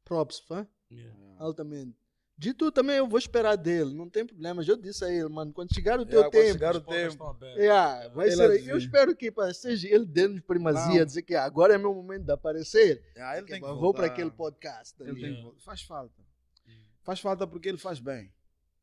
[0.04, 0.66] Props, fã?
[0.90, 1.16] Yeah.
[1.38, 1.96] Altamente.
[2.36, 4.62] Dito também eu vou esperar dele, não tem problema.
[4.62, 6.52] Eu disse a ele, mano, quando chegar o teu Yeah, quando tempo.
[6.52, 7.08] chegar o tempo.
[7.12, 7.58] estão abertas.
[7.58, 8.70] Yeah, vai Ele ser, assim.
[8.70, 11.04] eu espero que pá, seja ele dando primazia, Não.
[11.04, 13.02] dizer que ah, agora é meu momento de aparecer.
[13.16, 14.02] Ah, ele Que, tem que vou voltar.
[14.04, 14.94] para aquele podcast.
[14.96, 15.50] Tem que Yeah.
[15.58, 16.22] Faz falta.
[16.66, 16.86] Yeah.
[17.02, 18.32] Faz falta porque ele faz bem.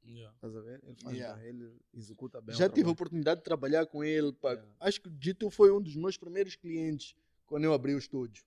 [0.06, 0.36] Yeah.
[0.36, 0.82] Estás a ver?
[0.84, 1.40] Ele faz Yeah.
[1.40, 1.50] bem.
[1.50, 2.56] Ele executa bem.
[2.58, 4.34] Já tive a oportunidade de trabalhar com ele.
[4.34, 4.50] pá.
[4.52, 4.70] Yeah.
[4.82, 7.16] Acho que Dito foi um dos meus primeiros clientes
[7.46, 8.44] quando eu abri o estúdio.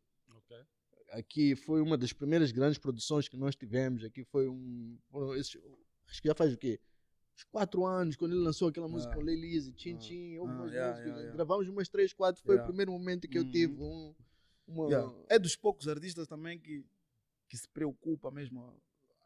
[1.11, 4.05] Aqui foi uma das primeiras grandes produções que nós tivemos.
[4.05, 4.99] Aqui foi um.
[5.11, 5.57] foram esses-
[6.07, 6.81] acho que já faz o quê?
[7.37, 9.17] Uns quatro anos, quando ele lançou aquela música Ah.
[9.17, 9.99] com Lelise, Tchim Ah.
[9.99, 11.07] Tchim, Ah, algumas yeah, músicas.
[11.07, 11.37] yeah, yeah.
[11.37, 12.43] Gravamos umas três, quatro.
[12.43, 12.65] Foi Yeah.
[12.65, 13.51] o primeiro momento que eu Uhum.
[13.51, 14.15] tive um,
[14.67, 14.87] uma.
[14.89, 15.15] Yeah.
[15.29, 16.85] É dos poucos artistas também que,
[17.49, 18.77] que se preocupa mesmo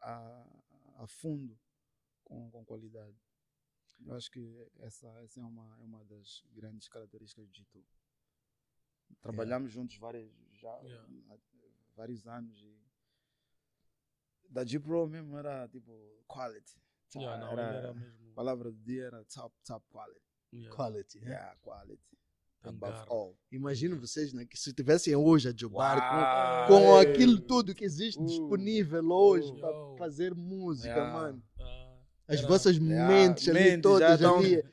[0.01, 0.47] a,
[0.99, 1.59] a, fundo
[2.23, 3.17] com, com qualidade.
[4.05, 7.83] Eu acho que essa, essa é, uma, é uma das grandes características do G2.
[9.21, 10.79] Trabalhamos juntos várias, já,
[11.95, 12.73] vários anos e
[14.49, 15.91] da G-Pro mesmo era tipo
[16.27, 16.73] quality.
[17.11, 18.31] Tá, Yeah, não, era, era mesmo.
[18.31, 20.19] A palavra do dia era top, top quality.
[20.51, 21.19] Yeah, Quality.
[21.19, 22.01] Yeah, quality.
[22.63, 23.37] Above all.
[23.51, 28.19] Imagino vocês, né, que se tivessem hoje a jogar com, com aquilo tudo que existe
[28.19, 28.25] Uh.
[28.25, 29.59] disponível hoje Uh.
[29.59, 31.13] para fazer música, Yeah.
[31.13, 31.43] mano.
[31.59, 31.97] Ah,
[32.27, 34.63] As era- vossas Yeah, mentes ali mentes todas já ali.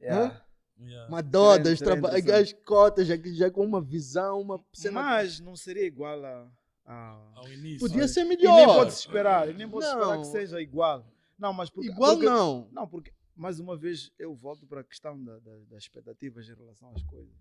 [0.00, 0.46] Yeah.
[0.80, 1.10] yeah.
[1.10, 5.00] Madodas, traba- as cotas já, já com uma visão, uma cena.
[5.02, 6.50] Mas não seria igual a.
[6.84, 7.32] a...
[7.36, 7.80] Ao início.
[7.88, 8.66] Podia ser E nem melhor.
[8.76, 10.20] pode esperar, e nem pode esperar Não.
[10.22, 11.06] que seja igual.
[11.38, 12.68] Não, mas porque, Igual porque- não.
[12.72, 16.54] Não, porque mais uma vez eu volto para a questão da, da- das expectativas em
[16.54, 17.34] relação às coisas.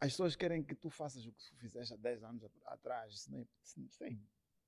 [0.00, 3.14] As pessoas querem que tu faças o que tu fizeste há 10 anos atrás.
[3.14, 3.48] Isso nem,
[4.00, 4.20] nem-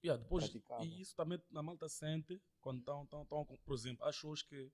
[0.04, 0.52] Yeah, depois,
[0.82, 4.70] e isso também na malta sente quando estão, estão, por exemplo, há shows que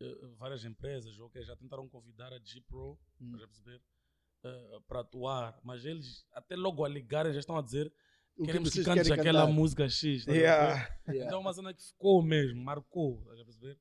[0.00, 3.36] eh, várias empresas ok, já tentaram convidar a G-Pro, Hum.
[3.36, 3.80] para
[4.44, 7.92] eh, para atuar, mas eles até logo a ligarem já estão a dizer
[8.38, 9.52] O que queremos que vocês cantes aquela cantar.
[9.52, 10.28] música X.
[10.28, 10.88] a Yeah.
[11.08, 11.26] Yeah.
[11.26, 13.78] Então é uma cena que ficou mesmo, marcou, estás a perceber?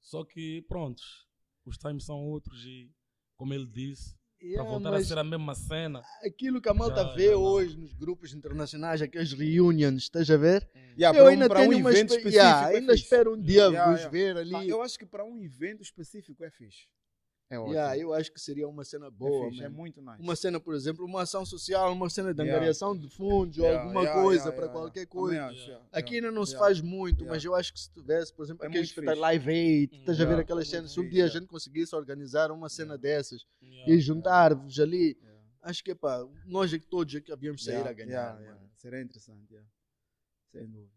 [0.00, 1.26] Só que, prontos,
[1.64, 2.90] os times são outros e,
[3.36, 6.02] como ele disse, para Yeah, voltar mas a ser a mesma cena.
[6.22, 10.36] aquilo que a malta Já, vê já hoje nos grupos internacionais, aquelas reunions, estás a
[10.36, 10.70] ver?
[10.98, 12.28] Yeah, eu para um- ainda para tenho um uma específico.
[12.28, 13.04] yeah, é ainda fixe.
[13.04, 14.10] espero um dia Yeah, vos yeah.
[14.10, 14.54] ver ali.
[14.54, 16.86] Ah, eu acho que para um evento específico é fixe.
[17.48, 17.74] É ótimo.
[17.74, 19.48] Yeah, eu acho que seria uma cena é, boa.
[19.50, 19.76] fixe, é man.
[19.76, 20.20] muito nice.
[20.20, 22.56] Uma cena, por exemplo, uma ação social, uma cena de Yeah.
[22.56, 25.10] angariação de fundos ou Yeah, alguma yeah, coisa yeah, para yeah, qualquer yeah.
[25.12, 25.54] coisa.
[25.54, 26.66] Yeah, Aqui yeah, ainda não se yeah.
[26.66, 27.30] faz muito, Yeah.
[27.34, 29.14] mas eu acho que se tivesse, por exemplo, É aqueles fixe.
[29.14, 30.92] Live Aid, estás a ver Yeah, aquelas é cenas.
[30.92, 31.38] Se um dia a yeah.
[31.38, 33.02] gente conseguisse organizar uma cena Yeah.
[33.02, 33.92] dessas Yeah.
[33.92, 35.42] e juntar-vos ali, Yeah.
[35.62, 38.10] acho que pá, nós é que todos aqui havíamos sair Yeah, a ganhar.
[38.10, 38.60] yeah, yeah.
[38.74, 39.68] Seria interessante, yeah.
[40.50, 40.95] sem dúvida.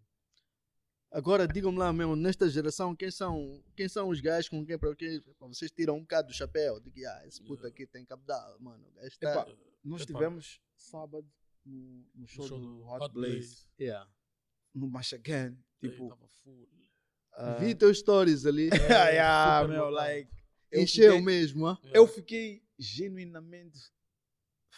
[1.11, 4.95] Agora, digam-me lá mesmo, nesta geração, quem são, quem são os gajos com quem, para
[4.95, 6.79] quem vocês tiram um bocado do chapéu?
[6.79, 7.69] De que, ah, esse puto Yeah.
[7.69, 8.87] aqui tem cabedal, mano.
[8.87, 9.31] O gajo está.
[9.41, 9.47] Epá,
[9.83, 10.13] nós Epá.
[10.13, 11.27] tivemos sábado
[11.65, 14.07] no, no show, show do do Hot, Blaze, Yeah.
[14.73, 15.57] no Machacan.
[15.81, 16.69] Tipo, Tipo, tava full.
[17.33, 18.69] ah, Vi teus stories ali.
[19.25, 20.29] yeah, super meu, like,
[20.71, 21.79] eu Encheu fiquei- mesmo, ah.
[21.91, 23.79] Eu fiquei genuinamente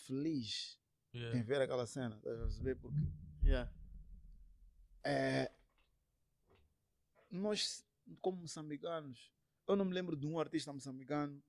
[0.07, 0.79] feliz
[1.13, 1.37] Yeah.
[1.37, 2.75] em ver aquela cena, estás a perceber?
[2.75, 2.97] Porque
[3.43, 3.69] Yeah.
[5.03, 5.51] é,
[7.31, 7.85] nós,
[8.19, 9.31] como moçambicanos,
[9.67, 11.41] eu não me lembro de um artista moçambicano,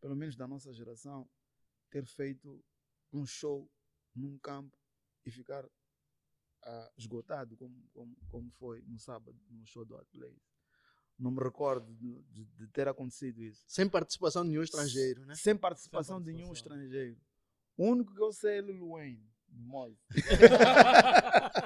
[0.00, 1.28] pelo menos da nossa geração,
[1.90, 2.64] ter feito
[3.12, 3.70] um show
[4.14, 4.76] num campo
[5.24, 5.64] e ficar
[6.62, 10.40] ah, esgotado como, como, como foi no sábado, no show do Blaze.
[11.18, 13.64] Não me recordo de, de- de ter acontecido isso.
[13.66, 15.34] Sem participação de nenhum estrangeiro, né?
[15.34, 16.76] Sem participação de nenhum participação.
[16.82, 17.20] estrangeiro.
[17.76, 19.98] O único que eu sei é Lil Wayne, de.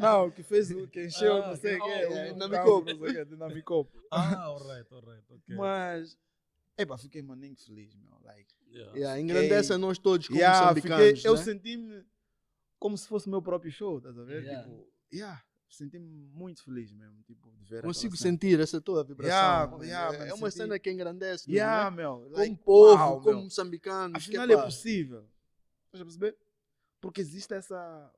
[0.00, 2.32] Não, que fez o que encheu, Ah, não sei o que- que, oh, o oh,
[2.32, 4.02] Dinamicopo, não sei o que, Dinamicopo.
[4.10, 5.56] ah, alright, alright, ok.
[5.56, 6.18] Mas,
[6.78, 8.18] epá, fiquei maninho feliz, meu.
[8.22, 8.92] Like, Yeah.
[8.96, 11.42] Yeah, engrandece a nós todos como yeah, moçambicanos, fiquei, eu né?
[11.44, 12.04] senti-me
[12.76, 14.42] como se fosse o meu próprio show, estás a ver?
[14.42, 14.64] Yeah.
[14.64, 19.80] Tipo, yeah, senti-me muito feliz mesmo, tipo, de ver Consigo sentir essa tua vibração.
[19.80, 21.96] Yeah, yeah, é é uma senti- cena que engrandece, Yeah, né?
[21.98, 22.14] meu.
[22.22, 23.44] como like, povo, uau, como meu.
[23.44, 24.26] moçambicanos.
[24.26, 25.24] que, Afinal é pá, possível.
[25.86, 26.36] Estás a perceber?
[27.04, 28.10] Porque existe essa,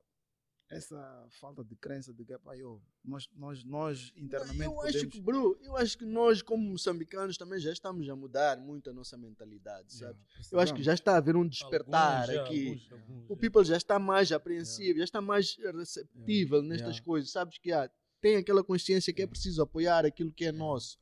[0.69, 4.95] essa falta de crença de que, epá, eu, nós, nós, nós internamente eu podemos...
[4.95, 8.89] acho que, bro, eu acho que nós, como moçambicanos, também já estamos a mudar muito
[8.89, 10.17] a nossa mentalidade, sabe?
[10.29, 12.87] Yeah, Eu acho que já está a haver um despertar Alguns, já, aqui.
[12.91, 16.69] alguns, O people já está mais apreensivo, já está mais receptível Yeah.
[16.69, 17.05] nestas Yeah.
[17.05, 17.29] coisas.
[17.31, 17.91] Sabes que ah,
[18.21, 20.97] tem aquela consciência que é preciso apoiar aquilo que é nosso.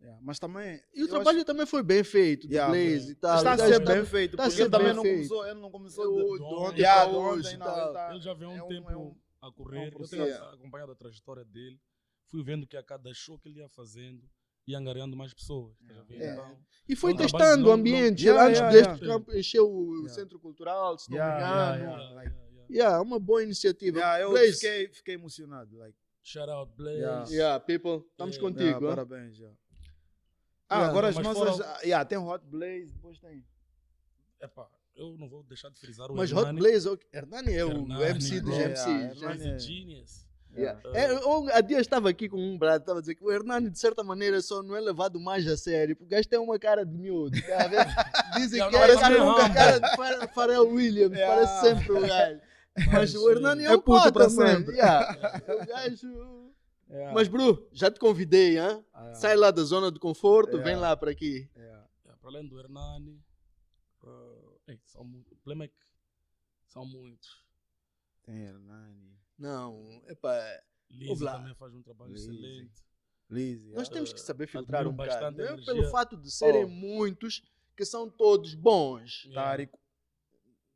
[0.00, 0.80] Yeah, Mas também...
[0.94, 3.36] E o trabalho acho- também foi bem feito, do Yeah, Blaze e tal.
[3.36, 5.02] Está O a gajo ser tá- bem feito, tá a porque ele também bem não
[5.02, 5.16] feito.
[5.28, 8.08] começou, ele não começou Eu- de, de ontem Yeah, para de hoje não, ele tá-
[8.12, 9.76] Ele já vem há um é um- tempo é um- a correr.
[9.76, 11.78] é um eu tenho acompanhado a trajetória dele.
[12.28, 14.22] Fui vendo que a cada show que ele ia fazendo,
[14.66, 15.74] ia angariando mais pessoas.
[16.10, 16.32] É.
[16.32, 16.56] Então,
[16.88, 18.26] E foi É testando o ambiente.
[18.26, 18.40] longo.
[18.40, 20.08] Antes Yeah, deste campo, encheu o Yeah.
[20.14, 21.40] centro cultural, se não me engano.
[21.40, 21.76] yeah.
[21.76, 22.66] yeah, like- yeah, yeah.
[22.70, 23.98] Yeah, uma boa iniciativa.
[23.98, 25.76] Yeah, eu Blaze, fiquei, fiquei emocionado.
[25.76, 26.98] Like, Shout out Blaze.
[27.00, 27.28] Yeah.
[27.30, 28.40] yeah, people, estamos Yeah.
[28.40, 28.84] contigo.
[28.84, 29.38] yeah, parabéns.
[29.38, 29.56] yeah.
[30.70, 31.56] Ah, Yeah, agora as mas nossas...
[31.56, 33.44] fora ah, yeah, tem Hot Blaze, depois tem...
[34.40, 36.58] Epá, eu não vou deixar de frisar o Mas Hot Hernani.
[36.60, 38.86] Blaze, ok, Hernani é o Hernani, MC dos yeah, MCs.
[38.86, 39.14] yeah, né?
[39.20, 40.30] Hernani a é- genius.
[40.56, 40.80] Yeah.
[40.88, 43.30] Uh, É, eu, há dias estava aqui com um brado, estava a dizer que o
[43.30, 46.38] Hernani, de certa maneira, só não é levado mais a sério, porque o gajo tem
[46.40, 47.40] uma cara de miúdo.
[47.42, 47.84] tá a?
[48.38, 49.54] Dizem que é meio nunca humble.
[49.54, 51.34] cara de Pha- Pharrell Williams, Yeah.
[51.34, 52.40] parece sempre o gajo.
[52.92, 54.30] Mas o Hernani é, É um puto mano.
[54.30, 54.74] sempre.
[54.74, 55.40] Yeah.
[55.62, 56.50] O gajo...
[56.90, 57.14] Yeah.
[57.14, 58.84] Mas, Bru, já te convidei, hein?
[58.94, 59.14] Yeah.
[59.14, 60.64] Sai lá da zona de conforto, Yeah.
[60.70, 61.48] vem lá para aqui.
[61.56, 61.88] Yeah.
[62.04, 63.22] Yeah, para além do Hernani,
[64.02, 65.74] uh, ei, são muito, o problema é que
[66.68, 67.44] são muitos.
[68.24, 69.16] Tem Hernani.
[69.38, 70.36] Não, epá,
[70.90, 72.82] Lizzy também faz um trabalho excelente.
[73.30, 75.42] Lizzy, Nós temos que saber admiro filtrar um bastante bocado.
[75.42, 75.66] é energia.
[75.74, 76.68] pelo fato de serem Oh.
[76.68, 77.42] muitos
[77.76, 79.24] que são todos bons.
[79.26, 79.40] Yeah.
[79.50, 79.78] Tárico.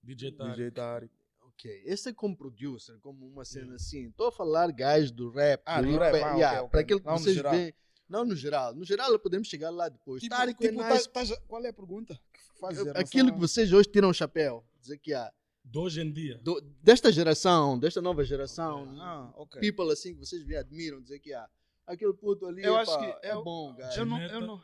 [0.02, 0.32] DJ
[0.70, 1.14] Tárico.
[1.56, 3.76] Ok, esse é como producer, como uma cena Yeah.
[3.76, 4.08] assim.
[4.08, 5.62] Estou a falar gajos do rap.
[5.64, 6.70] Ah, do do rap, hop, ah, ok, yeah, ok.
[6.70, 7.52] Para aquilo que Não no vocês geral.
[7.54, 7.74] veem.
[8.08, 8.74] Não no geral.
[8.74, 10.20] No geral podemos chegar lá depois.
[10.22, 11.08] Tipo, Tárico tipo, é tá- nice.
[11.08, 12.20] tá já- qual é a pergunta?
[12.32, 13.00] que faz geração?
[13.00, 14.64] Aquilo que vocês hoje tiram o chapéu.
[14.80, 15.32] Dizer que há.
[15.64, 16.38] De hoje em dia.
[16.42, 19.60] do- desta geração, desta nova geração, Ah, ok.
[19.60, 21.48] people assim que vocês vê, admiram, dizer que há.
[21.86, 24.00] Aquele puto ali Eu epá, acho que é eu- bom, gajo.
[24.00, 24.62] Eu não, eu não.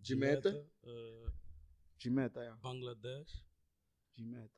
[0.00, 0.66] Jimeta.
[0.84, 1.26] eh,
[1.98, 2.54] Jimeta, é.
[2.62, 3.44] Bangladesh.
[4.16, 4.46] Jimeta.
[4.46, 4.57] eh,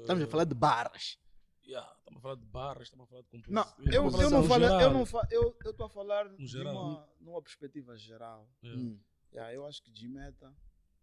[0.00, 1.18] Estamos a falar de barras.
[1.66, 3.64] yeah, estamos a falar de barras, estamos a falar de composição.
[3.78, 7.40] Não, eu, eu não falo, eu não fa, eu estou a falar de uma numa
[7.42, 8.48] perspectiva geral.
[8.62, 8.82] Yeah.
[8.82, 9.00] Hum.
[9.32, 10.54] Yeah, eu acho que Jimeta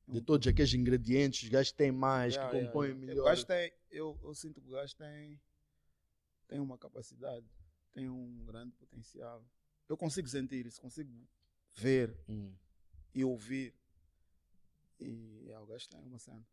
[0.07, 3.05] é De um- todos aqueles ingredientes, os gajos têm mais, Yeah, que compõem yeah.
[3.07, 3.21] melhor.
[3.21, 5.41] O gajo tem, eu, eu sinto que o gajo tem,
[6.47, 7.45] tem uma capacidade,
[7.93, 9.43] tem um grande potencial.
[9.89, 11.11] Eu consigo sentir isso, consigo
[11.73, 12.53] ver Hum.
[13.15, 13.73] e ouvir.
[14.99, 16.45] E yeah, o gajo tem uma cena.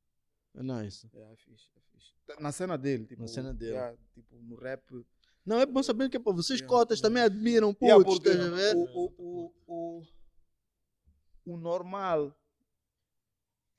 [0.54, 1.08] É nice.
[1.14, 2.14] É, é fixe, é fixe.
[2.40, 3.26] Na cena dele, tipo.
[3.28, 3.72] cena dele.
[3.72, 4.82] yeah, tipo, no rap.
[5.44, 6.68] Não, é bom saber que pô, vocês Yeah.
[6.76, 8.76] cotas também admiram putos, Yeah, porque ver?
[8.76, 10.02] o, o, o,
[11.46, 12.36] o, o normal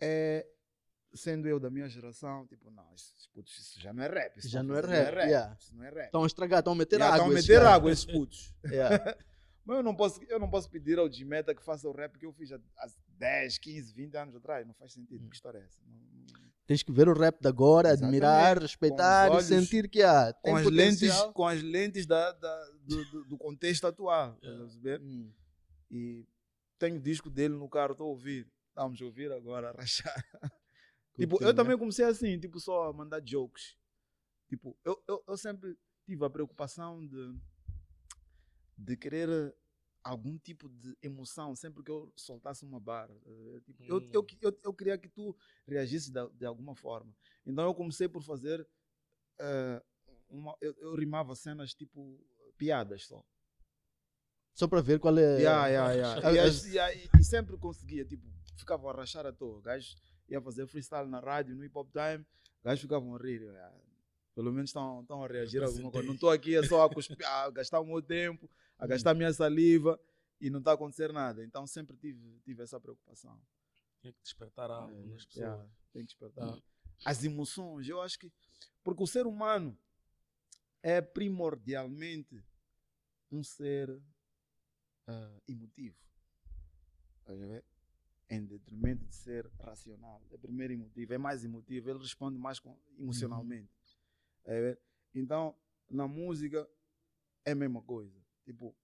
[0.01, 0.47] é,
[1.13, 4.37] sendo eu da minha geração, tipo, não, isso, putos, isso já não é rap.
[4.37, 5.57] Isso Já não não é rap, yeah.
[5.59, 6.05] Isso não é rap.
[6.05, 7.25] Estão a estragar, estão a meter Yeah, água.
[7.25, 7.75] Estão a esses meter gajos.
[7.75, 8.53] água esses putos.
[8.71, 9.17] Yeah.
[9.65, 12.25] Mas eu não, posso, eu não posso pedir ao Gmeta que faça o rap que
[12.25, 12.87] eu fiz há, há
[13.19, 14.65] 10, 15, 20 anos atrás.
[14.65, 15.23] Não faz sentido.
[15.23, 15.29] Hum.
[15.29, 15.79] Que história é essa?
[15.85, 18.61] Não- não- Tens que ver o rap de agora, admirar, Exatamente.
[18.61, 20.31] respeitar Com e olhos- sentir que há.
[20.33, 21.33] Tem com, as lentes, potencial.
[21.33, 24.37] com as lentes da, da- do, do- do contexto atual.
[24.83, 25.03] Yeah.
[25.03, 25.31] Hum.
[25.89, 26.27] E
[26.77, 28.47] tenho o disco dele no carro, estou a ouvir.
[28.67, 30.23] Estamos a ouvir agora, rachar.
[31.15, 31.53] tipo, eu né?
[31.53, 33.75] também comecei assim, tipo, só a mandar jokes.
[34.47, 35.75] Tipo, eu, eu, eu sempre
[36.05, 37.35] tive a preocupação de,
[38.77, 39.55] de querer
[40.09, 43.15] algum tipo de emoção sempre que eu soltasse uma barra.
[43.25, 44.09] eh, Tipo, eu, Hum.
[44.13, 45.35] eu, eu, eu queria que tu
[45.67, 47.13] reagisse da- de, alguma forma.
[47.45, 48.67] Então eu comecei por fazer.
[49.39, 49.81] eh,
[50.29, 52.19] uma, eu, eu rimava cenas tipo
[52.57, 53.23] piadas só.
[54.53, 55.39] Só para ver qual é.
[55.39, 56.21] Yeah, yeah, yeah.
[56.67, 58.25] E, e e sempre conseguia, tipo,
[58.57, 59.61] ficava a rachar à toa.
[59.61, 59.95] Gajos
[60.27, 62.25] ia fazer freestyle na rádio, no hip hop time,
[62.63, 63.41] gajos ficavam a rir.
[63.41, 63.53] eu,
[64.35, 66.07] Pelo menos estão estão a reagir a alguma coisa.
[66.07, 68.49] Não estou aqui é só a, cuspir, a gastar o meu tempo,
[68.79, 69.99] a gastar a minha saliva
[70.41, 71.43] e não está a acontecer nada.
[71.43, 73.39] Então sempre tive, tive essa preocupação.
[74.01, 75.35] Tinha que despertar algo É, nas pessoas.
[75.45, 76.61] yeah, tem que despertar.
[77.05, 78.31] As emoções, eu acho que.
[78.83, 79.77] Porque o ser humano
[80.81, 82.43] é primordialmente
[83.31, 84.01] um ser
[85.07, 85.97] ah, emotivo.
[87.19, 87.63] Estás a ver?
[88.29, 90.21] Em detrimento de ser racional.
[90.31, 93.71] É primeiro emotivo, é mais emotivo, ele responde mais com- emocionalmente.
[94.39, 94.79] Estás a ver?
[95.13, 95.55] Então,
[95.89, 96.69] na música
[97.43, 98.18] é a mesma coisa.
[98.51, 98.75] Tipo,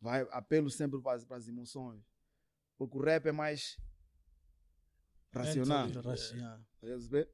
[0.00, 2.02] vai apelo sempre para as, para as emoções.
[2.78, 3.78] Porque o rap é mais
[5.44, 5.86] racional.
[6.74, 7.30] Estás a perceber?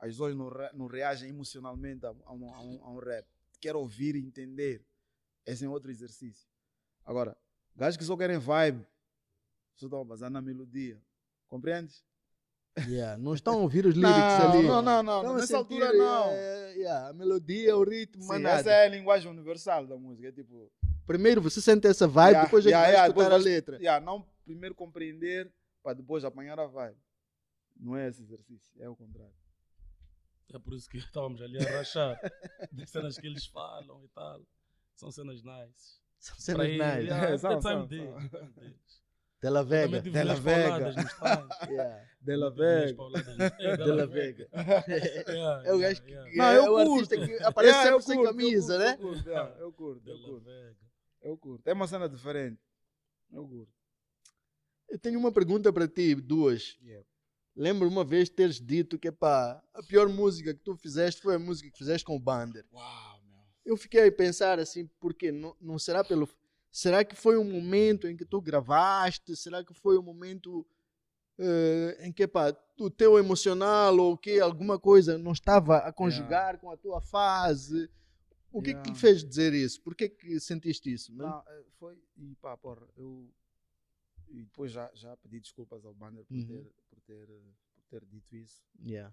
[0.00, 3.24] As pessoas não, não reagem emocionalmente a, a um, a um- a um rap.
[3.60, 4.84] Quero ouvir e entender.
[5.46, 6.48] Esse é outro exercício.
[7.04, 7.36] Agora,
[7.76, 8.84] gajos que só querem vibe,
[9.76, 11.00] só estão a basar na melodia.
[11.46, 12.04] Compreendes?
[12.88, 13.18] Yeah.
[13.18, 14.62] Não estão a ouvir os lyrics não, ali.
[14.62, 15.16] não, não, não.
[15.20, 16.26] Estão Nessa sentir, altura, não.
[16.30, 18.70] é, yeah, a melodia, o ritmo, Sim, mas essa nada.
[18.72, 20.28] é a linguagem universal da música.
[20.28, 20.70] É tipo,
[21.06, 23.50] Primeiro você sente essa vibe, Yeah, depois é que yeah, vai yeah, escutar depois a
[23.50, 23.76] letra.
[23.78, 25.52] yeah, não primeiro compreender
[25.82, 26.96] para depois apanhar a vibe.
[27.76, 29.34] Não é esse exercício, é o contrário.
[30.54, 32.18] É por isso que estávamos ali a rachar
[32.72, 34.40] das cenas que eles falam e tal.
[34.94, 35.98] São cenas nice.
[36.20, 36.82] São cenas nice.
[36.82, 38.48] yeah, é São, o time são, são.
[39.42, 39.48] é o.
[39.48, 40.00] Della Vega.
[40.02, 40.94] Della Vega.
[41.70, 42.06] Yeah.
[42.20, 42.96] Della Vega.
[43.78, 44.48] Della Vega.
[44.86, 46.30] Yeah, É o gajo que, yeah.
[46.30, 46.92] que Não, é eu o curto.
[46.92, 48.92] artista que aparece Yeah, sempre sem camisa, curto, né?
[48.92, 50.44] Eu curto, yeah, eu curto, eu curto.
[50.44, 50.76] Vega.
[51.22, 51.68] Eu curto.
[51.68, 52.60] É uma cena diferente.
[53.32, 53.72] Eu curto.
[54.88, 56.76] Eu tenho uma pergunta para ti, duas.
[56.82, 57.06] Yeah.
[57.56, 61.38] Lembro uma vez teres dito que pá, a pior música que tu fizeste foi a
[61.38, 62.64] música que fizeste com o Bander.
[62.72, 63.38] Uau, meu.
[63.64, 66.28] Eu fiquei a pensar assim, porque não, não será pelo.
[66.70, 69.34] Será que foi um momento em que tu gravaste?
[69.36, 70.66] Será que foi um momento
[71.38, 76.58] eh, em que pá, o teu emocional ou que alguma coisa não estava a conjugar
[76.58, 77.90] com a tua fase?
[78.52, 79.00] O que é que te Yeah.
[79.00, 79.80] fez dizer isso?
[79.80, 81.12] Por que que sentiste isso?
[81.14, 81.28] Não?
[81.28, 81.96] Não, eh, foi.
[82.16, 83.28] E pá, porra, eu.
[84.28, 86.46] E depois já, já pedi desculpas ao Banner por, Uhum.
[86.46, 88.62] ter, por, ter, por ter dito isso.
[88.84, 89.12] Yeah.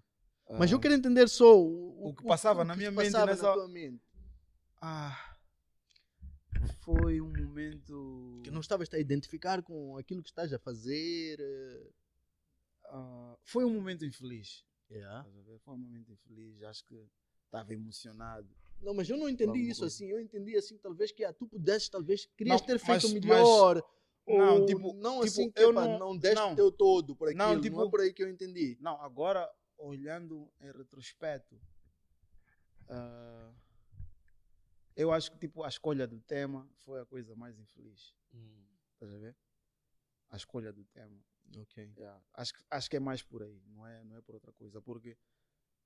[0.58, 3.26] Mas eu Ah, quero entender só o, o que passava na que minha mente passava
[3.26, 4.02] nessa- na tua mente.
[4.80, 5.34] Ah.
[6.80, 8.40] Foi um momento.
[8.44, 11.38] Que não estavas a identificar com aquilo que estás a fazer.
[12.84, 14.64] ah, foi um momento infeliz.
[14.90, 15.26] yeah.
[15.64, 16.62] Foi um momento infeliz.
[16.62, 17.08] Acho que
[17.46, 18.48] estava emocionado.
[18.80, 19.94] Não, mas eu não entendi isso coisa.
[19.94, 20.06] assim.
[20.10, 23.82] Eu entendi assim, talvez que ah, tu pudesses, talvez querias Não, ter feito mas- melhor.
[24.26, 26.52] Não, ou tipo- não tipo, assim que eu epá, não- não, deste não.
[26.52, 27.38] o teu todo por aquilo.
[27.42, 28.76] Não, Não, tipo- é por aí que eu entendi.
[28.78, 31.58] Não, agora, olhando em retrospecto,
[32.88, 33.50] ah,
[34.98, 38.14] eu acho que tipo, a escolha do tema foi a coisa mais infeliz.
[38.34, 38.64] Hum.
[38.94, 39.36] Estás a ver?
[40.30, 41.18] A escolha do tema.
[41.56, 41.92] Ok.
[41.96, 42.22] Yeah.
[42.34, 44.82] Acho, que- acho que é mais por aí, não é, não é por outra coisa.
[44.82, 45.16] Porque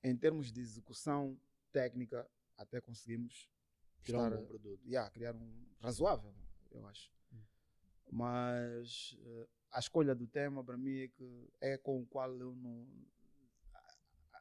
[0.03, 1.39] em termos de execução
[1.71, 3.49] técnica, até conseguimos
[4.01, 4.81] Tirar um bom produto.
[4.85, 6.35] yeah, criar um razoável,
[6.71, 7.09] eu acho.
[8.11, 12.53] Mas eh, a escolha do tema para mim é que é com o qual eu
[12.55, 12.85] não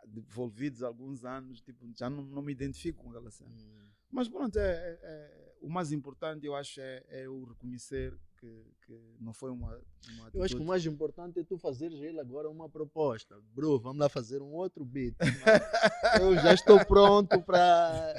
[0.04, 3.54] devolvidos alguns anos, tipo, já não, não me identifico com aquela cena.
[3.54, 3.88] Hum.
[4.12, 8.64] Mas pronto, é, é- é- o mais importante eu acho é, é eu reconhecer que,
[8.84, 9.80] que não foi uma,
[10.10, 13.40] uma Eu acho que o mais importante é tu fazeres ele agora uma proposta.
[13.54, 15.14] Bro, vamos lá fazer um outro beat.
[16.20, 18.14] eu já estou pronto para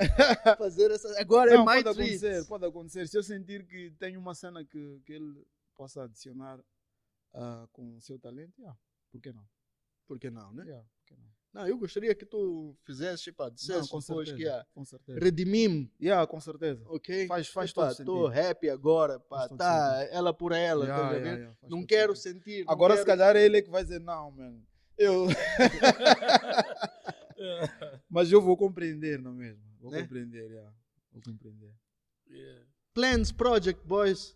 [0.58, 1.20] fazer essa.
[1.20, 3.08] Agora é Não, mais pode acontecer, pode acontecer.
[3.08, 5.46] Se eu sentir que tem uma cena que, que ele
[5.76, 6.60] possa adicionar
[7.34, 8.80] ah, com o seu talento, yeah,
[9.12, 9.46] por que não?
[10.08, 10.64] Por que não, né?
[10.66, 11.24] Yeah, por que não?
[11.54, 14.84] Não, eu gostaria que tu fizesse, pá, Não, dissesse com depois certeza, que ah, com
[14.84, 15.20] certeza.
[15.20, 16.84] redimim, Yeah, com certeza.
[16.88, 17.28] ok?
[17.28, 18.50] Faz, faz Epá, todo tô sentido.
[18.50, 22.44] happy agora, pá, Faz tá, ela por ela, Yeah, tá yeah, yeah, não quero sentido.
[22.44, 22.66] sentir.
[22.66, 24.66] não Agora, se quero- calhar, ele é que vai dizer, não, mano.
[24.98, 25.28] Eu...
[28.10, 29.64] Mas eu vou compreender, não é mesmo?
[29.80, 30.02] Vou Né?
[30.02, 30.74] compreender, yeah.
[31.12, 31.72] Vou compreender.
[32.30, 32.66] Yeah.
[32.94, 34.36] Plans, Project Boys.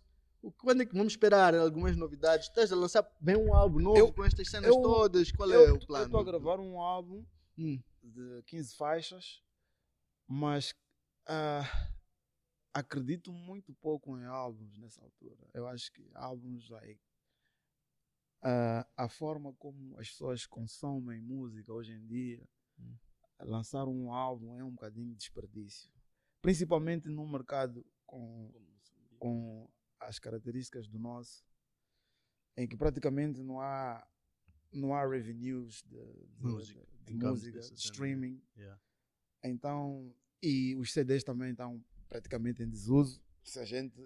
[0.60, 2.48] Quando é que vamos esperar algumas novidades?
[2.48, 5.32] Estás a lançar bem um álbum novo Eu- com estas cenas eu- todas?
[5.32, 6.06] Qual é eu o plano?
[6.06, 7.26] estou a gravar um álbum
[7.58, 7.82] Hum.
[8.04, 9.42] de 15 faixas,
[10.28, 10.74] mas
[11.30, 11.64] ah,
[12.74, 15.50] acredito muito pouco em álbuns nessa altura.
[15.54, 17.02] Eu acho que álbuns, like,
[18.44, 22.48] ah, a forma como as pessoas consomem música hoje em dia,
[22.80, 22.96] Hum.
[23.42, 25.92] lançar um álbum é um bocadinho de desperdício.
[26.42, 28.54] Principalmente num mercado com,
[29.20, 29.68] com
[30.00, 31.44] as características do nosso,
[32.56, 34.08] em que praticamente não há
[34.72, 35.98] não há revenues de,
[36.38, 38.42] de Música, de, de música, streaming.
[38.56, 38.80] Yeah.
[39.44, 40.14] Então,
[40.44, 43.22] e os CDs também estão praticamente em desuso.
[43.44, 43.98] Se a gente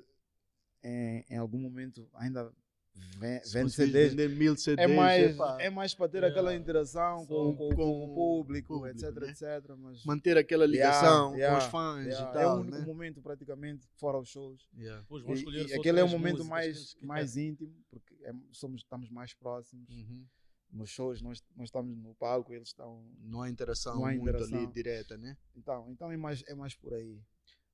[0.84, 2.54] em, em algum momento ainda
[2.96, 6.32] vende conseguires CDs, mil é CDs, mais, epá, é mais para ter Yeah.
[6.40, 9.30] aquela interação com, com, com com o público, público, etc, né?
[9.30, 9.76] etc.
[9.78, 12.78] Mas manter aquela Yeah, ligação yeah, com os fãs yeah, e é o tal, único
[12.78, 12.86] né?
[12.86, 14.68] momento praticamente fora os shows.
[14.78, 15.02] Yeah.
[15.02, 18.34] Depois E, e aquele é o três momento músicas que mais, mais íntimo, porque é-
[18.52, 19.90] somos, estamos mais próximos.
[19.90, 20.26] Uhum.
[20.72, 24.30] Nos shows nós, nós estamos no palco, eles estão Não há interação Não há muito
[24.30, 24.72] ali interação.
[24.72, 25.38] direta, né?
[25.56, 27.22] Então, então é, mais, é mais por aí.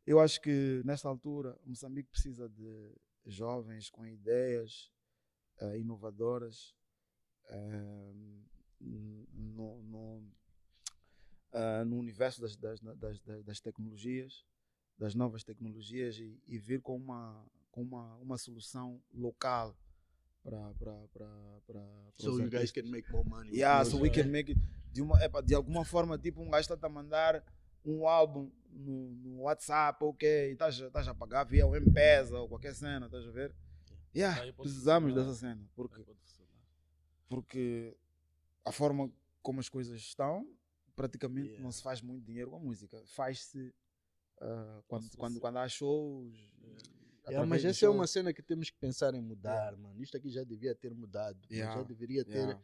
[0.06, 2.92] Eu acho que nessa altura Moçambique precisa de
[3.26, 4.90] jovens com ideias
[5.60, 6.76] eh, inovadoras
[7.50, 8.14] eh,
[8.80, 10.24] no, no,
[11.54, 14.46] eh, no universo das, das, das, das- das tecnologias,
[14.98, 19.76] das novas tecnologias e, e vir com uma, com uma, uma solução local
[20.44, 20.74] para
[22.18, 23.50] So you guys can make more money.
[23.54, 24.58] Yeah, so we can make it.
[24.94, 27.44] De, uma, epa, de alguma forma, tipo, um gajo está a mandar
[27.86, 32.48] um álbum no, no WhatsApp, ok, estás a- estás a pagar via o M-Pesa ou
[32.48, 33.54] qualquer cena, estás a ver?
[34.18, 36.04] Yeah, precisamos dessa cena, porque,
[37.30, 37.96] porque
[38.66, 39.12] a forma
[39.42, 40.48] como as coisas estão,
[40.96, 41.64] praticamente Yeah.
[41.64, 43.02] não se faz muito dinheiro com a música.
[43.08, 43.74] Faz-se
[44.42, 46.34] ah, quando, quando, quando há shows.
[47.28, 48.12] Yeah, mas essa é uma shows.
[48.12, 50.02] cena que temos que pensar em mudar, mano.
[50.02, 51.38] Isto aqui já devia ter mudado.
[51.50, 52.62] Já deveria ter Yeah,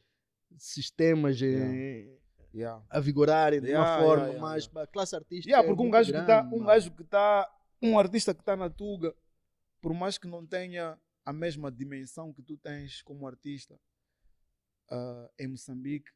[0.58, 2.18] sistemas eh, Yeah.
[2.54, 2.86] yeah.
[2.90, 4.74] a vigorarem de uma forma yeah, yeah, mais yeah.
[4.74, 5.50] para a classe artística.
[5.50, 6.68] Yeah, é porque um muito gajo que tá, grande, um mano.
[6.68, 9.14] gajo que tá, um artista que está na Tuga,
[9.82, 13.80] por mais que não tenha a mesma dimensão que tu tens como artista
[14.90, 16.12] ah, em Moçambique,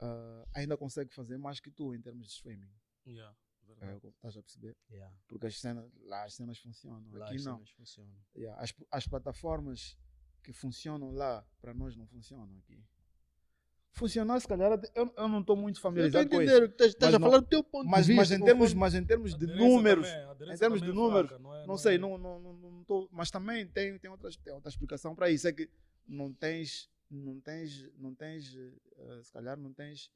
[0.00, 2.72] ah, ainda consegue fazer mais que tu em termos de streaming.
[3.06, 4.08] Yeah, É, verdade.
[4.08, 4.76] estás a perceber?
[4.90, 7.54] Yeah, Porque as cenas, lá as cenas funcionam, lá aqui as não.
[7.56, 8.24] cenas funcionam.
[8.36, 9.98] Yeah, as, as plataformas
[10.42, 12.82] que funcionam lá, para nós não funcionam aqui.
[13.96, 16.50] Funcionar, se calhar, eu, eu não estou muito Eu estou familiarizado com isso.
[16.52, 18.20] entender o que estás, a não- falar do teu ponto Mas, de vista.
[18.22, 21.42] mas, em termos, mas em termos de números, também, em termos de é números, fraca,
[21.42, 24.36] não, é, Não é- sei, não, não, não, não tô, mas também tem, tem, outras,
[24.36, 25.46] tem outra explicação para isso.
[25.46, 25.70] É que
[26.08, 30.10] não tens, não tens, não tens eh, se calhar não tens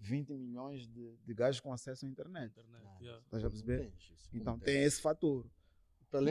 [0.00, 2.50] 20 milhões de, de gajos com acesso à internet.
[2.50, 2.98] Internet, Nada.
[3.04, 3.22] yeah.
[3.24, 3.92] Estás a Não perceber?
[4.34, 5.46] Então não tem esse fator.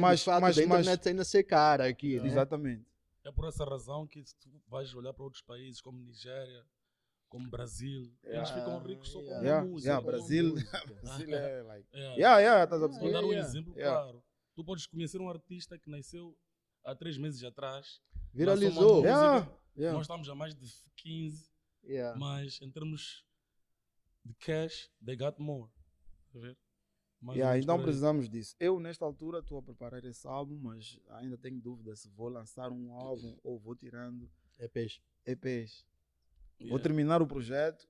[0.02, 2.28] Mas- fato mas- da internet ainda ser cara aqui, né?
[2.28, 2.86] Exatamente.
[3.24, 6.66] É por essa razão que se tu vais olhar para outros países como Nigéria,
[7.32, 9.40] como Brasil, eles Yeah, ficam ricos só com yeah.
[9.40, 9.90] a Yeah, música.
[9.92, 10.86] yeah, Brasil, música.
[11.02, 11.88] Brasil é like.
[11.94, 12.16] Yeah.
[12.18, 14.02] Yeah, yeah, estás a Vou dar um yeah, exemplo yeah.
[14.04, 14.24] claro.
[14.54, 16.38] Tu podes conhecer um artista que nasceu
[16.84, 18.02] há três meses atrás.
[18.34, 19.02] Viralizou.
[19.76, 20.68] Nós estamos a mais de
[20.98, 21.50] 15,
[21.84, 22.20] Yeah.
[22.20, 23.26] mas em termos
[24.26, 25.72] de cash, they got more.
[26.34, 26.58] Tá a ver?
[27.22, 28.56] Mais Yeah, então precisamos disso.
[28.60, 32.72] Eu, nesta altura, estou a preparar esse álbum, mas ainda tenho dúvida se vou lançar
[32.72, 34.30] um álbum ou vou tirando
[34.60, 35.86] É peixe.
[36.62, 36.70] EPs.
[36.70, 36.84] Vou Yeah.
[36.84, 37.88] terminar o projeto,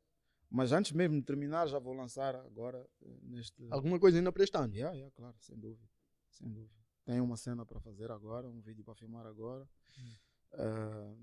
[0.49, 3.65] mas antes mesmo de terminar, já vou lançar agora eh, neste.
[3.69, 4.73] Alguma coisa ainda para este ano.
[4.73, 5.87] Yeah, yeah, claro, sem dúvida.
[6.29, 6.73] Sem dúvida.
[7.05, 9.67] Tenho uma cena para fazer agora, um vídeo para filmar agora.
[9.97, 10.15] Hum.
[10.53, 11.15] Ah,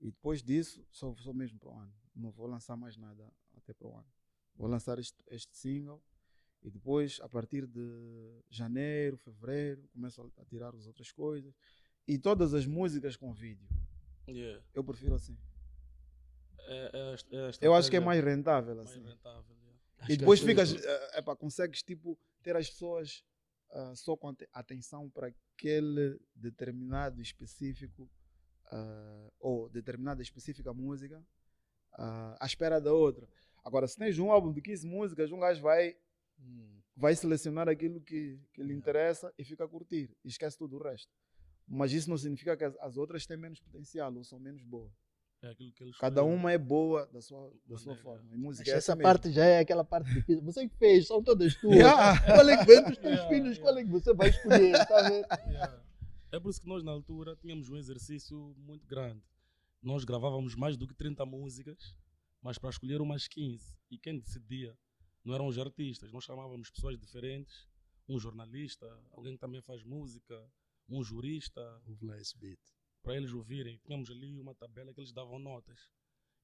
[0.00, 1.92] e depois disso, só, só mesmo para o ano.
[2.14, 4.06] Não vou lançar mais nada até para o ano.
[4.54, 6.02] Vou lançar este, este single
[6.62, 11.54] e depois, a partir de janeiro, fevereiro, começo a, a tirar as outras coisas.
[12.06, 13.66] E todas as músicas com vídeo.
[14.28, 14.62] Yeah.
[14.74, 15.36] Eu prefiro assim.
[16.66, 19.02] É, é, é Eu acho que é mais rentável mais assim.
[19.02, 19.44] rentável.
[19.56, 19.78] yeah.
[19.98, 20.84] Acho E depois as ficas,
[21.14, 23.24] é consegues tipo ter as pessoas
[23.70, 28.10] ah, só com ate- atenção para aquele determinado específico
[28.70, 31.22] ah, ou determinada específica música
[31.92, 33.28] ah, à espera da outra.
[33.64, 35.96] Agora, se tens um álbum de 15 músicas, um gajo vai,
[36.38, 36.80] Hum.
[36.96, 40.82] vai selecionar aquilo que, que lhe interessa e fica a curtir e esquece tudo o
[40.82, 41.10] resto.
[41.66, 44.92] Mas isso não significa que as, as outras têm menos potencial ou são menos boas.
[45.44, 48.24] É aquilo que eles Cada uma é boa da sua, da sua forma.
[48.32, 50.42] E música é essa parte já é aquela parte difícil.
[50.42, 51.76] Você que fez, são todas tuas.
[51.76, 52.20] Yeah.
[52.34, 53.56] Qual é que vem dos teus Yeah, filhos?
[53.56, 53.62] yeah.
[53.62, 54.86] Qual é que você vai escolher?
[54.86, 55.84] Tá.
[56.32, 59.22] É por isso que nós, na altura, tínhamos um exercício muito grande.
[59.80, 61.94] Nós gravávamos mais do que 30 músicas,
[62.42, 63.78] mas para escolher umas 15.
[63.88, 64.76] E quem decidia
[65.24, 67.68] não eram os artistas, nós chamávamos pessoas diferentes,
[68.08, 70.34] um jornalista, alguém que também faz música,
[70.88, 71.60] um jurista,
[72.02, 72.58] lá esse beat.
[73.04, 73.78] Para eles ouvirem.
[73.84, 75.78] Tínhamos ali uma tabela que eles davam notas.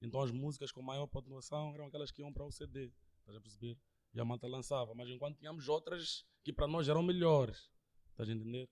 [0.03, 3.41] Então as músicas com maior pontuação eram aquelas que iam para o CD, estás a
[3.41, 3.79] perceber?
[4.15, 4.95] E a malta lançava.
[4.95, 7.71] Mas enquanto tínhamos outras que para nós eram melhores,
[8.11, 8.69] estás a entender?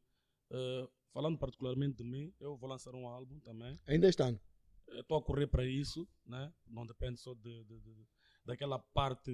[0.51, 3.79] Eh, falando particularmente de mim, eu vou lançar um álbum também.
[3.87, 4.41] Ainda este ano.
[4.89, 6.53] Estou a correr para isso, né?
[6.67, 8.07] não depende só de, de- de-
[8.45, 9.31] daquela parte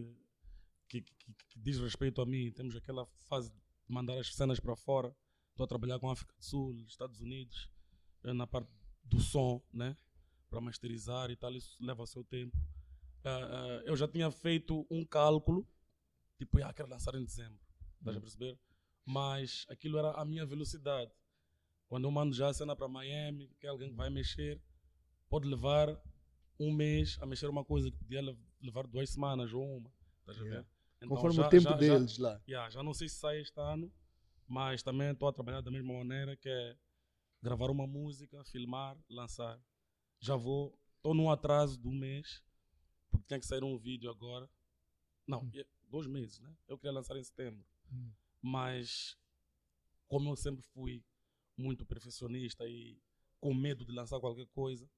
[0.89, 1.14] que, que-
[1.48, 2.51] que- diz respeito a mim.
[2.52, 5.14] Temos aquela fase de mandar as cenas para fora.
[5.51, 7.70] Estou a trabalhar com a África do Sul, Estados Unidos,
[8.33, 8.71] na parte
[9.05, 9.97] do som, né?
[10.49, 11.53] para masterizar e tal.
[11.57, 12.57] Isso leva seu tempo.
[13.25, 15.67] Ah, ah, eu já tinha feito um cálculo,
[16.39, 17.59] tipo, ah, quero lançar em dezembro,
[17.99, 18.59] estás a perceber?
[19.05, 21.11] Mas aquilo era a minha velocidade.
[21.89, 24.61] Quando eu mando já a cena para Miami, que é alguém que vai mexer,
[25.29, 26.01] pode levar
[26.61, 29.93] um mês a mexer uma coisa que podia le- levar duas semanas ou uma.
[30.21, 30.49] Estás a ver?
[30.51, 30.69] Yeah.
[30.99, 32.41] Então, Conforme já- o tempo já- já- deles lá.
[32.49, 33.93] Yeah, já não sei se sai este ano,
[34.47, 36.77] mas também estou a trabalhar da mesma maneira, que é
[37.45, 39.62] gravar uma música, filmar, lançar.
[40.19, 42.43] Já vou, estou num atraso de um mês,
[43.11, 44.49] porque tem que sair um vídeo agora.
[45.27, 45.51] Não, Hum.
[45.55, 46.57] é dois meses, né?
[46.66, 47.62] Eu queria lançar em setembro.
[47.93, 48.11] Hum.
[48.41, 49.19] Mas,
[50.09, 51.05] como eu sempre fui
[51.55, 52.99] muito perfeccionista e
[53.39, 54.91] com medo de lançar qualquer coisa,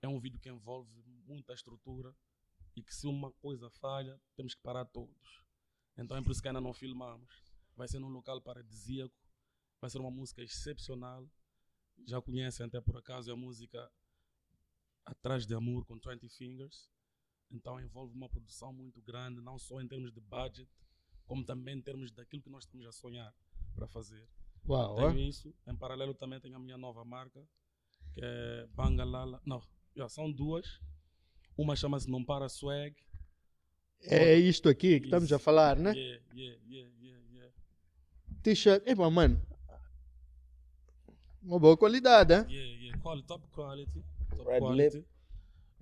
[0.00, 0.90] é um vídeo que envolve
[1.26, 2.16] muita estrutura
[2.74, 5.44] e que se uma coisa falha, temos que parar todos.
[5.94, 7.30] Então é por isso que ainda não filmamos.
[7.76, 9.14] Vai ser num local paradisíaco,
[9.78, 11.28] vai ser uma música excepcional.
[12.04, 13.90] Já conhecem até por acaso é a música
[15.04, 16.90] Atrás de Amor com 20 Fingers.
[17.50, 20.68] Então envolve uma produção muito grande, não só em termos de budget,
[21.24, 23.34] como também em termos daquilo que nós estamos a sonhar
[23.74, 24.28] para fazer.
[24.68, 25.14] Uau, Tenho ó.
[25.14, 25.54] isso.
[25.66, 27.46] Em paralelo também tenho a minha nova marca,
[28.12, 29.40] que é Bangalala.
[29.44, 29.62] Não,
[29.94, 30.80] já, são duas.
[31.56, 32.94] Uma chama-se Não Para Swag.
[34.02, 35.44] É isto aqui que estamos a Isso.
[35.44, 35.92] falar, né?
[35.92, 37.54] Yeah, yeah, yeah, yeah, yeah.
[38.42, 38.86] T-shirt.
[38.86, 39.40] Epa, mano.
[41.46, 42.44] Uma boa qualidade, hein?
[42.50, 42.98] Yeah, yeah.
[42.98, 44.04] Quality, top quality.
[44.30, 45.06] Top Red quality.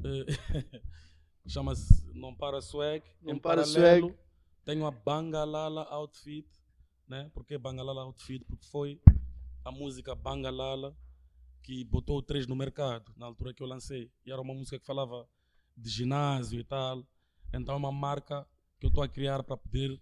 [0.05, 0.83] Eh,
[1.49, 3.03] Chama-se Não Para Swag.
[3.23, 4.19] Não em Para paralelo, Swag.
[4.63, 6.47] Tenho a Bangalala Outfit.
[7.09, 7.31] Né?
[7.33, 8.45] Por que Bangalala Outfit?
[8.45, 9.01] Porque foi
[9.65, 10.95] a música Bangalala
[11.63, 14.13] que botou o 3 no mercado, na altura que eu lancei.
[14.27, 15.27] E era uma música que falava
[15.75, 17.03] de ginásio e tal.
[17.55, 18.47] Então é uma marca
[18.79, 19.99] que eu estou a criar para poder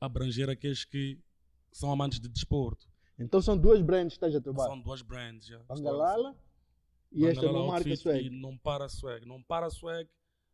[0.00, 1.18] abranger aqueles que
[1.72, 2.89] são amantes de desporto.
[3.20, 4.68] Então são duas brands que estás a trabalhar.
[4.68, 5.58] São duas brands já.
[5.64, 6.34] Bangalala
[7.12, 8.26] e esta Bangalala não marca swag.
[8.26, 9.26] E não para swag.
[9.26, 10.08] Não para swag.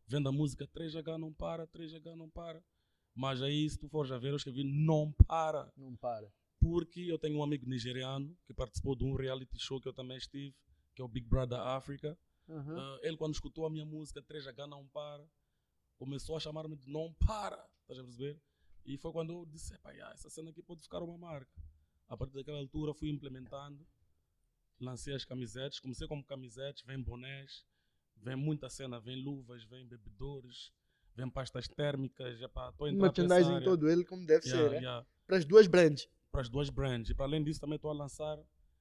[0.05, 2.63] Vendo a música 3H não para, 3H não para.
[3.15, 5.71] Mas aí, se tu fores a ver, eu escrevi não para.
[5.75, 6.31] Não para.
[6.59, 10.17] Porque eu tenho um amigo nigeriano que participou de um reality show que eu também
[10.17, 10.55] estive,
[10.93, 12.17] que é o Big Brother Africa.
[12.49, 12.77] Aham.
[12.77, 15.27] Ah, ele, quando escutou a minha música 3H não para,
[15.97, 17.65] começou a chamar-me de não para.
[17.81, 18.41] Estás a perceber?
[18.85, 21.51] E foi quando eu disse: "Epá, já, essa cena aqui pode ficar uma marca.
[22.09, 23.85] A partir daquela altura, fui implementando,
[24.79, 25.79] lancei as camisetes.
[25.79, 27.65] Comecei como camisetes, vem bonés,
[28.17, 30.71] vem muita cena, vem luvas, vem bebedores,
[31.15, 32.39] vem pastas térmicas.
[32.39, 34.81] Estou entrar para essa Merchandising todo ele como deve Yeah, ser, né?
[34.81, 36.07] yeah Para as duas brands.
[36.31, 37.09] para as duas brands.
[37.09, 38.37] E para além disso, também estou a lançar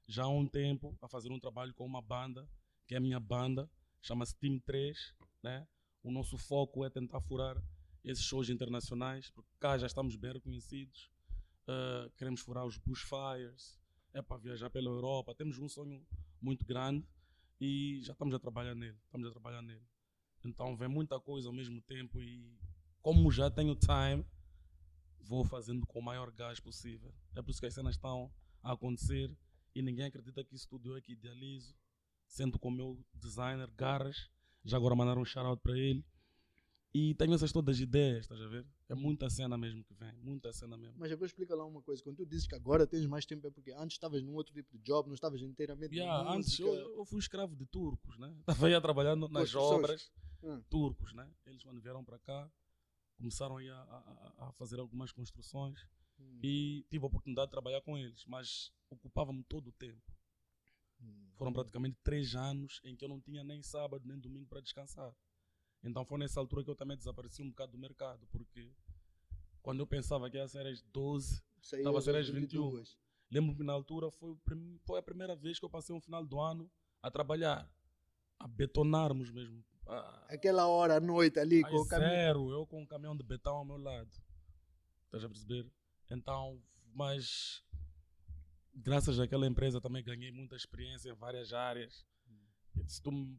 [0.06, 2.48] já há um tempo a fazer um trabalho com uma banda,
[2.86, 3.68] que é a minha banda,
[4.00, 5.14] chama-se Team 3.
[5.42, 5.66] Né?
[6.02, 7.60] O nosso foco é tentar furar
[8.04, 11.10] esses shows internacionais, porque cá já estamos bem reconhecidos.
[11.68, 13.80] Uh, queremos furar os bushfires.
[14.12, 15.34] É para viajar pela Europa.
[15.34, 16.06] Temos um sonho
[16.40, 17.06] muito grande
[17.60, 18.98] e já estamos a trabalhar nele.
[19.04, 19.84] Estamos a trabalhar nele.
[20.44, 22.56] Então vem muita coisa ao mesmo tempo e
[23.02, 24.24] como já tenho time,
[25.20, 27.14] vou fazendo com o maior gás possível.
[27.34, 28.32] É por isso que as cenas estão
[28.62, 29.36] a acontecer
[29.74, 31.74] e ninguém acredita que isso tudo eu é que idealizo.
[32.26, 34.28] Sendo com o meu designer Garras,
[34.64, 36.04] já agora mandaram um shout-out para ele.
[36.98, 38.66] E tenho essas todas as ideias, estás a ver?
[38.88, 40.98] É muita cena mesmo que vem, muita cena mesmo.
[40.98, 42.02] Mas agora explica lá uma coisa.
[42.02, 44.72] Quando tu dizes que agora tens mais tempo, é porque antes estavas num outro tipo
[44.72, 48.34] de job, não estavas inteiramente yeah, Antes eu, eu, fui escravo de turcos, né?
[48.40, 50.10] Estava aí a trabalhar nas obras
[50.42, 50.62] hum.
[50.70, 51.30] turcos, né?
[51.44, 52.50] Eles quando vieram para cá,
[53.18, 55.78] começaram aí a, a, a fazer algumas construções
[56.18, 56.40] hum.
[56.42, 60.16] e tive a oportunidade de trabalhar com eles, mas ocupava-me todo o tempo.
[61.02, 61.28] Hum.
[61.34, 65.14] Foram praticamente três anos em que eu não tinha nem sábado nem domingo para descansar.
[65.86, 68.70] Então foi nessa altura que eu também desapareci um bocado do mercado, porque
[69.62, 72.82] quando eu pensava que ia ser às 12, estava a ser às 21.
[73.30, 74.36] Lembro que na altura foi,
[74.84, 76.70] foi a primeira vez que eu passei um final do ano
[77.02, 77.70] a trabalhar,
[78.38, 79.64] a betonarmos mesmo.
[79.86, 82.10] A, Aquela hora à noite ali com o caminhão.
[82.10, 84.10] Zero, eu com um caminhão de betão ao meu lado.
[85.04, 85.70] Estás a perceber?
[86.10, 86.60] Então,
[86.92, 87.62] mas
[88.74, 92.04] graças àquela empresa também ganhei muita experiência em várias áreas.
[92.86, 93.38] Se tu me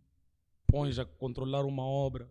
[0.65, 2.29] pões a controlar uma obra,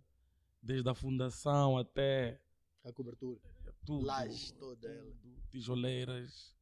[0.66, 2.40] desde a fundação até
[2.84, 3.40] a cobertura,
[3.84, 5.14] tudo, laje toda ela,
[5.50, 6.54] tijoleiras,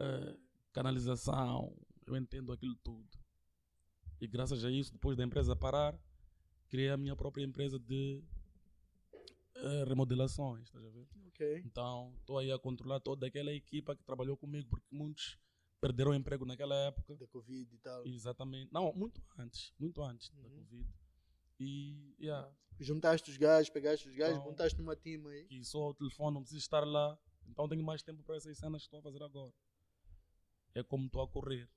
[0.00, 0.38] uh,
[0.72, 1.74] canalização,
[2.06, 3.08] eu entendo aquilo tudo.
[4.20, 5.98] E graças a isso, depois da empresa parar,
[6.68, 8.22] criei a minha própria empresa de
[9.56, 11.08] uh, remodelações, estás a ver?
[11.28, 11.62] Okay.
[11.64, 15.38] Então, estou aí a controlar toda aquela equipa que trabalhou comigo, porque muitos
[15.80, 17.16] perderam emprego naquela época.
[17.16, 18.06] Da Covid e tal.
[18.06, 18.72] Exatamente.
[18.72, 20.42] Não, muito antes, muito antes uhum.
[20.42, 20.99] da Covid.
[21.60, 22.50] E, yeah.
[22.78, 25.46] Juntaste os gajos, pegaste os gajos, então, montaste numa team aí.
[25.50, 27.18] E só o telefone, não preciso estar lá.
[27.46, 29.52] Então tenho mais tempo para essas cenas que estou a fazer agora.
[30.74, 31.68] É como estou a correr.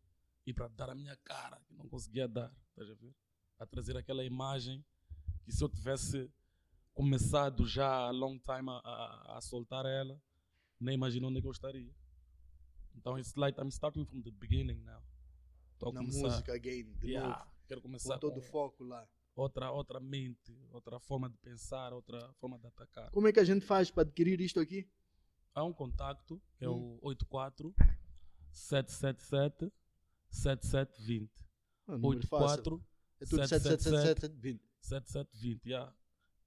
[0.46, 3.14] E para dar a minha cara, que não conseguia dar, estás a ver?
[3.60, 4.84] A trazer aquela imagem
[5.44, 6.32] que se eu tivesse
[6.94, 10.22] começado já há long time a, a, a soltar ela,
[10.80, 11.94] nem imagino onde é que eu estaria.
[12.96, 15.02] Então, it's like I'm starting from the beginning now.
[15.80, 16.22] Tô Na começar.
[16.22, 17.52] música again, de yeah, novo.
[17.68, 19.08] Quero começar com todo o foco lá.
[19.36, 23.10] Outra, outra mente, outra forma de pensar, outra forma de atacar.
[23.12, 24.88] Como é que a gente faz para adquirir isto aqui?
[25.56, 27.00] Há um contacto, que é hum.
[27.02, 27.74] o 84
[28.52, 29.72] 777
[30.30, 31.32] 7720.
[31.88, 32.84] Ah, 84
[33.20, 34.62] é tudo 7720.
[34.82, 35.96] 7720, yeah.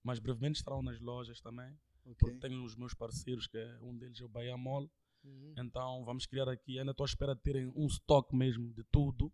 [0.02, 1.76] Mas brevemente estarão nas lojas também.
[2.04, 2.14] Okay.
[2.14, 4.88] Porque tenho os meus parceiros, que é, um deles é o Bahia Mall
[5.26, 5.54] Uhum.
[5.58, 9.32] Então vamos criar aqui, ainda estou à espera de terem um estoque mesmo de tudo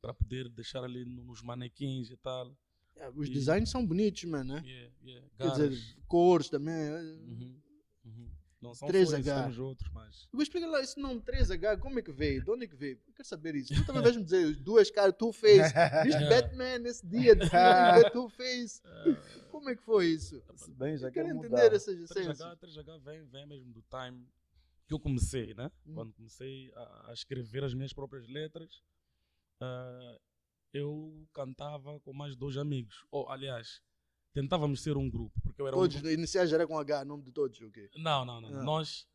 [0.00, 2.54] para poder deixar ali nos manequins e tal.
[2.96, 4.62] Yeah, os e, designs são bonitos, mano, né?
[4.64, 5.28] Yeah, yeah.
[5.38, 6.74] Quer dizer, cores também.
[6.74, 7.00] É.
[7.00, 7.60] Uhum.
[8.04, 8.30] Uhum.
[8.60, 9.50] Não são 3H.
[9.50, 10.28] os outros, mas.
[10.32, 12.44] Eu explica lá esse nome 3H, como é que veio?
[12.44, 13.00] De onde é que veio?
[13.08, 13.74] Eu quero saber isso.
[13.74, 15.72] Tu também vais me dizer, duas caras, tu fez.
[16.04, 17.36] Viste Batman nesse dia,
[18.12, 18.80] tu fez.
[19.50, 20.42] Como é que foi isso?
[20.78, 22.38] Bem, já eu quero entender essas essências.
[22.38, 24.26] 3H, 3H vem, vem mesmo do time
[24.86, 25.70] que eu comecei, né?
[25.86, 25.94] Hum.
[25.94, 28.82] Quando comecei a, a, escrever as minhas próprias letras,
[29.60, 30.20] uh,
[30.72, 33.04] eu cantava com mais dois amigos.
[33.10, 33.82] Ou, aliás,
[34.32, 35.40] tentávamos ser um grupo.
[35.42, 37.88] Porque eu era todos, um iniciais já era com H, nome de todos, o okay?
[37.88, 37.98] quê?
[37.98, 38.60] Não, não, não.
[38.60, 38.62] Ah.
[38.62, 39.06] Nós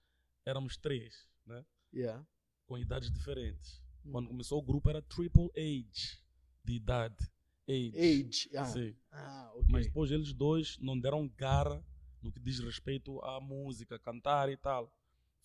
[0.46, 1.66] éramos três, né?
[1.94, 2.26] Yeah.
[2.66, 3.82] Com idades diferentes.
[4.06, 4.12] Hum.
[4.12, 6.20] Quando começou o grupo era triple age
[6.64, 7.32] de idade.
[7.68, 7.98] Age.
[7.98, 8.66] Age, ah.
[8.66, 8.96] Sim.
[9.12, 9.68] Ah, okay.
[9.70, 11.84] Mas depois eles dois não deram gara
[12.22, 14.92] no que diz respeito à música, cantar e tal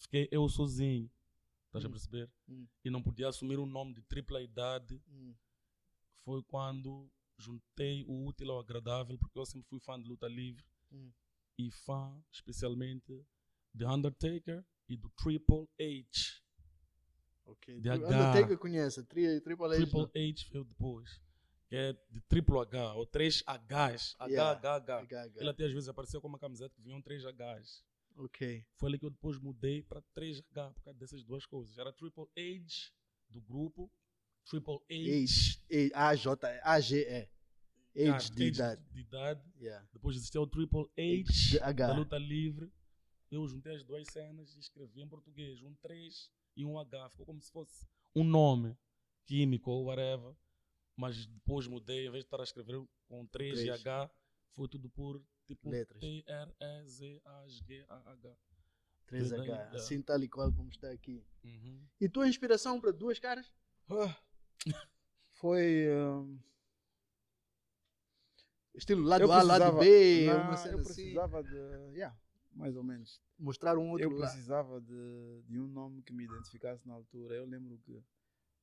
[0.02, 1.10] fiquei eu sozinho.
[1.66, 1.88] Estás hum.
[1.88, 2.30] a perceber?
[2.48, 2.66] Hum.
[2.84, 5.00] E não podia assumir o nome de tripla idade.
[5.08, 5.34] Hum.
[6.24, 10.64] Foi quando juntei o útil ao agradável, porque eu sempre fui fã de luta livre.
[10.92, 11.10] Hum.
[11.58, 13.24] E fã, especialmente,
[13.74, 16.42] de Undertaker e do Triple H.
[17.44, 17.80] Ok.
[17.80, 18.06] De H.
[18.06, 19.76] Undertaker conhece, tri, Triple H.
[19.76, 21.20] Triple H veio depois.
[21.68, 23.44] Que é de triplo H, ou três Hs.
[24.18, 24.50] H, yeah.
[24.50, 25.32] H, H, H.
[25.36, 27.82] Ele até às vezes apareceu com uma camiseta que vinham três Hs.
[28.16, 28.66] Ok.
[28.76, 31.78] Foi ali que eu depois mudei para 3H por causa dessas duas coisas.
[31.78, 32.92] Era Triple Age
[33.30, 33.90] do grupo,
[34.44, 34.80] Triple.
[34.90, 35.61] Age, A-J,
[35.94, 37.28] A-G-E.
[37.94, 38.82] Age de idade.
[38.90, 39.42] De idade.
[39.60, 39.86] Yeah.
[39.92, 42.72] Depois existiu o Triple Age da luta livre.
[43.30, 45.62] Eu juntei as duas cenas e escrevi em português.
[45.62, 47.10] Um 3 e um H.
[47.10, 48.76] Ficou como se fosse um nome
[49.26, 50.34] químico ou whatever.
[50.96, 53.66] Mas depois mudei, em vez de estar a escrever com 3, 3.
[53.66, 54.10] e H,
[54.52, 56.00] foi tudo por Tipo Letras.
[56.00, 57.16] T-R-E-Z-A-G-A-H.
[59.08, 61.22] 3H, assim tal e qual como está aqui.
[61.44, 61.86] Uhum.
[62.00, 63.52] E tua inspiração para duas caras?
[65.42, 65.88] Foi.
[65.90, 66.38] Um...
[68.76, 70.94] Estilo lado A, lado B, não, uma cena eu assim.
[70.94, 71.48] precisava assim.
[71.50, 71.56] de.
[71.96, 72.16] Yeah.
[72.52, 73.20] mais ou menos.
[73.36, 77.34] Mostrar um outro eu precisava de, de um nome que me identificasse na altura.
[77.34, 78.00] Eu lembro que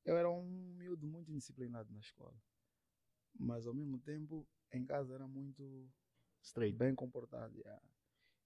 [0.05, 2.33] eu era um miúdo muito indisciplinado na escola.
[3.37, 5.91] Mas ao mesmo tempo, em casa era muito
[6.41, 6.77] Straight.
[6.77, 7.57] bem comportado.
[7.57, 7.83] yeah.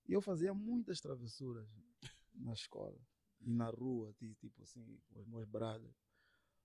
[0.07, 1.69] E eu fazia muitas travessuras
[2.33, 2.99] na escola
[3.41, 6.02] e na rua, ti- tipo assim, com os meus brothers.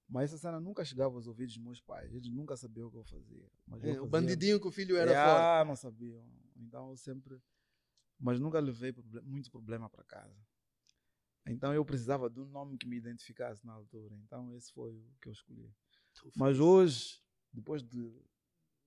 [0.09, 2.13] Mas essa cena nunca chegava aos ouvidos dos meus pais.
[2.15, 3.51] Eles nunca sabiam o que eu fazia.
[3.67, 5.61] Mas eu É, o fazia- bandidinho que o filho era Yeah, forte.
[5.61, 6.27] É, não sabiam.
[6.57, 7.39] Então eu sempre.
[8.19, 10.35] Mas nunca levei muito problema para casa.
[11.47, 14.15] Então eu precisava de um nome que me identificasse na altura.
[14.17, 15.71] Então esse foi o que eu escolhi.
[16.35, 17.23] Mas hoje,
[17.53, 18.11] depois de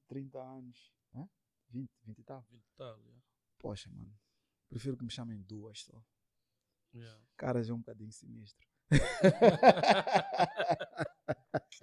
[0.08, 1.28] 30 anos, hã?
[1.70, 3.22] 20, 20 e tal, 20 e tal, yeah.
[3.60, 4.14] poxa, mano,
[4.70, 6.04] prefiro que me chamem duas só.
[6.94, 7.24] Yeah.
[7.38, 8.68] Cara, já é um bocadinho sinistro.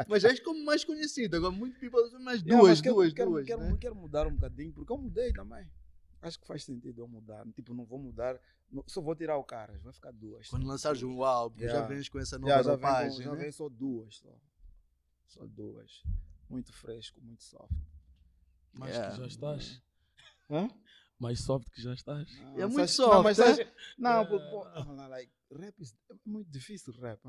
[0.09, 1.36] Mas és como mais conhecido.
[1.36, 3.47] Agora, muito people mais Yeah, duas, mas quero- duas, quero, duas.
[3.47, 3.77] Quero, né?
[3.81, 5.66] quero mudar um bocadinho, porque eu mudei também.
[6.20, 7.47] Acho que faz sentido eu mudar.
[7.55, 8.40] Tipo, não vou mudar,
[8.86, 10.48] só vou tirar o caras, vai ficar duas.
[10.48, 11.86] Quando lançares um álbum, já Yeah.
[11.86, 13.39] vens com essa nova Já, já, vem, com- roupagem, já né?
[13.43, 14.16] vem só duas.
[14.19, 14.36] Só.
[15.27, 16.02] só duas.
[16.48, 17.70] Muito fresco, muito soft.
[18.73, 19.15] Mais Yeah.
[19.15, 19.82] que já estás.
[20.51, 20.69] Hã?
[21.19, 22.28] Mais soft que já estás.
[22.57, 23.73] É muito sabes- soft, Não, mas é?
[23.99, 27.20] não, pô, pô, não, não, like, rap is- é muito difícil rap.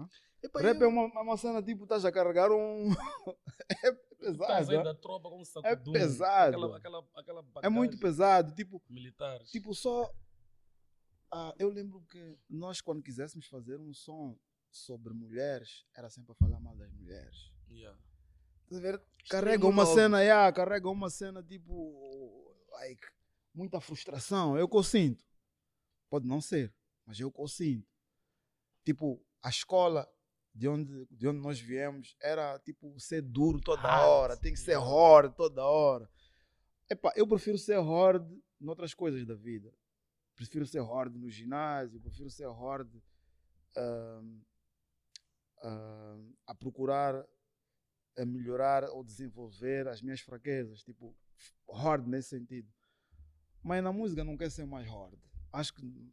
[0.43, 2.89] Epá, Rap eu- é uma, uma cena tipo, estás a carregar um.
[3.83, 4.71] é Estás pesado.
[4.71, 4.83] aí hã?
[4.83, 5.91] da tropa com um sacudum.
[5.91, 6.55] pesado.
[6.75, 8.53] Aquela, aquela, aquela É muito pesado.
[8.53, 9.49] Tipo, Militares.
[9.49, 10.09] tipo só.
[11.31, 14.37] ah, eu lembro que nós, quando quiséssemos fazer um som
[14.71, 17.51] sobre mulheres, era sempre a falar mal das mulheres.
[17.69, 17.97] Yeah.
[18.65, 18.95] Estás a ver?
[18.95, 19.95] Extremo Carrega uma novo.
[19.95, 22.53] cena, yeah, carrega uma cena tipo.
[22.71, 23.01] Like,
[23.53, 24.57] muita frustração.
[24.57, 25.25] Eu que eu sinto.
[26.09, 26.73] Pode não ser,
[27.05, 27.87] mas eu que eu sinto.
[28.83, 30.09] Tipo, a escola
[30.53, 34.59] de onde, de onde nós viemos era tipo ser duro toda Hard, hora, tem que
[34.59, 36.09] ser hard toda hora.
[36.89, 38.27] Epá, eu prefiro ser hard
[38.59, 39.71] noutras coisas da vida.
[40.35, 42.89] Prefiro ser hard no ginásio, prefiro ser hard
[43.77, 44.41] ahm,
[45.61, 47.25] ahm, a procurar
[48.17, 51.15] a melhorar ou desenvolver as minhas fraquezas, tipo,
[51.71, 52.69] hard nesse sentido.
[53.63, 55.13] Mas na música não quer ser mais hard.
[55.51, 56.11] Acho que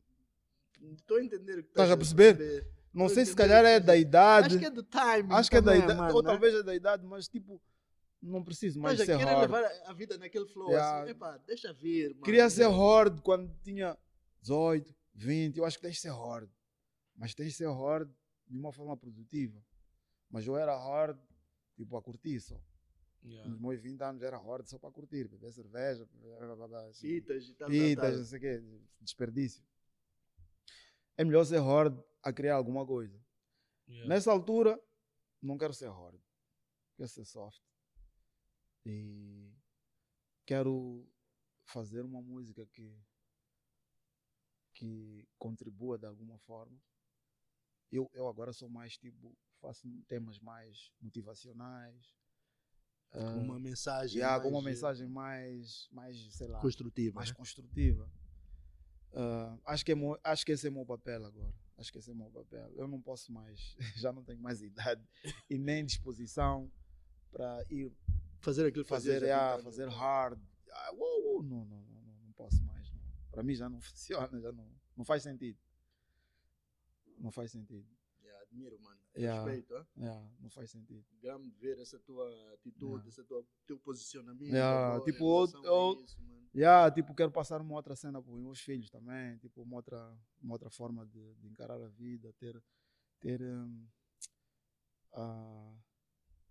[0.93, 2.67] Estou a entender o que Estás a perceber?
[2.93, 5.33] não Tô sei se entendendo calhar é a da idade, Acho que é do timing.
[5.35, 6.29] acho que é da idade, mano, ou né?
[6.31, 7.61] talvez é da idade, mas tipo,
[8.23, 9.41] não preciso mais Mas ser hard.
[9.41, 11.03] levar a vida naquele flow Yeah.
[11.03, 12.23] assim, epá, deixa vir, mano.
[12.23, 13.97] Queria ser hard quando tinha
[14.43, 15.57] 18, 20.
[15.59, 16.49] Eu acho que tens de ser hard.
[17.17, 18.11] Mas tens de ser hard
[18.47, 19.59] de uma forma produtiva.
[20.31, 21.19] Mas eu era hard,
[21.77, 22.61] tipo, a curtir só.
[23.27, 23.51] Yeah.
[23.51, 26.87] Nos meus 20 anos era hard só para curtir, beber cerveja, blá, blá, blá, blá,
[26.87, 27.09] assim.
[27.09, 28.13] Fitas e tal, tal.
[28.13, 28.63] não sei o quê,
[29.01, 29.65] desperdício.
[31.17, 33.21] É melhor ser hard a criar alguma coisa.
[33.89, 34.09] Yeah.
[34.09, 34.81] Nessa altura,
[35.43, 36.21] não quero ser hard.
[36.97, 37.61] Quero ser soft.
[38.85, 39.53] E
[40.45, 41.05] quero
[41.65, 42.97] fazer uma música que
[44.73, 46.79] que contribua de alguma forma.
[47.91, 52.15] Eu, eu agora sou mais tipo, faço temas mais motivacionais.
[53.13, 54.19] Ah, uma mensagem.
[54.19, 57.15] e há alguma mensagem mais, mais sei lá, construtiva.
[57.15, 57.35] mais né?
[57.35, 58.11] construtiva.
[59.13, 61.55] Ah, acho, que é acho que esse é o meu papel agora.
[61.79, 62.71] Acho que esse é o meu papel.
[62.75, 65.03] Eu não posso mais, já não tenho mais idade
[65.49, 66.71] e nem disposição
[67.31, 67.93] para ir
[68.41, 69.97] Fazer aquilo fazer, ah, fazer tá?
[69.97, 70.41] hard.
[70.71, 72.93] Ah, não, não, não, não, não posso mais.
[73.31, 75.59] Para mim já não funciona, já não, não faz sentido.
[77.19, 77.87] Não faz sentido.
[78.51, 79.01] Admiro, mano.
[79.17, 79.45] Yeah.
[79.45, 79.87] Respeito, hein?
[79.99, 81.05] Yeah, não faz sentido.
[81.21, 83.09] Grande ver essa tua atitude, Yeah.
[83.09, 83.25] esse
[83.67, 84.43] teu posicionamento.
[84.53, 86.19] Yeah, tipo, eu- eu- isso.
[86.55, 90.19] Yeah, tipo, quero passar uma outra cena para os meus filhos também, tipo, uma outra,
[90.43, 92.63] uma outra forma de, de encarar a vida, ter,
[93.21, 93.87] ter hum,
[95.13, 95.77] ah,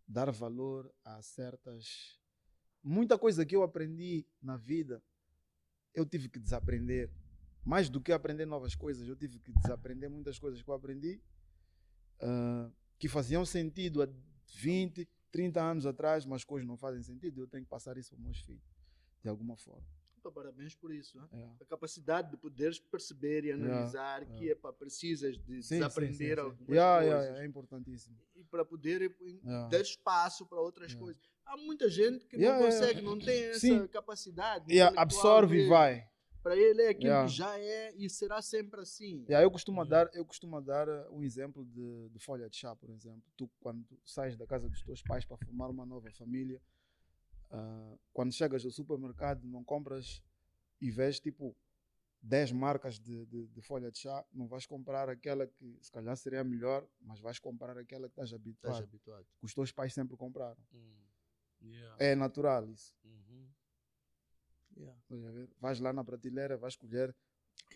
[0.08, 2.20] dar valor a certas,
[2.84, 5.04] muita coisa que eu aprendi na vida,
[5.94, 7.12] eu tive que desaprender,
[7.64, 11.20] mais do que aprender novas coisas, eu tive que desaprender muitas coisas que eu aprendi,
[12.22, 14.08] ah, que faziam sentido há
[14.56, 18.18] 20, 30 anos atrás, mas hoje não fazem sentido, eu tenho que passar isso para
[18.18, 18.64] os meus filhos,
[19.22, 19.86] de alguma forma.
[20.24, 21.20] Pá, Parabéns por isso.
[21.20, 21.26] hein?
[21.34, 21.56] Yeah.
[21.62, 26.34] A capacidade de poderes perceber e Yeah, analisar que epá, precisas de Sim, desaprender sim,
[26.36, 27.38] sim, algumas coisas.
[27.38, 28.18] é importantíssimo.
[28.36, 29.70] E para poder Yeah.
[29.70, 31.06] dar espaço para outras Yeah.
[31.06, 31.22] coisas.
[31.46, 34.80] Há muita gente que não consegue, não tem essa capacidade.
[34.96, 36.10] Absorve e vai.
[36.46, 37.28] Para ele é aquilo Yeah.
[37.28, 39.24] que já é e será sempre assim.
[39.28, 40.04] Yeah, eu costumo Yeah.
[40.06, 43.24] dar, eu costumo dar uh, um exemplo de, de folha de chá, por exemplo.
[43.36, 46.62] Tu quando sais da casa dos teus pais para formar uma nova família,
[47.50, 50.22] ah, quando chegas ao supermercado não compras
[50.80, 51.56] e vês tipo
[52.22, 56.16] 10 marcas de, de, de folha de chá, não vais comprar aquela que se calhar
[56.16, 58.84] seria melhor, mas vais comprar aquela que estás Estás habituado.
[58.84, 59.26] habituado.
[59.40, 60.62] Que os teus pais sempre compraram.
[60.72, 60.94] Hum.
[61.64, 61.96] Yeah.
[62.06, 62.94] É natural isso.
[63.04, 63.35] Uhum.
[64.78, 65.48] Yeah.
[65.62, 67.16] Vais lá na prateleira, vais escolher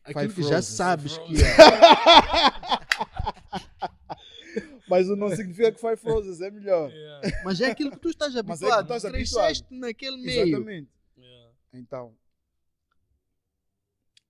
[0.03, 1.39] Aquilo que já sabes que é.
[4.89, 6.89] Mas o não significa que Five Roses é melhor.
[6.89, 8.95] Yeah, Mas é aquilo que tu estás Mas é que tu habituado.
[8.95, 10.47] estás Cresceste naquele meio.
[10.47, 10.89] Exatamente.
[11.15, 11.53] yeah.
[11.71, 12.17] Então,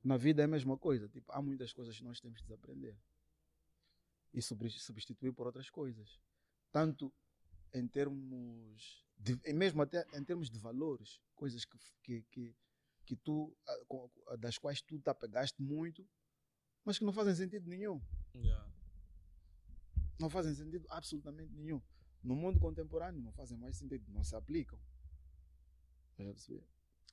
[0.03, 1.07] na vida é a mesma coisa.
[1.07, 2.95] Tipo, há muitas coisas que nós temos de desaprender
[4.33, 6.19] e substituir por outras coisas.
[6.71, 7.11] Tanto
[7.73, 12.55] em termos, de, e mesmo até em termos de valores, coisas que, que, que,
[13.05, 13.55] que tu,
[14.39, 16.07] das quais tu te apegaste muito,
[16.85, 18.01] mas que não fazem sentido nenhum.
[18.33, 18.65] Yeah.
[20.19, 21.81] Não fazem sentido absolutamente nenhum.
[22.23, 24.79] No mundo contemporâneo não fazem mais sentido, não se aplicam.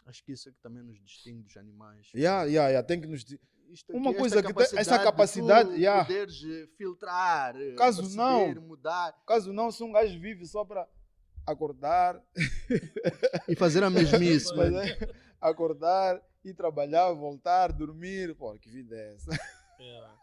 [0.07, 2.11] Acho que isso é que também nos distingue dos animais.
[2.15, 2.87] Yeah, yeah, yeah.
[2.87, 5.77] Tem que nos di- Isto Uma aqui, coisa esta que tem- essa de capacidade, tu
[5.77, 6.05] yeah.
[6.05, 8.63] poderes eh, filtrar, eh, Caso perceber, não.
[8.63, 10.89] mudar Caso não, se um gajo vive só para
[11.47, 12.21] acordar,
[13.49, 14.55] e fazer a mesmice.
[14.55, 14.79] mano.
[14.79, 14.99] é,
[15.41, 19.31] acordar e trabalhar, voltar, dormir, pô, que vida é essa?
[19.79, 20.21] Yeah.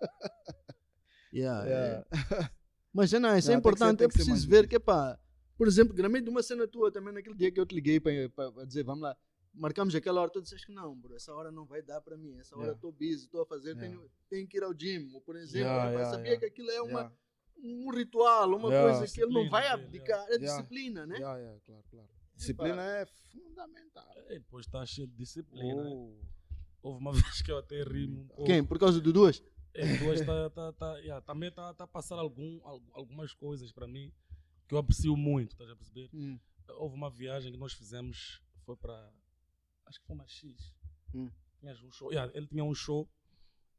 [1.34, 2.06] Yeah, Yeah.
[2.42, 2.50] é.
[2.94, 3.98] Mas é, não, isso é Não, ser- importante.
[3.98, 5.20] tem é ser preciso ver que, pá,
[5.58, 8.66] por exemplo, gramei de uma cena tua também naquele dia que eu te liguei para
[8.66, 9.18] dizer, vamos lá,
[9.54, 12.38] marcamos aquela hora, tu disseste que não, bro, essa hora não vai dar para mim,
[12.40, 12.76] essa hora Yeah.
[12.78, 13.88] estou busy, estou a fazer, Yeah.
[13.88, 16.40] tenho, tenho que ir ao gym, ou, por exemplo, Yeah, yeah, sabia yeah.
[16.40, 17.16] que aquilo é uma, Yeah,
[17.58, 18.98] um ritual, uma Yeah.
[19.00, 20.46] coisa que ele não vai abdicar, é Yeah.
[20.46, 21.16] disciplina, né?
[21.18, 22.10] yeah, yeah, claro, claro.
[22.36, 24.14] Disciplina é fundamental.
[24.30, 25.84] E depois está cheio de disciplina.
[25.84, 25.90] né?
[25.90, 26.18] Oh.
[26.82, 28.44] Houve uma vez que eu até rimo um pouco.
[28.46, 28.64] Quem?
[28.66, 29.42] Por causa do duas?
[29.74, 33.72] É, duas tá, tá, tá, yeah, também está tá a passar algum, al- algumas coisas
[33.72, 34.12] para mim
[34.68, 36.10] que eu aprecio muito, estás a perceber?
[36.14, 36.40] Hum.
[36.70, 38.94] Houve uma viagem que nós fizemos, foi para.
[39.86, 40.74] Acho que foi uma X.
[41.14, 41.30] Hum.
[41.60, 43.10] Tinhas um show, yeah, ele tinha um show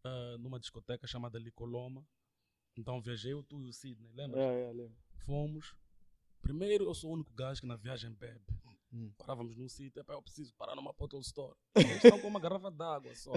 [0.05, 2.06] ah, numa discoteca chamada Licoloma.
[2.76, 4.38] Então viajei eu, tu e o Sidney, lembra?
[4.38, 4.96] Yeah, yeah, lembro.
[5.24, 5.74] Fomos.
[6.42, 8.44] Primeiro, eu sou o único gajo que na viagem bebe.
[8.92, 9.12] Hum.
[9.18, 11.56] Parávamos num sítio, "Epá, eu preciso parar numa bottle store.
[11.74, 13.32] Eles estão com uma garrafa d'água só.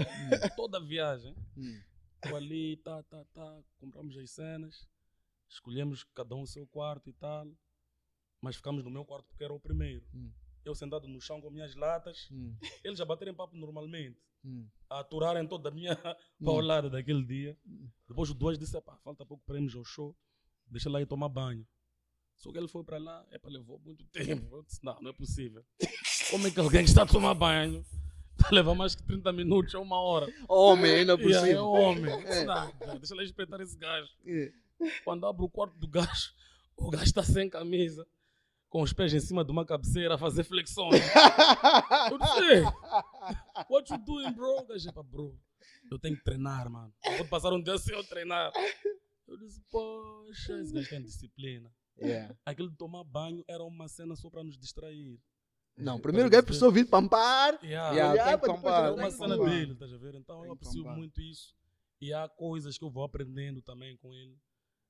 [0.56, 1.36] Toda a viagem.
[1.56, 1.82] Hum.
[2.28, 3.64] Eu ali, tá, tá, tá.
[3.80, 4.88] Compramos as cenas.
[5.50, 7.48] Escolhemos cada um o seu quarto e tal.
[8.42, 10.06] Mas ficamos no meu quarto porque era o primeiro.
[10.14, 10.32] Hum.
[10.66, 12.28] Eu sentado no chão com minhas latas.
[12.32, 12.56] Hum.
[12.84, 14.18] Eles a baterem papo normalmente.
[14.44, 14.68] Hum.
[14.90, 15.94] A aturarem toda a minha
[16.40, 16.46] Hum.
[16.46, 17.58] paulada daquele dia.
[18.08, 20.16] Depois o dois disse, pá, falta pouco para irmos ao show.
[20.68, 21.66] Deixa lá ir tomar banho.
[22.36, 24.58] Só que ele foi para lá, é para levou muito tempo.
[24.58, 25.66] Eu disse, não, não é possível.
[26.30, 27.84] Como é que alguém está a tomar banho
[28.38, 30.32] está a levar mais que 30 minutos ou uma hora?
[30.48, 32.14] Homem, ainda por E aí, é homem.
[32.26, 32.46] É.
[32.46, 34.10] Não, deixa lá respeitar esse gajo.
[34.26, 34.52] É.
[35.04, 36.32] Quando abro o quarto do gajo,
[36.76, 38.06] o gajo está sem camisa,
[38.70, 41.02] com os pés em cima de uma cabeceira a fazer flexões.
[42.12, 42.64] Eu disse, "Ei,
[43.70, 44.60] what you doing, bro?
[44.60, 45.38] O gajo, "Epá, bro,
[45.92, 46.94] eu tenho que treinar, mano.
[47.06, 48.52] Não Vou passar um dia sem eu treinar.
[49.28, 51.72] Eu disse, poxa, esse gajo tem disciplina.
[52.00, 52.36] Yeah.
[52.46, 55.20] Aquilo de tomar banho era uma cena só para nos distrair.
[55.78, 57.58] Não, primeiro o gajo precisou vir pampar.
[57.64, 57.92] Yeah.
[57.92, 60.16] Yeah, olhar tem pampar, É uma cena dele, estás a ver?
[60.16, 60.98] Então Tem eu aprecio pampar.
[60.98, 61.56] muito isso.
[62.00, 64.38] E há coisas que eu vou aprendendo também com ele,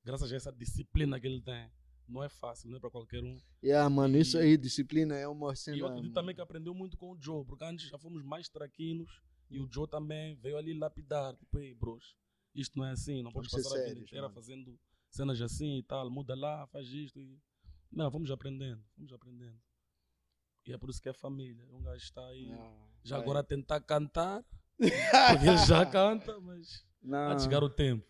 [0.04, 1.70] graças a essa disciplina que ele tem.
[2.08, 3.38] Não é fácil, não é para qualquer um.
[3.62, 5.76] Yeah, mano, isso aí, disciplina é uma cena.
[5.76, 8.48] E eu acredito também que aprendeu muito com o Joe, porque antes já fomos mais
[8.48, 9.20] traquinos
[9.50, 11.36] e o Joe também veio ali lapidar.
[11.36, 12.16] Tipo, ei, bros,
[12.54, 14.34] isto não é assim, não Vamos ser passar a vida sérios, inteira mano.
[14.34, 14.80] fazendo
[15.10, 17.20] cenas assim e tal, muda lá, faz isto.
[17.20, 17.38] E...
[17.92, 19.60] Não, vamos aprendendo, vamos aprendendo.
[20.66, 21.66] E é por isso que é família.
[21.70, 22.50] Um gajo está aí,
[23.02, 23.20] já é.
[23.20, 24.44] agora a tentar cantar,
[24.78, 28.06] porque ele já canta, mas há Não, de chegar o tempo.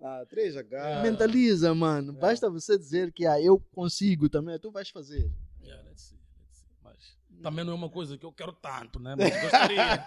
[0.00, 1.02] ah, 3H.
[1.02, 2.12] Mentaliza, mano.
[2.12, 5.30] Basta você dizer que ah, eu consigo também, tu vais fazer.
[5.62, 6.66] Yeah, let's see, let's see.
[6.82, 9.14] Mas também não é uma coisa que eu quero tanto, né?
[9.16, 10.06] Mas gostaria.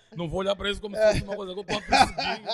[0.16, 2.46] não vou olhar para isso como se fosse uma coisa que eu a perseguir.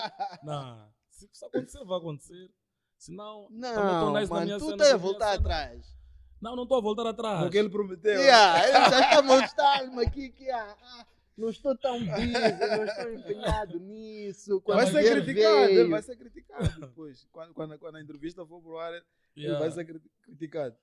[0.43, 0.89] Não.
[1.11, 2.51] Se isso acontecer, vai acontecer.
[2.99, 5.41] Senão, estou Não, nice na mano, minha tu cena, tá a voltar cena.
[5.41, 5.97] atrás.
[6.41, 7.47] Não, não estou a voltar atrás.
[7.47, 8.21] O que ele prometeu.
[8.21, 12.33] Yeah, ele já está a mostrar-me aqui que ah, ah, não estou tão busy,
[12.77, 14.61] não estou empenhado nisso.
[14.61, 15.81] Quando Vai ser criticado, veio.
[15.81, 17.27] ele vai ser criticado depois.
[17.33, 19.05] Quando, quando, quando a entrevista for pro ar, ele
[19.37, 19.59] Yeah.
[19.59, 20.77] vai ser cri- criticado.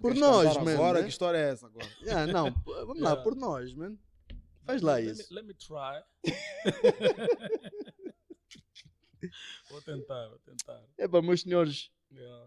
[0.00, 0.70] Por Queres nós, mano.
[0.70, 1.04] Agora, né?
[1.04, 1.86] que história é essa agora?
[2.02, 3.22] Yeah, não, vamos lá, Yeah.
[3.22, 3.98] por nós, mano.
[4.64, 5.34] Faz lá Let me- isso.
[5.34, 6.02] Let me try.
[9.70, 10.82] vou tentar, vou tentar.
[10.96, 12.46] É para meus senhores, Yeah.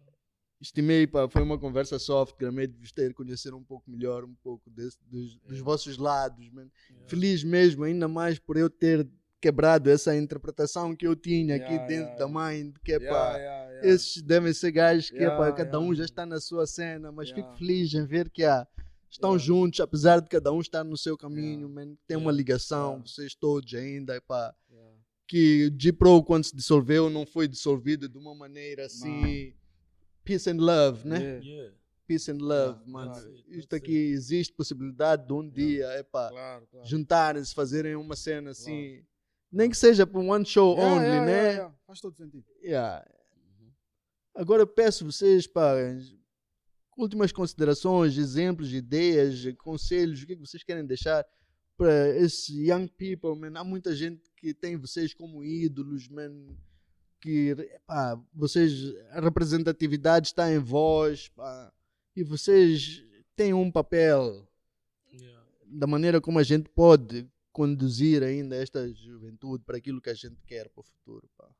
[0.62, 4.36] Estimei, pá, foi uma conversa soft, gramei de vos ter conhecer um pouco melhor, um
[4.44, 5.64] pouco desse- dos, dos Yeah.
[5.64, 6.72] vossos lados, mano.
[6.90, 7.08] Yeah.
[7.10, 9.08] Feliz mesmo, ainda mais por eu ter
[9.42, 13.38] quebrado essa interpretação que eu tinha aqui Yeah, dentro yeah, da mind, que é pá,
[13.82, 17.32] esses devem ser gajos que é pá, cada um já está na sua cena, mas
[17.32, 18.68] fico feliz em ver que ah,
[19.10, 23.34] estão juntos, apesar de cada um estar no seu caminho, man, tem uma ligação, vocês
[23.34, 24.96] todos ainda, pá, Yeah.
[25.28, 29.56] que G-Pro quando se dissolveu não foi dissolvido de uma maneira assim,
[30.23, 31.19] peace and love, né?
[31.19, 31.45] Yeah.
[31.45, 31.76] Yeah.
[32.07, 33.14] Peace and love, Yeah, mano.
[33.15, 36.88] it, Isto aqui existe possibilidade de um dia, é pá, Claro, claro.
[36.88, 39.03] juntarem-se, fazerem uma cena assim,
[39.52, 41.31] Nem que seja para um one show Yeah, only, yeah, né?
[41.31, 41.76] yeah, yeah.
[41.88, 42.45] Faz todo sentido.
[42.64, 43.06] Yeah.
[44.35, 45.98] Agora eu peço vocês para
[46.98, 51.26] últimas considerações, exemplos, ideias, conselhos, o que, é que vocês querem deixar
[51.77, 53.60] para esse young people, man.
[53.60, 56.31] Há muita gente que tem vocês como ídolos, man.
[57.22, 61.72] Que epá, vocês, a representatividade está em vós, pá,
[62.15, 63.03] e vocês
[63.35, 64.48] têm um papel
[65.14, 65.45] Yeah.
[65.65, 70.41] da maneira como a gente pode conduzir ainda esta juventude para aquilo que a gente
[70.43, 71.30] quer para o futuro.
[71.38, 71.53] Pá.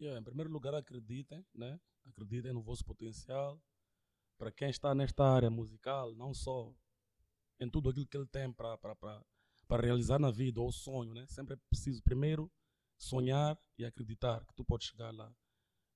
[0.00, 1.78] Yeah, em primeiro lugar, acreditem, né?
[2.06, 3.60] Acreditem no vosso potencial.
[4.38, 6.74] Para quem está nesta área musical, não só
[7.60, 11.26] em tudo aquilo que ele tem para para realizar na vida, ou sonho, né?
[11.26, 12.50] Sempre é preciso primeiro
[12.98, 15.34] sonhar e acreditar que tu podes chegar lá.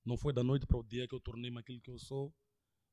[0.05, 2.33] Não foi da noite para o dia que eu tornei-me aquilo que eu sou.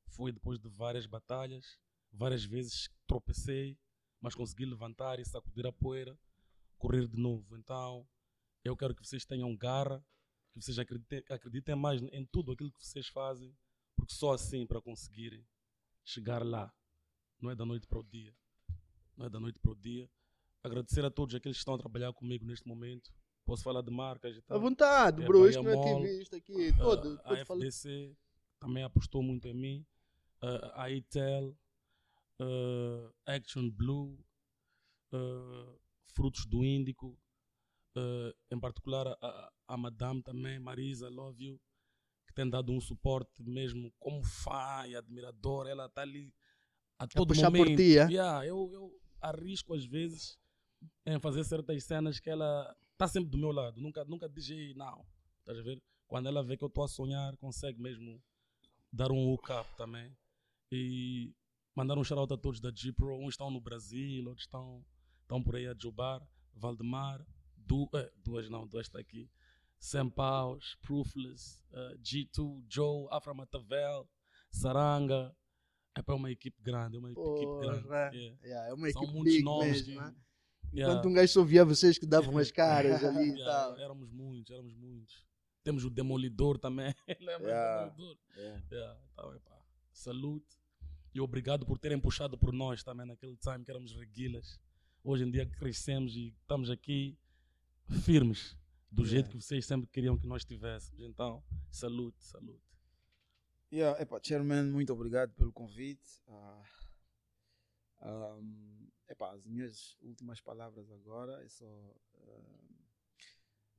[0.09, 1.79] Foi depois de várias batalhas,
[2.11, 3.77] várias vezes tropecei,
[4.21, 6.17] mas consegui levantar e sacudir a poeira,
[6.77, 7.57] correr de novo.
[7.57, 8.07] Então,
[8.63, 10.03] eu quero que vocês tenham garra,
[10.51, 13.55] que vocês acreditem, acreditem mais em tudo aquilo que vocês fazem,
[13.95, 15.45] porque só assim para conseguirem
[16.03, 16.73] chegar lá.
[17.39, 18.35] Não é da noite para o dia.
[19.15, 20.09] Não é da noite para o dia.
[20.63, 23.13] Agradecer a todos aqueles que estão a trabalhar comigo neste momento.
[23.47, 24.59] Posso falar de marcas e À tal.
[24.59, 25.47] vontade, É, bro.
[25.47, 26.73] Isto não é ativista aqui.
[26.77, 27.59] Todo, Uh, a pode falar.
[27.61, 28.15] FDC
[28.59, 29.85] também apostou muito em mim.
[30.43, 31.57] Uh, a Itel,
[32.41, 34.19] uh, Action Blue,
[35.13, 35.79] uh,
[36.13, 37.17] Frutos do Índico,
[38.51, 41.61] em particular a, a, a Madame também, Marisa, Love You,
[42.27, 45.65] que tem dado um suporte mesmo como fã e admirador.
[45.67, 46.31] Ela está ali
[46.99, 47.77] a todo puxar por momento.
[47.77, 48.03] ti, é?
[48.07, 50.37] Yeah, eu, eu arrisco às vezes
[51.07, 53.79] em fazer certas cenas que ela está sempre do meu lado.
[53.79, 55.05] Nunca, nunca diz "Ei, não.
[55.39, 55.81] Estás a ver?
[56.07, 58.21] Quando ela vê que eu estou a sonhar, consegue mesmo
[58.91, 60.15] dar um hook up também.
[60.71, 61.33] E
[61.75, 63.15] mandar um shout a todos da G-Pro.
[63.17, 64.83] Uns estão no Brasil, outros estão,
[65.21, 67.25] estão por aí a Jobar, Valdemar,
[67.55, 69.29] du, eh, duas não, duas está aqui.
[69.79, 74.09] Sam Paus, Proofless, eh, G2, Joe, Afra Matavel,
[74.49, 75.35] Saranga.
[75.95, 77.83] É para uma equipe grande, é uma equipe grande.
[77.83, 78.09] Porra.
[78.13, 78.37] Yeah.
[78.43, 79.87] Yeah, é uma São equipe muitos nomes.
[79.87, 80.15] mesmo, que- né?
[80.73, 80.93] Yeah.
[80.93, 83.77] Enquanto um gajo só via vocês que davam as caras ali e Yeah, tal.
[83.79, 85.25] Éramos muitos, éramos muitos.
[85.63, 86.93] Temos o Demolidor também.
[87.19, 87.85] Lembra Yeah.
[87.85, 88.17] do Demolidor?
[88.37, 89.61] Yeah, então, epá,
[89.91, 90.45] salute.
[91.13, 94.59] E obrigado por terem puxado por nós também naquele time que éramos reguilas.
[95.03, 97.17] Hoje em dia crescemos e estamos aqui
[98.03, 98.55] firmes,
[98.91, 100.99] do jeito que vocês sempre queriam que nós estivéssemos.
[101.01, 101.41] Então,
[101.71, 102.61] salute, salute.
[103.71, 106.21] Yeah, epa, Chairman, muito obrigado pelo convite.
[106.27, 106.63] Ah,
[108.01, 112.75] ahm, epá, as minhas últimas palavras agora é só ah,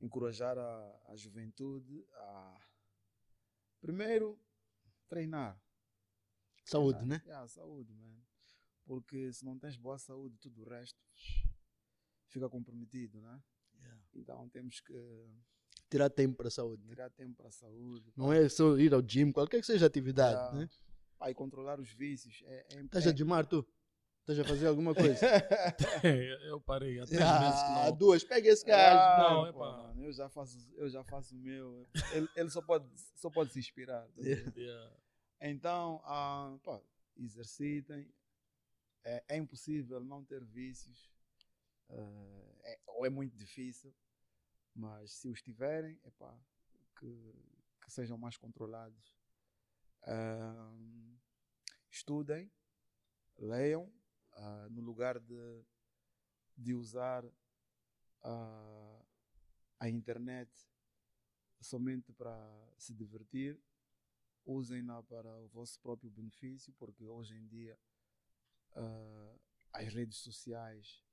[0.00, 2.60] encorajar a, a juventude a,
[3.80, 4.38] primeiro,
[5.08, 5.60] treinar.
[6.64, 7.18] Saúde, Treinar.
[7.20, 7.24] né?
[7.26, 8.16] Yeah, saúde, man.
[8.84, 10.98] Porque se não tens boa saúde, tudo o resto
[12.28, 13.42] fica comprometido, né?
[14.14, 14.92] Então temos que
[15.90, 16.90] Tirar tempo para a saúde, né?
[16.90, 18.12] tirar tempo para a saúde.
[18.14, 20.58] Não é só ir ao gym, qualquer que seja a atividade, Yeah.
[20.58, 20.68] né?
[21.30, 22.42] E controlar os vícios.
[22.44, 23.66] É, é, Estás a é- gymar tu?
[24.28, 25.24] Estás a fazer alguma coisa?
[26.44, 27.96] eu parei há três meses que ah, não.
[27.96, 29.00] duas, pega esse gajo.
[29.00, 29.58] Ah, não, epá.
[29.58, 31.88] mano, eu já faço, eu já faço o meu.
[32.12, 34.06] Ele, ele só pode, só pode se inspirar.
[34.06, 34.20] tá?
[34.54, 34.96] Yeah.
[35.40, 36.78] Então, ah, pá,
[37.16, 38.06] exercitem.
[39.02, 41.10] É, é impossível não ter vícios.
[41.88, 43.94] Ah, é- ou é muito difícil.
[44.74, 46.38] Mas se os tiverem, epá,
[47.00, 47.34] que,
[47.82, 49.16] que sejam mais controlados.
[50.02, 50.70] Ah,
[51.90, 52.52] estudem,
[53.38, 53.90] leiam,
[54.32, 55.64] ah, no lugar de,
[56.56, 57.24] de usar
[58.22, 59.02] ah,
[59.80, 60.50] a internet
[61.60, 62.36] somente para
[62.78, 63.60] se divertir,
[64.44, 67.78] usem-na para o vosso próprio benefício, porque hoje em dia
[68.72, 69.36] ah,
[69.72, 71.04] as redes sociais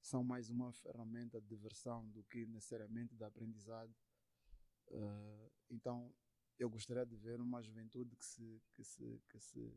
[0.00, 3.94] são mais uma ferramenta de diversão do que necessariamente de aprendizado.
[4.90, 6.14] Ah, então,
[6.58, 9.76] eu gostaria de ver uma juventude que se, que se, que se,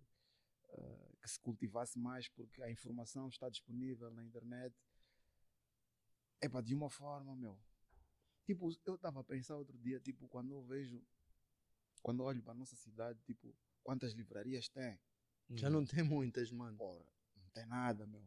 [0.74, 4.76] ah, que se cultivasse mais, porque a informação está disponível na internet.
[6.42, 7.60] É para de uma forma, meu.
[8.46, 11.02] Tipo, eu estava a pensar outro dia, tipo, quando eu vejo,
[12.02, 15.00] quando olho para a nossa cidade, tipo, quantas livrarias tem?
[15.52, 16.78] Já não tem muitas, mano.
[16.80, 18.24] Ora, não tem nada, meu.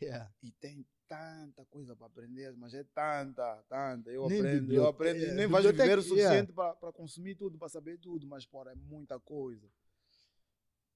[0.00, 0.32] Yeah.
[0.42, 4.10] E tem tanta coisa para aprender, mas é tanta, tanta.
[4.10, 5.18] Eu Nem aprendo, eu aprendo.
[5.20, 6.42] E é, nem vais viver o biblioteca, yeah.
[6.46, 9.70] suficiente para consumir tudo, para saber tudo, mas, porra, é muita coisa.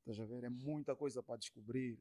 [0.09, 0.43] Estás a ver?
[0.45, 1.99] É muita coisa para descobrir.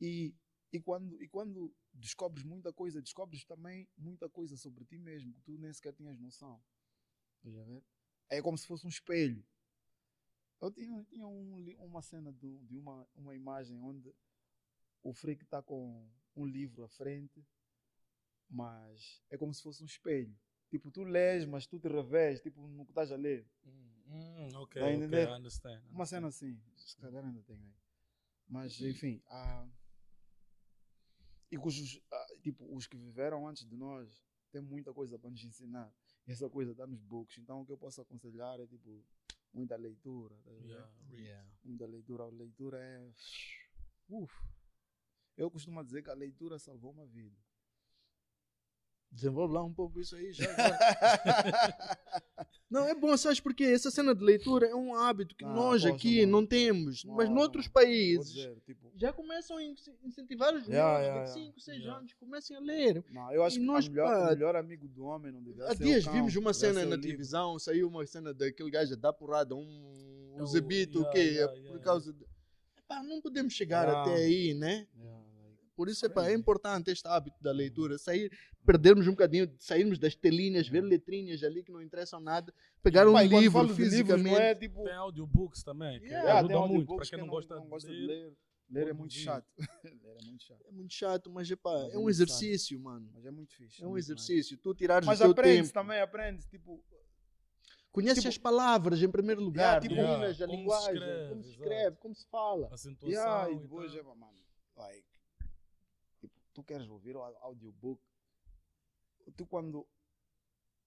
[0.00, 0.34] E,
[0.72, 5.40] e, quando, e quando descobres muita coisa, descobres também muita coisa sobre ti mesmo, que
[5.42, 6.60] tu nem sequer tinhas noção.
[7.36, 7.84] Estás a ver?
[8.28, 9.44] É como se fosse um espelho.
[10.60, 14.12] Eu tinha, tinha um uma cena do- de uma, uma imagem onde
[15.04, 17.46] o freak está com um livro à frente
[18.48, 20.36] mas é como se fosse um espelho.
[20.76, 23.48] Tipo, tu lês, mas tu te revês, tipo, no que estás a ler.
[23.64, 25.26] Hum, ok, Tá a ok, entender?
[25.26, 25.82] I understand.
[25.90, 27.74] Uma cena assim, se calhar ainda tem aí.
[28.46, 29.66] Mas, enfim, há...
[31.50, 34.22] e cujos, ah, tipo, os que viveram antes de nós
[34.52, 35.90] têm muita coisa para nos ensinar.
[36.26, 37.38] E essa coisa está nos books.
[37.38, 39.02] Então, o que eu posso aconselhar é, tipo,
[39.54, 40.36] muita leitura.
[40.44, 40.50] tá?
[40.62, 41.48] Yeah, read.
[41.64, 42.24] Muita leitura.
[42.24, 43.12] A leitura é...
[44.10, 44.30] Uf.
[45.38, 47.36] Eu costumo dizer que a leitura salvou uma vida.
[49.10, 50.44] Desenvolve lá um pouco isso aí já.
[52.70, 55.82] não, é bom, sabes porque essa cena de leitura é um hábito que Não, nós
[55.82, 56.32] posso, aqui mano.
[56.32, 57.72] não temos, mas Não, noutros não.
[57.72, 59.74] países dizer, tipo, já começam a in-
[60.04, 61.52] incentivar os Yeah, meninos yeah, de yeah.
[61.52, 61.98] 5, 6 Yeah.
[61.98, 63.04] anos, comecem a ler.
[63.10, 65.62] não, eu acho E que nós, melhor, pá, o melhor amigo do homem não deve
[65.62, 67.00] Há ser dias cão, vimos uma cena na livro.
[67.00, 71.10] televisão, saiu uma cena daquele gajo a dar porrada, um, É um o- zebito, o
[71.10, 71.18] quê?
[71.18, 72.22] yeah, É yeah, por causa de...
[72.76, 74.02] Epá, não podemos chegar Yeah.
[74.02, 74.86] até aí, né?
[74.96, 75.15] Yeah,
[75.76, 76.40] Por isso epá, é crazy.
[76.40, 78.32] importante este hábito da leitura, sair,
[78.64, 83.12] perdermos um bocadinho, sairmos das telinhas, ver letrinhas ali que não interessam nada, pegar um
[83.12, 84.30] Pá, e quando livro livros, fisicamente.
[84.30, 84.82] não é tipo.
[84.84, 86.96] Tem audiobooks também, que Yeah, ajuda tem muito.
[86.96, 88.36] Para quem não gosta, de ler, ler,
[88.70, 89.46] ler é muito chato.
[89.84, 90.62] ler é muito chato.
[90.66, 93.10] É muito chato, mas epá, Mas é é um exercício, mano.
[93.12, 93.82] Mas é muito fixe.
[93.82, 94.12] É um muito nice.
[94.12, 94.56] exercício.
[94.56, 95.74] Tu tirares Mas o teu aprende tempo.
[95.74, 96.46] também, aprende.
[96.48, 96.82] Tipo,
[97.92, 101.28] Conhece Tipo- as palavras em primeiro lugar, tipo- dominas Yeah, a como se linguagem, escreve,
[101.30, 101.62] como se exato.
[101.62, 102.68] escreve, como se fala.
[102.70, 104.26] a situação yeah, e depois é, mano,
[104.76, 105.15] like, tipo,
[106.56, 108.02] tu queres ouvir o au- audiobook.
[109.36, 109.86] Tu quando.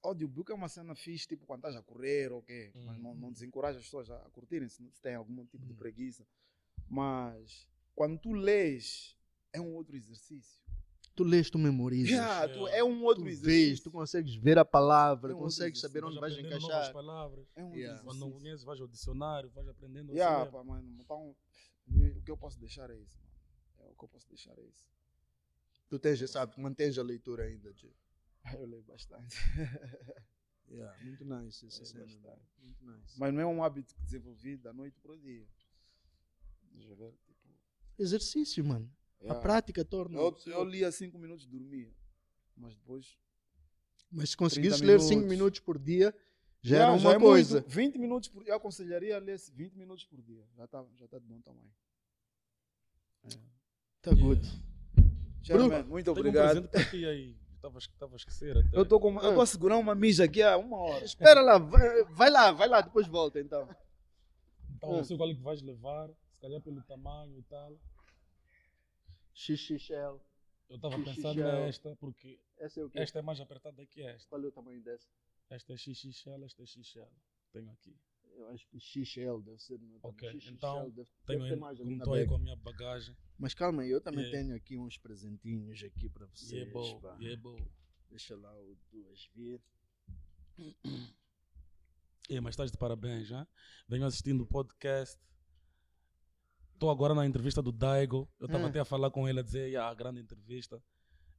[0.01, 2.71] Audiobook é uma cena fixe, tipo, quando estás a correr ou quê.
[2.73, 3.33] Mas não, não Uhum.
[3.33, 5.77] desencoraja as pessoas a curtirem se, se têm algum tipo de Uhum.
[5.77, 6.25] preguiça.
[6.87, 9.15] Mas quando tu lês,
[9.53, 10.59] é um outro exercício.
[11.15, 12.09] Tu lês, tu memorizas.
[12.11, 13.83] Yeah, tu- é um Tu outro vês, exercício.
[13.83, 16.93] tu consegues ver a palavra, É um consegues saber onde Vais encaixar.
[16.93, 17.45] palavras.
[17.55, 18.01] É um Yeah.
[18.03, 20.13] Quando não conheces, vais ao dicionário, vais aprendendo.
[20.13, 21.35] Yeah, pá, mano, então,
[22.17, 23.29] o que eu posso deixar é isso, mano.
[23.79, 24.87] É, o que eu posso deixar é isso.
[25.89, 27.91] Tu tens hábito, mantens a leitura ainda, G.
[28.59, 29.35] Eu leio bastante.
[30.71, 32.03] Yeah, muito nice essa É cena.
[32.05, 32.45] bastante.
[32.61, 33.19] Muito nice.
[33.19, 35.43] Mas não é um hábito que desenvolvi da noite para o dia.
[36.73, 37.49] Deixa eu ver, tipo,
[37.97, 38.87] Exercício, mano.
[39.21, 39.41] A yeah.
[39.41, 40.19] prática torna.
[40.19, 41.91] eu, a eu lia 5 minutos e dormia.
[42.55, 43.17] Mas depois.
[44.11, 45.59] Mas se conseguires 30 ler 5 minutos.
[45.59, 46.15] por dia,
[46.61, 47.61] já Yeah, era uma é coisa.
[47.61, 47.69] muito.
[47.73, 50.45] 20 minutos por Eu aconselharia a ler 20 minutos por dia.
[50.55, 51.73] Já está já tá de bom tamanho.
[54.03, 54.47] Tá good.
[55.43, 56.67] Chairman, muito um obrigado.
[56.67, 57.35] para ti aí.
[57.55, 58.77] Estava a esquecer até.
[58.77, 61.03] eu estou com, eu tô a segurar uma mija aqui há uma hora.
[61.03, 63.67] Espera lá, vai, vai lá, vai lá, depois volta então.
[64.77, 67.77] Então, não sei qual é que vais levar, se calhar pelo tamanho e tal.
[69.33, 70.19] XXL.
[70.69, 71.03] Eu estava XXL.
[71.15, 72.99] pensando nesta, porque Essa é o quê?
[72.99, 74.29] esta é mais apertada que esta.
[74.29, 75.07] Qual é o tamanho dessa?
[75.49, 77.01] Esta é XXL, esta é XL.
[77.51, 77.95] Tenho aqui.
[78.39, 79.77] Eu acho que XL deve ser.
[79.79, 83.15] Não, Ok, XXL então, deve, Tenho deve mais como estou aí com a minha bagagem.
[83.37, 84.39] Mas calma aí, eu também Yeah.
[84.43, 86.53] tenho aqui uns presentinhos aqui para vocês.
[86.53, 87.57] É bom, é bom.
[88.09, 89.61] Deixa lá o duas vir.
[92.29, 93.47] É, mas estás de parabéns, já?
[93.87, 95.19] Venho assistindo o podcast.
[96.73, 98.29] Estou agora na entrevista do Daigo.
[98.39, 98.67] Eu estava Ah.
[98.69, 100.81] até a falar com ele, a dizer, "Ya, a grande entrevista.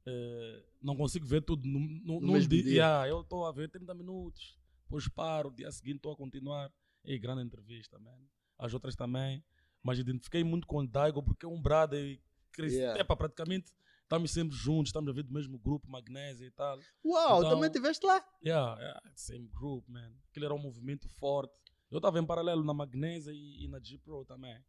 [0.05, 2.73] Eh, não consigo ver tudo num mesmo di- dia.
[2.83, 6.71] Ya, eu estou a ver 30 minutos, depois paro, dia seguinte estou a continuar.
[7.05, 8.17] É grande entrevista, man.
[8.57, 9.43] As outras também.
[9.83, 12.21] Mas identifiquei muito com o Daigo porque é um brother e
[12.51, 12.75] cresce.
[12.77, 12.99] Yeah.
[13.01, 13.71] Epa, praticamente
[14.03, 16.77] estamos sempre juntos, estamos a ver do mesmo grupo, Magnésia e tal.
[17.03, 18.23] Uau, Então- também estiveste lá?
[18.45, 20.11] Yeah, yeah, same group, man.
[20.29, 21.53] Aquele era um movimento forte.
[21.89, 24.63] Eu estava em paralelo na Magnésia e, e na G-Pro também.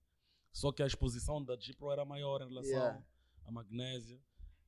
[0.53, 3.03] Só que a exposição da G-Pro era maior em relação Yeah.
[3.45, 4.19] à Magnésia.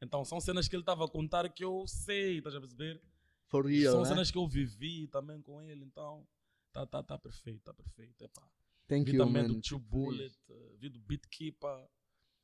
[0.03, 3.01] Então são cenas que ele estava a contar que eu sei, estás a perceber?
[3.47, 4.09] For real, são né?
[4.09, 6.27] cenas que eu vivi também com ele, então
[6.75, 8.23] tá, tá, tá perfeito, tá perfeito.
[8.25, 8.43] Epá.
[8.89, 9.49] Thank Vi you, também man.
[9.49, 11.89] do Tio Bullet, eh, vi do Beatkeeper,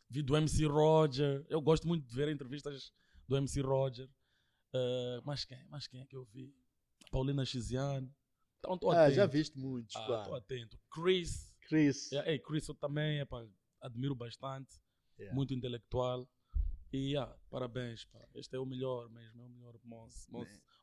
[0.08, 1.44] vi do MC Roger.
[1.48, 2.92] Eu gosto muito de ver entrevistas
[3.28, 4.08] do MC Roger.
[4.72, 5.62] Eh, mas quem?
[5.68, 6.54] Mas quem é que eu vi?
[7.10, 8.10] Paulina Xiziane.
[8.58, 9.16] Então estou Ah, atento.
[9.16, 10.20] já viste muitos, Ah, pá.
[10.22, 10.78] Estou atento.
[10.90, 11.54] Chris.
[11.68, 12.10] Chris.
[12.10, 13.46] Yeah, ei, Chris eu também epá,
[13.80, 14.80] admiro bastante.
[15.18, 15.34] Yeah.
[15.34, 16.26] Muito intelectual.
[16.92, 18.04] E yeah, parabéns.
[18.06, 18.26] Pá.
[18.34, 19.42] Este é o melhor mesmo.
[19.42, 19.78] É o melhor.
[19.84, 20.26] Mons,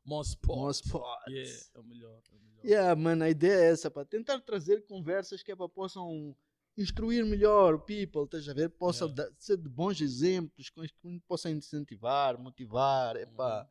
[0.07, 0.81] Most spots.
[1.27, 2.21] Yeah, é o melhor.
[2.31, 2.65] É o melhor.
[2.65, 6.35] Yeah, mano, a ideia é essa, para tentar trazer conversas que é para possam
[6.77, 8.69] instruir melhor o people, estás a ver?
[8.69, 9.23] Possam Yeah.
[9.29, 10.81] dar- ser de bons exemplos, que
[11.27, 13.61] possam incentivar, motivar, epá.
[13.63, 13.67] Uhum.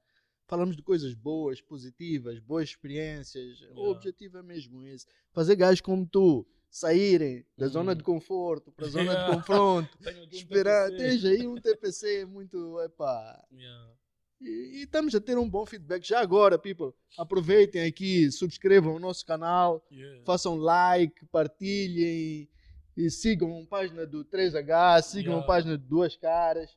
[0.49, 3.61] Falamos de coisas boas, positivas, boas experiências.
[3.61, 3.89] O Yeah.
[3.91, 5.07] objetivo é mesmo esse.
[5.33, 7.99] Fazer gajos como tu saírem da zona Uhum.
[7.99, 9.31] de conforto para a zona Yeah.
[9.31, 9.99] de confronto.
[10.15, 11.03] Tenho um Esperar, TPC.
[11.05, 13.93] tens aí um TPC muito, epá, Yeah.
[14.41, 16.07] E, e estamos a ter um bom feedback.
[16.07, 20.23] Já agora, people, aproveitem aqui, subscrevam o nosso canal, Yeah.
[20.25, 22.49] façam like, partilhem
[22.97, 25.47] e sigam a página do 3H, sigam a Yeah.
[25.47, 26.77] página de Duas Caras.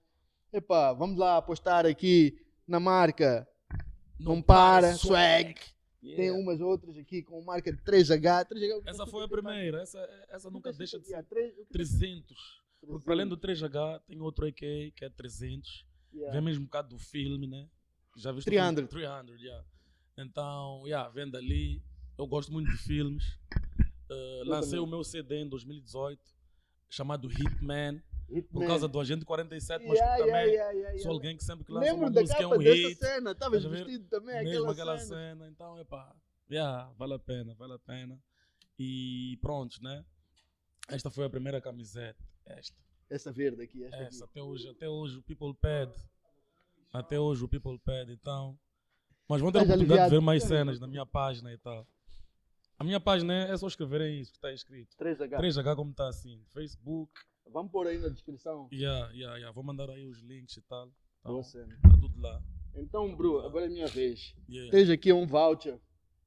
[0.52, 2.38] Epá, vamos lá postar aqui
[2.68, 3.48] na marca
[4.19, 5.56] Não, Para, Swag.
[6.02, 6.40] Tem Yeah.
[6.41, 8.45] umas outras aqui com marca de 3H.
[8.45, 9.81] 3H Essa foi a primeira.
[9.81, 9.99] Essa,
[10.30, 11.68] essa nunca deixa de ser 300.
[11.69, 12.38] 300.
[12.81, 15.86] Porque para além do 3H, tem outro AK que é 300.
[16.14, 17.68] Vem mesmo um bocado do filme, né?
[18.15, 18.88] Já viste o filme?
[18.88, 18.90] 300.
[18.90, 19.65] 300, yeah.
[20.18, 21.81] Então, yeah, vendo ali.
[22.18, 23.40] Eu gosto muito de filmes.
[24.10, 24.86] Uh, lancei também.
[24.86, 26.19] o meu CD em 2018,
[26.90, 28.02] chamado Hitman,
[28.52, 31.11] por causa do Agente 47, mas Yeah, também yeah, yeah, yeah, sou yeah.
[31.11, 32.95] alguém que sempre que lança Lembro uma música é um hit.
[32.95, 33.31] cena.
[33.31, 35.15] Estavas vestido também, mesmo aquela, aquela cena.
[35.15, 35.48] cena.
[35.49, 36.15] Então, epá,
[36.52, 38.19] yeah, vale a pena, vale a pena.
[38.77, 40.03] E pronto, né?
[40.90, 42.23] Esta foi a primeira camiseta.
[42.45, 42.77] Esta.
[43.10, 44.31] Essa verde aqui, esta Essa, aqui.
[44.31, 45.94] até hoje, até hoje o people pede.
[46.94, 48.57] Até hoje o people pede, então.
[49.27, 50.11] Mas vão ter a oportunidade de aliviado?
[50.11, 51.86] ver mais cenas na minha página e tal.
[52.77, 54.95] A minha página é é só escreverem isso que está escrito.
[54.98, 55.38] 3H.
[55.38, 56.41] 3H como está assim.
[56.53, 57.11] Facebook.
[57.52, 58.69] Vamos pôr aí na descrição.
[58.72, 59.52] Yeah, yeah, yeah.
[59.52, 60.88] Vou mandar aí os links e tal.
[61.19, 61.77] Então, Boa cena.
[61.81, 62.41] tá tudo lá.
[62.76, 64.34] Então, Bru, agora é a minha vez.
[64.48, 64.72] Yeah.
[64.72, 65.80] Tens aqui um voucher,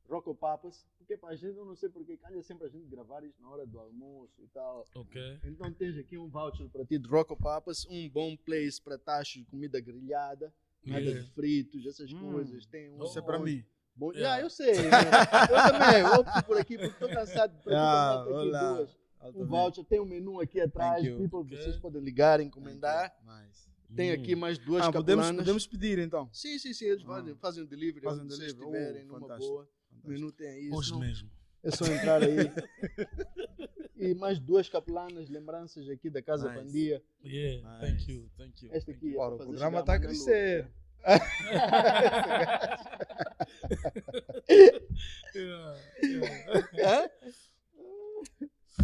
[0.09, 3.23] Rocco Papas, porque para a gente, eu não sei porque, calha sempre a gente gravar
[3.25, 4.85] isso na hora do almoço e tal.
[4.95, 5.21] Ok.
[5.45, 9.35] Então tens aqui um voucher para ti de Rocco Papas, um bom place para tachos
[9.43, 10.53] de comida grelhada,
[10.85, 11.21] nada Yeah.
[11.23, 12.33] de fritos, essas Hum.
[12.33, 12.67] coisas.
[12.67, 13.65] Tem um Isso é para mim.
[13.95, 14.37] Bom, Yeah.
[14.37, 14.73] yeah, eu sei.
[14.91, 15.11] né?
[15.51, 18.75] eu também, opto por aqui porque estou cansado de Ah, aqui olá.
[18.75, 18.99] duas.
[19.35, 21.19] Eu Um voucher, tem um menu aqui atrás, Thank you.
[21.19, 21.57] people, Ok.
[21.57, 23.15] vocês podem ligar, encomendar.
[23.25, 23.71] Nice.
[23.95, 24.15] Tem Hum.
[24.15, 26.29] aqui mais duas Ah, podemos, podemos pedir então.
[26.33, 27.07] Sim, sim, sim, eles Ah.
[27.07, 28.65] fazem, fazem o delivery, Fazem vocês delivery.
[28.71, 29.53] estiverem, Oh, numa fantástico.
[29.53, 29.69] boa.
[30.05, 30.09] O Fantástico.
[30.09, 30.71] menu tem aí.
[30.73, 31.31] Hoje mesmo.
[31.63, 32.37] É só entrar aí.
[33.97, 36.61] e mais duas capelanas, lembranças aqui da Casa Nice.
[36.65, 37.03] Pandia.
[37.25, 37.81] Yeah, Nice.
[37.87, 38.73] thank you, thank you.
[38.73, 40.69] Esta thank aqui é Ora, para o programa está a crescer.
[45.35, 45.77] Yeah,
[46.75, 47.11] yeah.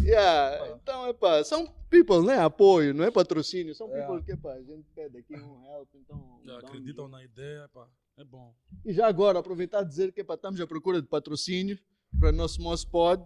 [0.01, 2.37] Yeah, então é pá, são people, né?
[2.39, 3.99] Apoio, não é patrocínio, são É.
[4.05, 6.41] people que pá, a gente pede aqui um help, então.
[6.45, 7.09] Um acreditam jeito.
[7.09, 7.87] na ideia, pá.
[8.19, 8.53] É bom.
[8.83, 11.79] E já agora, aproveitar e dizer que estamos à procura de patrocínio
[12.19, 13.23] para nosso Mospod.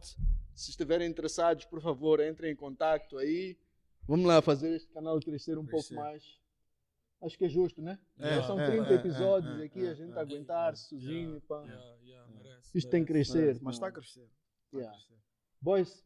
[0.53, 3.57] Se estiverem interessados, por favor, entrem em contato aí.
[4.07, 5.95] Vamos lá fazer este canal crescer um Crescer.
[5.95, 6.23] pouco mais.
[7.23, 7.97] Acho que é justo, né?
[8.19, 10.19] É, Já são é, 30 é, episódios é, aqui, é, a gente é.
[10.19, 11.41] aguentar Yeah, sozinho.
[11.41, 11.63] pá.
[11.63, 13.31] Yeah, yeah, merece, Isto tem que merece.
[13.31, 13.59] crescer.
[13.63, 14.29] Mas está a crescer.
[14.71, 14.95] Tá Yeah.
[14.95, 15.23] crescer.
[15.59, 16.03] Boys,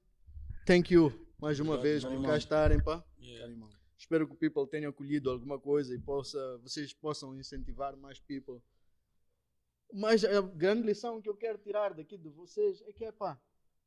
[0.66, 3.04] thank you mais uma vez por cá estarem, pá.
[3.20, 3.42] Yeah.
[3.42, 3.70] Carimão.
[3.98, 8.62] Espero que o people tenha acolhido alguma coisa e possa, vocês possam incentivar mais people.
[9.94, 13.40] Mas a grande lição que eu quero tirar daqui de vocês é que é pá,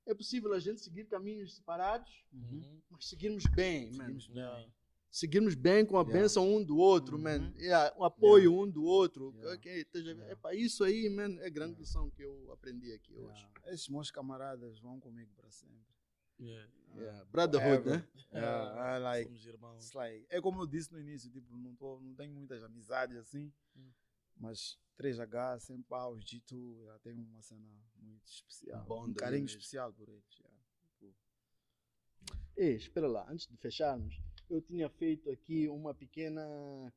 [0.06, 2.80] é possível a gente seguir caminhos separados, Uhum.
[2.90, 4.04] mas seguirmos bem, man.
[4.06, 4.36] Seguimos bem.
[4.42, 4.70] Yeah.
[5.10, 6.20] Seguirmos bem com a Yeah.
[6.20, 7.22] bênção um do outro, Uhum.
[7.22, 7.52] man.
[7.58, 9.32] Yeah, o apoio um do outro.
[9.36, 9.54] Yeah.
[9.54, 10.32] Ok, esteja- Yeah.
[10.32, 11.78] é pá, isso aí, man, é a grande Yeah.
[11.80, 13.42] lição que eu aprendi aqui hoje.
[13.42, 13.72] Yeah.
[13.74, 15.90] Esses meus camaradas vão comigo para sempre.
[16.40, 16.70] Yeah.
[16.96, 17.24] Yeah.
[17.26, 18.08] Brotherhood, né?
[18.32, 19.76] Yeah, like, Somos irmãos.
[19.84, 23.16] it's like, é como eu disse no início, tipo, não, tô, não tenho muitas amizades
[23.18, 23.90] assim, Hum.
[24.40, 28.84] Mas 3H, sem paus, G2, já tem uma cena muito especial.
[28.86, 29.58] Bom um carinho mesmo.
[29.58, 30.38] especial por eles.
[31.00, 31.16] yeah.
[32.56, 36.92] Ei, espera lá, antes de fecharmos, eu tinha feito aqui uma pequena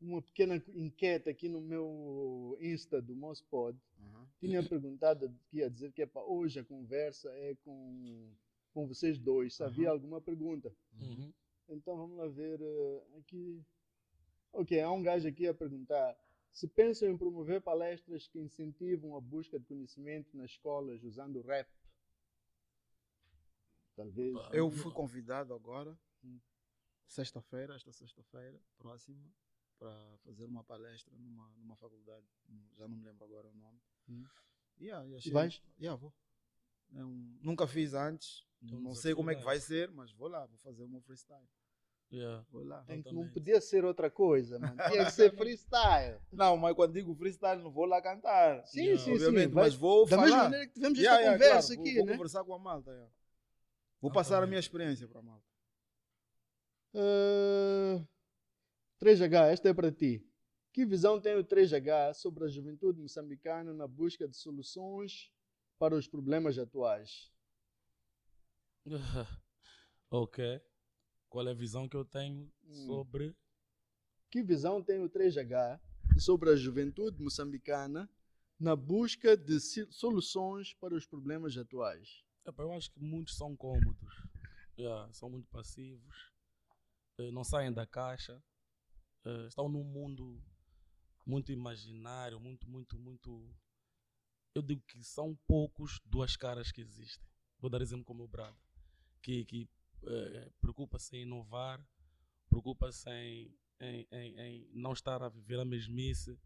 [0.00, 3.78] uma pequena enquete aqui no meu Insta do Mospod.
[4.00, 4.26] Aham.
[4.38, 8.32] Tinha perguntado que ia dizer que é para hoje a conversa é com,
[8.72, 9.54] com vocês dois.
[9.56, 9.94] Se havia Aham.
[9.94, 10.72] alguma pergunta.
[10.98, 11.32] Uhum.
[11.68, 13.62] Então vamos lá ver eh, aqui.
[14.52, 16.16] Ok, há um gajo aqui a perguntar
[16.52, 21.68] se pensam em promover palestras que incentivam a busca de conhecimento nas escolas usando rap.
[23.96, 24.36] Talvez.
[24.52, 25.98] Eu fui convidado agora,
[27.06, 29.20] sexta-feira, esta sexta-feira, próxima,
[29.78, 32.26] para fazer uma palestra numa, numa faculdade,
[32.76, 33.80] já não me lembro agora o nome.
[34.08, 34.24] Hum.
[34.80, 35.62] Yeah, e achei- vais?
[35.78, 36.14] Yeah, vou.
[36.94, 40.28] É um- nunca fiz antes, um não sei como é que vai ser, mas vou
[40.28, 41.46] lá, vou fazer o meu freestyle.
[42.12, 42.44] Yeah.
[42.50, 42.82] Vou lá.
[42.84, 44.76] Tem que- não podia ser outra coisa, mano.
[44.90, 46.18] Tinha que ser freestyle.
[46.32, 48.66] Não, mas quando digo freestyle, não vou lá cantar.
[48.66, 49.04] Sim, Yeah.
[49.04, 49.54] sim, Obviamente, sim.
[49.54, 50.22] Mas vou da falar.
[50.26, 52.08] mesma maneira que tivemos Yeah, esta yeah, conversa claro, aqui, vou, né?
[52.12, 52.90] Vou conversar com a malta.
[52.90, 53.10] yeah.
[54.00, 54.48] Vou passar a Exatamente.
[54.50, 55.44] minha experiência para a malta.
[56.94, 58.04] Ah,
[58.98, 60.26] 3H, esta é para ti.
[60.72, 65.32] Que visão tem o 3H sobre a juventude moçambicana na busca de soluções
[65.78, 67.30] para os problemas atuais?
[70.10, 70.60] ok.
[71.30, 72.86] Qual é a visão que eu tenho Hum.
[72.86, 73.34] sobre.
[74.30, 75.80] Que visão tem o 3H
[76.18, 78.10] sobre a juventude moçambicana
[78.58, 79.58] na busca de
[79.90, 82.22] soluções para os problemas atuais?
[82.44, 84.14] Eu acho que muitos são cômodos.
[84.78, 86.30] Yeah, são muito passivos.
[87.18, 88.42] eh, não saem da caixa.
[89.24, 90.42] eh, estão num mundo
[91.26, 93.54] muito imaginário, muito, muito, muito.
[94.54, 97.24] Eu digo que são poucos duas caras que existem.
[97.58, 98.54] Vou dar exemplo como o Brad,
[99.22, 99.68] que, que
[100.06, 101.84] eh, preocupa-se em inovar,
[102.48, 106.38] preocupa-se em, em, em, em não estar a viver a mesmice,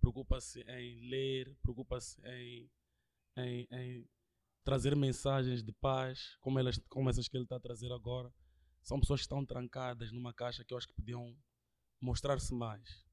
[0.00, 2.70] preocupa-se em ler, preocupa-se em,
[3.36, 4.08] em,
[4.64, 8.32] trazer mensagens de paz, como, elas, como essas que ele está a trazer agora.
[8.82, 11.36] São pessoas que estão trancadas numa caixa que eu acho que podiam
[12.00, 13.04] mostrar-se mais.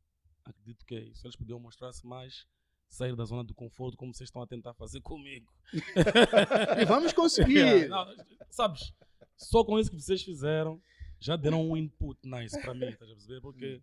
[0.43, 1.25] Acredito que é isso.
[1.25, 2.47] Eles podiam mostrar-se mais,
[2.89, 5.53] sair da zona do conforto, como vocês estão a tentar fazer comigo.
[6.81, 7.87] E vamos conseguir.
[7.89, 8.05] Não,
[8.49, 8.91] sabes,
[9.39, 10.81] só com isso que vocês fizeram,
[11.19, 13.41] já deram um input nice para mim, estás a perceber?
[13.41, 13.81] Porque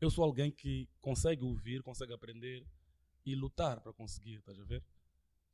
[0.00, 2.64] eu sou alguém que consegue ouvir, consegue aprender
[3.26, 4.82] e lutar para conseguir, estás a ver?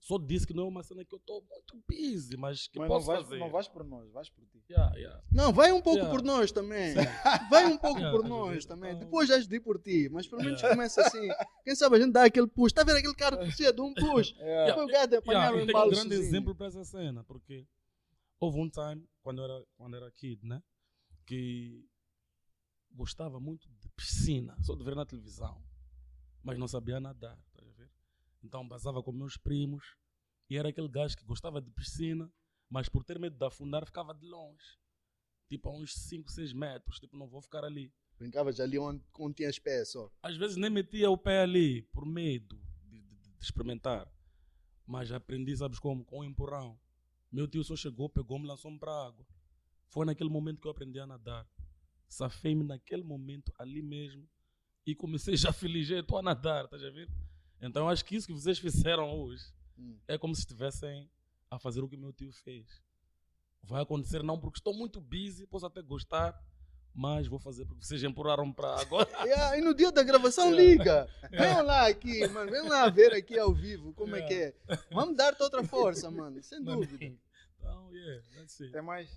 [0.00, 2.88] Só disse que não é uma cena que eu estou muito busy, mas que Mas
[2.88, 3.38] não posso vais, fazer.
[3.38, 4.64] não vais por nós, vais por ti.
[4.70, 5.22] Yeah, yeah.
[5.30, 6.10] Não, vai um pouco Yeah.
[6.18, 6.94] por nós também.
[7.50, 8.92] Vai um pouco Yeah, por nós também.
[8.92, 10.08] Então- Depois já de por ti.
[10.10, 10.74] Mas pelo menos Yeah.
[10.74, 11.28] começa assim.
[11.64, 12.68] Quem sabe a gente dá aquele push.
[12.72, 14.30] Está a ver aquele cara que precisa de um push?
[14.38, 14.72] Yeah.
[14.74, 16.14] Foi o gato apanhar Yeah, o um grande sozinho.
[16.14, 17.66] exemplo para essa cena, porque
[18.40, 20.62] houve um time, quando era, quando era kid, né?
[21.26, 21.86] Que
[22.90, 25.62] gostava muito de piscina, só de ver na televisão,
[26.42, 27.90] mas não sabia nadar, tá a ver?
[28.42, 29.96] Então basava com meus primos
[30.48, 32.30] e era aquele gajo que gostava de piscina,
[32.68, 34.78] mas por ter medo de afundar ficava de longe,
[35.48, 37.92] tipo a uns 5, 6 metros, tipo não vou ficar ali.
[38.18, 40.10] Brincavas ali onde, onde tinha as pés só.
[40.22, 44.10] Às vezes nem metia o pé ali por medo de, de- de experimentar.
[44.86, 46.04] Mas aprendi, sabes como?
[46.04, 46.78] Com um empurrão.
[47.30, 49.26] Meu tio só chegou, pegou-me lançou-me para a água.
[49.88, 51.46] Foi naquele momento que eu aprendi a nadar.
[52.08, 54.28] Safei-me naquele momento, ali mesmo.
[54.86, 57.08] E comecei já feliz, já estou a nadar, estás a ver?
[57.60, 59.44] Então acho que isso que vocês fizeram hoje
[59.78, 59.98] Hum.
[60.06, 61.10] é como se estivessem
[61.50, 62.82] a fazer o que meu tio fez.
[63.62, 66.38] Vai acontecer não porque estou muito busy, posso até gostar,
[66.94, 69.08] mas vou fazer porque vocês empurraram para a água.
[69.24, 70.62] Yeah, e no dia da gravação Yeah.
[70.62, 71.08] liga.
[71.30, 72.50] Venham lá aqui, mano.
[72.50, 74.54] Venham lá ver aqui ao vivo como é que é.
[74.90, 76.42] Vamos dar-te outra força, mano.
[76.42, 76.96] Sem dúvida.
[77.58, 78.72] Então, yeah, that's it.
[78.72, 79.08] Tem mais?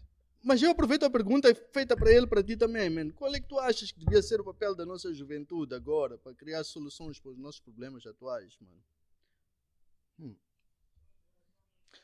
[0.45, 3.09] Mas eu aproveito a pergunta feita para ele, para ti também, man.
[3.11, 6.33] Qual é que tu achas que devia ser o papel da nossa juventude agora para
[6.35, 8.83] criar soluções para os nossos problemas atuais, mano?
[10.19, 10.35] Hum.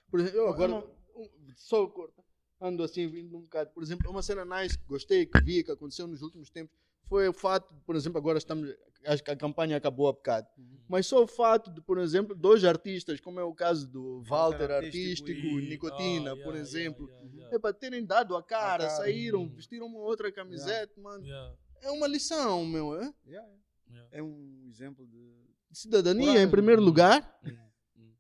[0.09, 2.23] Por exemplo, eu Eu agora, não- um- só corta,
[2.59, 3.69] ando assim, vindo um bocado.
[3.71, 6.75] Por exemplo, uma cena nice que gostei, que vi, que aconteceu nos últimos tempos,
[7.07, 8.69] foi o fato, por exemplo, agora estamos,
[9.05, 10.47] acho que a campanha acabou há bocado,
[10.87, 14.69] mas só o fato de, por exemplo, dois artistas, como é o caso do Walter
[14.69, 17.55] Artístico, Artístico E- Nicotina, ah, por yeah, exemplo, yeah, yeah, yeah.
[17.55, 18.89] é para terem dado a cara, cara.
[18.97, 19.49] saíram, Hum.
[19.55, 21.25] vestiram uma outra camiseta, mano.
[21.25, 22.99] Yeah, É uma lição, meu, é?
[23.01, 23.57] Yeah, yeah.
[23.89, 24.09] yeah.
[24.11, 25.33] É um exemplo de
[25.71, 26.47] Cidadania Coragem.
[26.47, 27.39] em primeiro lugar.
[27.43, 27.57] Hum,
[27.97, 28.13] hum.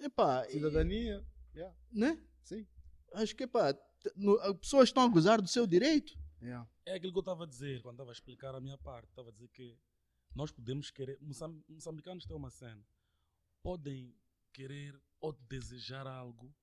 [0.00, 1.24] Epá, e- cidadania.
[1.92, 2.18] né?
[2.42, 2.66] Sim.
[3.14, 6.16] Acho que, epá, t- no- as pessoas estão a gozar do seu direito.
[6.42, 6.68] Yeah.
[6.84, 9.08] É aquilo que eu estava a dizer quando estava a explicar a minha parte.
[9.08, 9.76] Estava a dizer que
[10.34, 11.18] nós podemos querer.
[11.20, 12.84] Moçam- Moçambicanos têm uma cena.
[13.62, 14.14] Podem
[14.52, 16.54] querer ou desejar algo,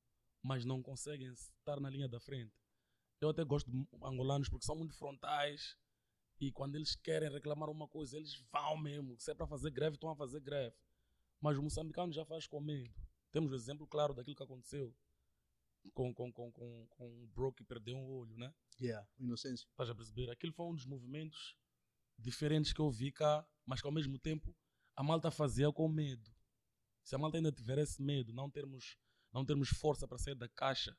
[0.42, 2.54] mas não conseguem estar na linha da frente.
[3.20, 5.78] Eu até gosto de angolanos porque são muito frontais
[6.40, 9.20] e quando eles querem reclamar uma coisa, eles vão mesmo.
[9.20, 10.76] Se é para fazer greve, estão a fazer greve.
[11.40, 12.94] Mas o moçambicano já faz com medo.
[13.32, 14.94] Temos o exemplo claro daquilo que aconteceu
[15.94, 18.54] com, com, com, com, com o bro que perdeu um olho, né?
[18.80, 19.08] Yeah.
[19.20, 19.68] Inocência.
[19.70, 20.30] Estás a perceber?
[20.30, 21.56] Aquilo foi um dos movimentos
[22.18, 24.56] diferentes que eu vi cá, mas que ao mesmo tempo
[24.96, 26.32] a malta fazia com medo.
[27.04, 28.98] Se a malta ainda tiver esse medo, não termos,
[29.34, 30.96] não termos força para sair da caixa,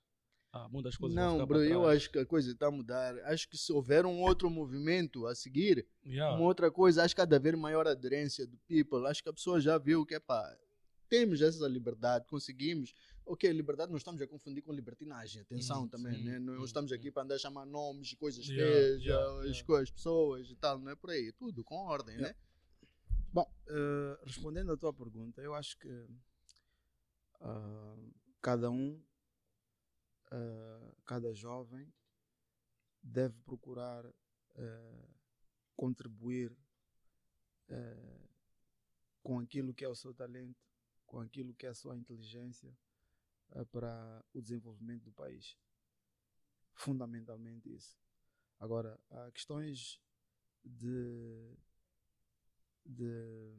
[0.53, 3.17] ah, muitas coisas Não, bro, eu acho que a coisa está a mudar.
[3.25, 6.37] Acho que se houver um outro movimento a seguir, Yeah.
[6.37, 9.07] uma outra coisa, acho que cada vez maior aderência do people.
[9.07, 10.55] Acho que a pessoa já viu que, pá,
[11.13, 12.95] temos essa liberdade, conseguimos.
[13.27, 16.39] Ok, liberdade não estamos a confundir com libertinagem, atenção Hum, também, sim, né?
[16.39, 19.67] Não hum, estamos aqui para andar a chamar nomes, coisas Yeah, feias, yeah, as yeah.
[19.67, 21.31] coisas, pessoas e tal, não é por aí.
[21.33, 22.35] Tudo com ordem, Yeah.
[22.35, 22.41] né?
[23.31, 26.07] Bom, eh, respondendo à tua pergunta, eu acho que
[27.43, 27.97] ah,
[28.41, 28.99] cada um,
[30.31, 31.93] ah, cada jovem
[33.03, 34.07] deve procurar
[34.55, 35.09] eh,
[35.77, 36.57] contribuir
[39.23, 40.72] com aquilo que é o seu talento,
[41.13, 42.75] com aquilo que é a sua inteligência
[43.51, 45.59] eh, para o desenvolvimento do país.
[46.73, 47.99] Fundamentalmente isso.
[48.59, 50.01] Agora, há questões
[50.65, 51.55] de
[52.85, 53.55] de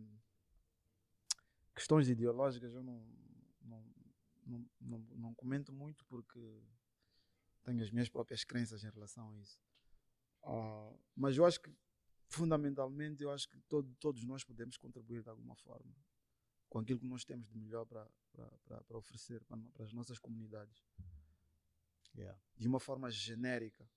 [1.76, 3.06] questões ideológicas eu não,
[3.62, 3.86] não,
[4.46, 6.60] não, não, não comento muito porque
[7.64, 9.60] tenho as minhas próprias crenças em relação a isso.
[10.42, 11.72] Ah, mas eu acho que
[12.28, 15.96] fundamentalmente eu acho que todo, todos nós podemos contribuir de alguma forma
[16.74, 18.10] com aquilo que nós temos de melhor para,
[18.66, 20.84] para, oferecer para, as nossas comunidades.
[22.58, 23.88] De uma forma genérica.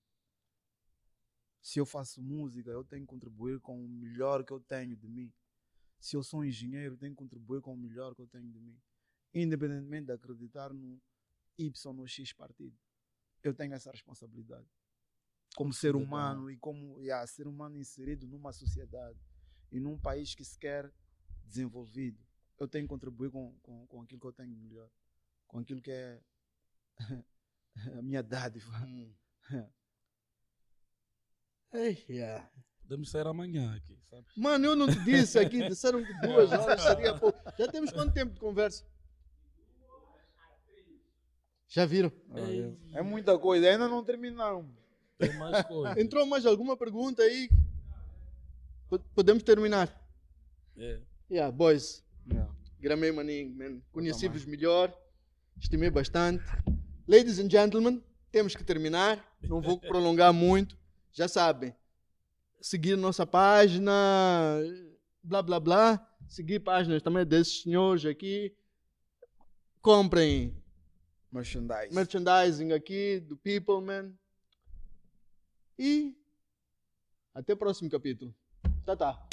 [1.63, 5.09] Se eu faço música, eu tenho que contribuir com o melhor que eu tenho de
[5.09, 5.33] mim.
[5.99, 8.61] Se eu sou um engenheiro, tenho que contribuir com o melhor que eu tenho de
[8.61, 8.79] mim.
[9.33, 11.01] Independentemente de acreditar no
[11.57, 12.77] Y ou no X partido.
[13.43, 14.69] Eu tenho essa responsabilidade.
[15.55, 19.19] como ser humano e como yeah, ser humano inserido numa sociedade
[19.73, 20.93] e num país que se quer
[21.43, 22.26] desenvolvido.
[22.59, 24.89] Eu tenho que contribuir com, com, com aquilo que eu tenho melhor,
[25.47, 26.21] com aquilo que é
[27.99, 28.73] a minha dádiva.
[28.87, 29.13] Hum.
[31.73, 32.51] Ei, yeah.
[32.81, 34.37] Podemos sair amanhã aqui, sabes?
[34.37, 37.39] Mano, eu não te disse aqui, disseram que duas horas seria pouco.
[37.59, 38.85] Já temos quanto tempo de conversa?
[41.69, 42.13] Já viram?
[42.95, 44.73] É muita coisa, ainda não terminamos.
[45.19, 46.01] Tem mais coisa.
[46.01, 47.51] Entrou mais alguma pergunta aí?
[49.15, 49.91] Podemos terminar?
[50.77, 51.01] É.
[51.29, 52.06] Yeah, boys.
[52.31, 52.51] Yeah.
[52.81, 53.81] Gramei maninho, man.
[53.93, 54.93] Conheci-vos melhor,
[55.59, 56.45] estimei bastante.
[57.07, 59.25] Ladies and gentlemen, temos que terminar.
[59.43, 60.77] Não vou prolongar muito.
[61.13, 61.75] Já sabem.
[62.61, 63.93] Seguir nossa página,
[65.23, 66.17] blá blá blá.
[66.29, 68.55] Seguir páginas também desses senhores aqui.
[69.81, 70.53] Comprem
[71.31, 71.95] Merchandise.
[71.95, 74.13] merchandising aqui do People, man.
[75.79, 76.17] E
[77.33, 78.35] até o próximo capítulo.
[78.85, 79.26] Tá, tá.